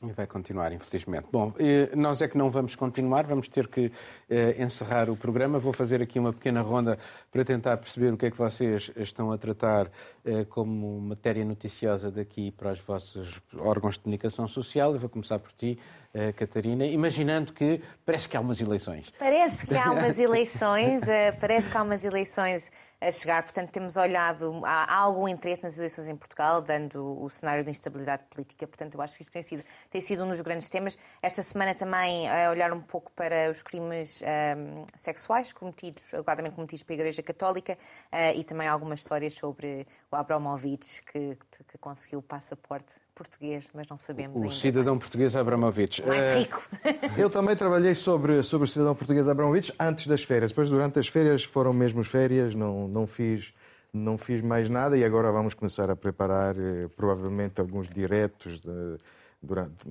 E 0.05 0.13
vai 0.13 0.27
continuar, 0.27 0.73
infelizmente. 0.73 1.29
Bom, 1.31 1.53
nós 1.97 2.21
é 2.21 2.27
que 2.27 2.37
não 2.37 2.51
vamos 2.51 2.75
continuar, 2.75 3.25
vamos 3.25 3.49
ter 3.49 3.69
que 3.69 3.93
eh, 4.29 4.57
encerrar 4.61 5.09
o 5.09 5.17
programa. 5.17 5.61
Vou 5.61 5.73
fazer 5.73 6.03
aqui 6.03 6.19
uma 6.19 6.33
pequena 6.33 6.61
ronda 6.61 6.99
para 7.31 7.45
tentar 7.45 7.77
perceber 7.77 8.13
o 8.13 8.17
que 8.17 8.27
é 8.27 8.31
que 8.31 8.37
vocês 8.37 8.91
estão 8.97 9.31
a 9.31 9.39
tratar 9.39 9.89
eh, 10.25 10.45
como 10.45 11.01
matéria 11.01 11.45
noticiosa 11.45 12.11
daqui 12.11 12.51
para 12.51 12.73
os 12.73 12.81
vossos 12.81 13.41
órgãos 13.57 13.95
de 13.95 14.01
comunicação 14.01 14.49
social. 14.49 14.93
Eu 14.93 14.99
vou 14.99 15.09
começar 15.09 15.39
por 15.39 15.53
ti, 15.53 15.79
eh, 16.13 16.33
Catarina, 16.33 16.85
imaginando 16.85 17.53
que 17.53 17.81
parece 18.05 18.29
que 18.29 18.37
há 18.37 18.41
umas 18.41 18.61
eleições. 18.61 19.13
Parece 19.21 19.69
que 19.69 19.77
há 19.77 19.93
umas 19.93 20.19
eleições, 20.19 21.05
parece 21.41 21.71
que 21.71 21.77
há 21.77 21.83
umas 21.83 22.05
eleições 22.05 22.73
a 23.03 23.11
chegar. 23.11 23.43
Portanto, 23.43 23.71
temos 23.71 23.97
olhado, 23.97 24.63
há, 24.65 24.95
algum 24.95 25.27
interesse 25.27 25.65
nas 25.65 25.77
eleições 25.77 26.09
em 26.09 26.17
Portugal, 26.17 26.63
dando 26.63 27.21
o 27.21 27.29
cenário 27.29 27.65
de 27.65 27.71
instabilidade 27.71 28.23
política. 28.31 28.67
Portanto, 28.67 28.95
eu 28.95 29.03
acho 29.03 29.17
que 29.17 29.23
isso 29.23 29.33
tem 29.33 29.43
sido, 29.43 29.65
tem 29.91 30.01
sido 30.01 30.25
um 30.25 30.29
dos 30.29 30.41
grandes 30.41 30.71
temas. 30.71 30.97
Esta 31.21 31.43
semana 31.43 31.75
também 31.75 32.31
a 32.31 32.51
olhar 32.51 32.73
um 32.73 32.81
pouco 32.81 33.11
para 33.13 33.51
os 33.51 33.63
crimes 33.63 34.23
um, 34.23 34.85
sexuais 34.95 35.53
cometidos, 35.53 36.15
alegadamente 36.15 36.55
cometidos 36.55 36.85
pela 36.85 37.01
Igreja 37.01 37.23
Católica 37.23 37.77
uh, 38.13 38.39
e 38.39 38.45
também 38.45 38.69
algumas 38.69 39.01
histórias 39.01 39.35
sobre 39.35 39.87
o 40.11 40.17
Abramovich, 40.17 41.03
que, 41.03 41.37
que 41.69 41.79
conseguiu 41.79 42.21
o 42.21 42.23
passaporte 42.23 43.02
português, 43.23 43.71
mas 43.73 43.87
não 43.89 43.97
sabemos 43.97 44.41
o 44.41 44.45
ainda. 44.45 44.55
cidadão 44.55 44.99
português 44.99 45.37
Abramovich. 45.37 46.05
Mais 46.05 46.27
Eh, 46.27 46.39
rico. 46.39 46.69
Eu 47.17 47.31
também 47.31 47.55
trabalhei 47.55 47.95
sobre, 47.95 48.43
sobre 48.43 48.67
o 48.67 48.69
cidadão 48.69 48.95
português 48.95 49.29
Abramovich 49.29 49.73
antes 49.79 50.07
das 50.07 50.23
férias. 50.23 50.51
Depois, 50.51 50.69
durante 50.69 50.99
as 50.99 51.07
férias, 51.09 51.45
foram 51.45 51.73
mesmo 51.73 52.01
as 52.01 52.09
férias, 52.09 52.55
não, 52.55 52.89
não, 52.89 53.07
fiz, 53.07 53.55
não 53.93 54.19
fiz 54.19 54.43
mais 54.43 54.69
nada 54.69 54.97
e 54.97 55.05
agora 55.05 55.31
vamos 55.31 55.55
começar 55.55 55.89
a 55.91 55.97
preparar 55.97 56.57
eh, 56.59 56.89
provavelmente 56.97 57.61
alguns 57.61 57.89
diretos 57.89 58.59
de, 58.59 58.99
durante, 59.41 59.89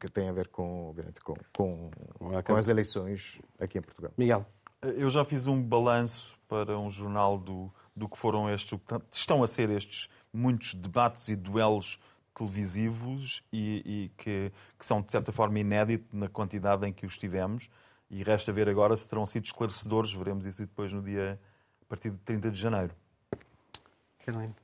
que 0.00 0.08
têm 0.08 0.28
a 0.28 0.32
ver 0.32 0.48
com, 0.48 0.94
com, 1.22 1.34
com, 1.52 1.90
com 2.42 2.56
as 2.56 2.68
eleições 2.68 3.40
aqui 3.60 3.78
em 3.78 3.82
Portugal. 3.82 4.12
Miguel. 4.16 4.44
Eu 4.82 5.08
já 5.08 5.24
fiz 5.24 5.46
um 5.46 5.62
balanço 5.62 6.36
para 6.46 6.78
um 6.78 6.90
jornal 6.90 7.38
do, 7.38 7.72
do 7.96 8.06
que 8.08 8.18
foram 8.18 8.50
estes, 8.52 8.78
estão 9.10 9.42
a 9.42 9.46
ser 9.46 9.70
estes 9.70 10.08
muitos 10.32 10.74
debates 10.74 11.28
e 11.28 11.36
duelos 11.36 11.98
televisivos 12.34 13.42
e, 13.52 13.82
e 13.84 14.12
que, 14.16 14.52
que, 14.78 14.84
são, 14.86 15.00
de 15.00 15.10
certa 15.10 15.32
forma, 15.32 15.58
inéditos 15.58 16.08
na 16.12 16.28
quantidade 16.28 16.86
em 16.86 16.92
que 16.92 17.06
os 17.06 17.16
tivemos. 17.16 17.70
E 18.10 18.22
resta 18.22 18.52
ver 18.52 18.68
agora 18.68 18.96
se 18.96 19.08
terão 19.08 19.24
sido 19.26 19.44
esclarecedores. 19.44 20.12
Veremos 20.12 20.46
isso 20.46 20.62
depois 20.62 20.92
no 20.92 21.02
dia, 21.02 21.40
a 21.82 21.84
partir 21.86 22.10
de 22.10 22.18
30 22.18 22.50
de 22.50 22.60
janeiro. 22.60 22.94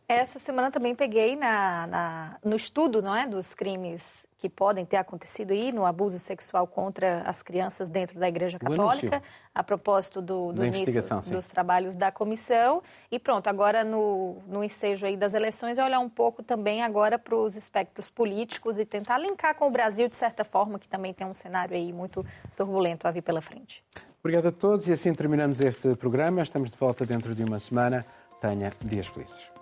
Essa 0.08 0.38
semana 0.38 0.70
também 0.70 0.94
peguei 0.94 1.36
na, 1.36 1.86
na, 1.86 2.36
no 2.44 2.56
estudo 2.56 3.00
não 3.02 3.14
é, 3.14 3.26
dos 3.26 3.54
crimes 3.54 4.26
que 4.38 4.48
podem 4.48 4.86
ter 4.86 4.96
acontecido 4.96 5.52
aí 5.52 5.70
no 5.70 5.84
abuso 5.84 6.18
sexual 6.18 6.66
contra 6.66 7.22
as 7.26 7.42
crianças 7.42 7.90
dentro 7.90 8.18
da 8.18 8.26
Igreja 8.26 8.58
Católica, 8.58 9.22
a 9.54 9.62
propósito 9.62 10.22
do, 10.22 10.52
do 10.52 10.64
início 10.64 11.02
sim. 11.02 11.32
dos 11.32 11.46
trabalhos 11.46 11.94
da 11.94 12.10
comissão. 12.10 12.82
E 13.10 13.18
pronto, 13.18 13.48
agora 13.48 13.84
no, 13.84 14.38
no 14.46 14.64
ensejo 14.64 15.04
aí 15.04 15.16
das 15.16 15.34
eleições, 15.34 15.76
é 15.76 15.84
olhar 15.84 16.00
um 16.00 16.08
pouco 16.08 16.42
também 16.42 16.82
agora 16.82 17.18
para 17.18 17.36
os 17.36 17.54
espectros 17.54 18.08
políticos 18.08 18.78
e 18.78 18.86
tentar 18.86 19.18
linkar 19.18 19.54
com 19.54 19.68
o 19.68 19.70
Brasil, 19.70 20.08
de 20.08 20.16
certa 20.16 20.42
forma, 20.42 20.78
que 20.78 20.88
também 20.88 21.12
tem 21.12 21.26
um 21.26 21.34
cenário 21.34 21.76
aí 21.76 21.92
muito 21.92 22.24
turbulento 22.56 23.06
a 23.06 23.10
vir 23.10 23.22
pela 23.22 23.42
frente. 23.42 23.84
Obrigado 24.22 24.48
a 24.48 24.52
todos 24.52 24.86
e 24.88 24.92
assim 24.92 25.14
terminamos 25.14 25.60
este 25.60 25.94
programa. 25.96 26.42
Estamos 26.42 26.70
de 26.70 26.76
volta 26.76 27.06
dentro 27.06 27.34
de 27.34 27.42
uma 27.42 27.58
semana. 27.58 28.04
Tenha 28.40 28.72
dias 28.84 29.08
felizes. 29.08 29.59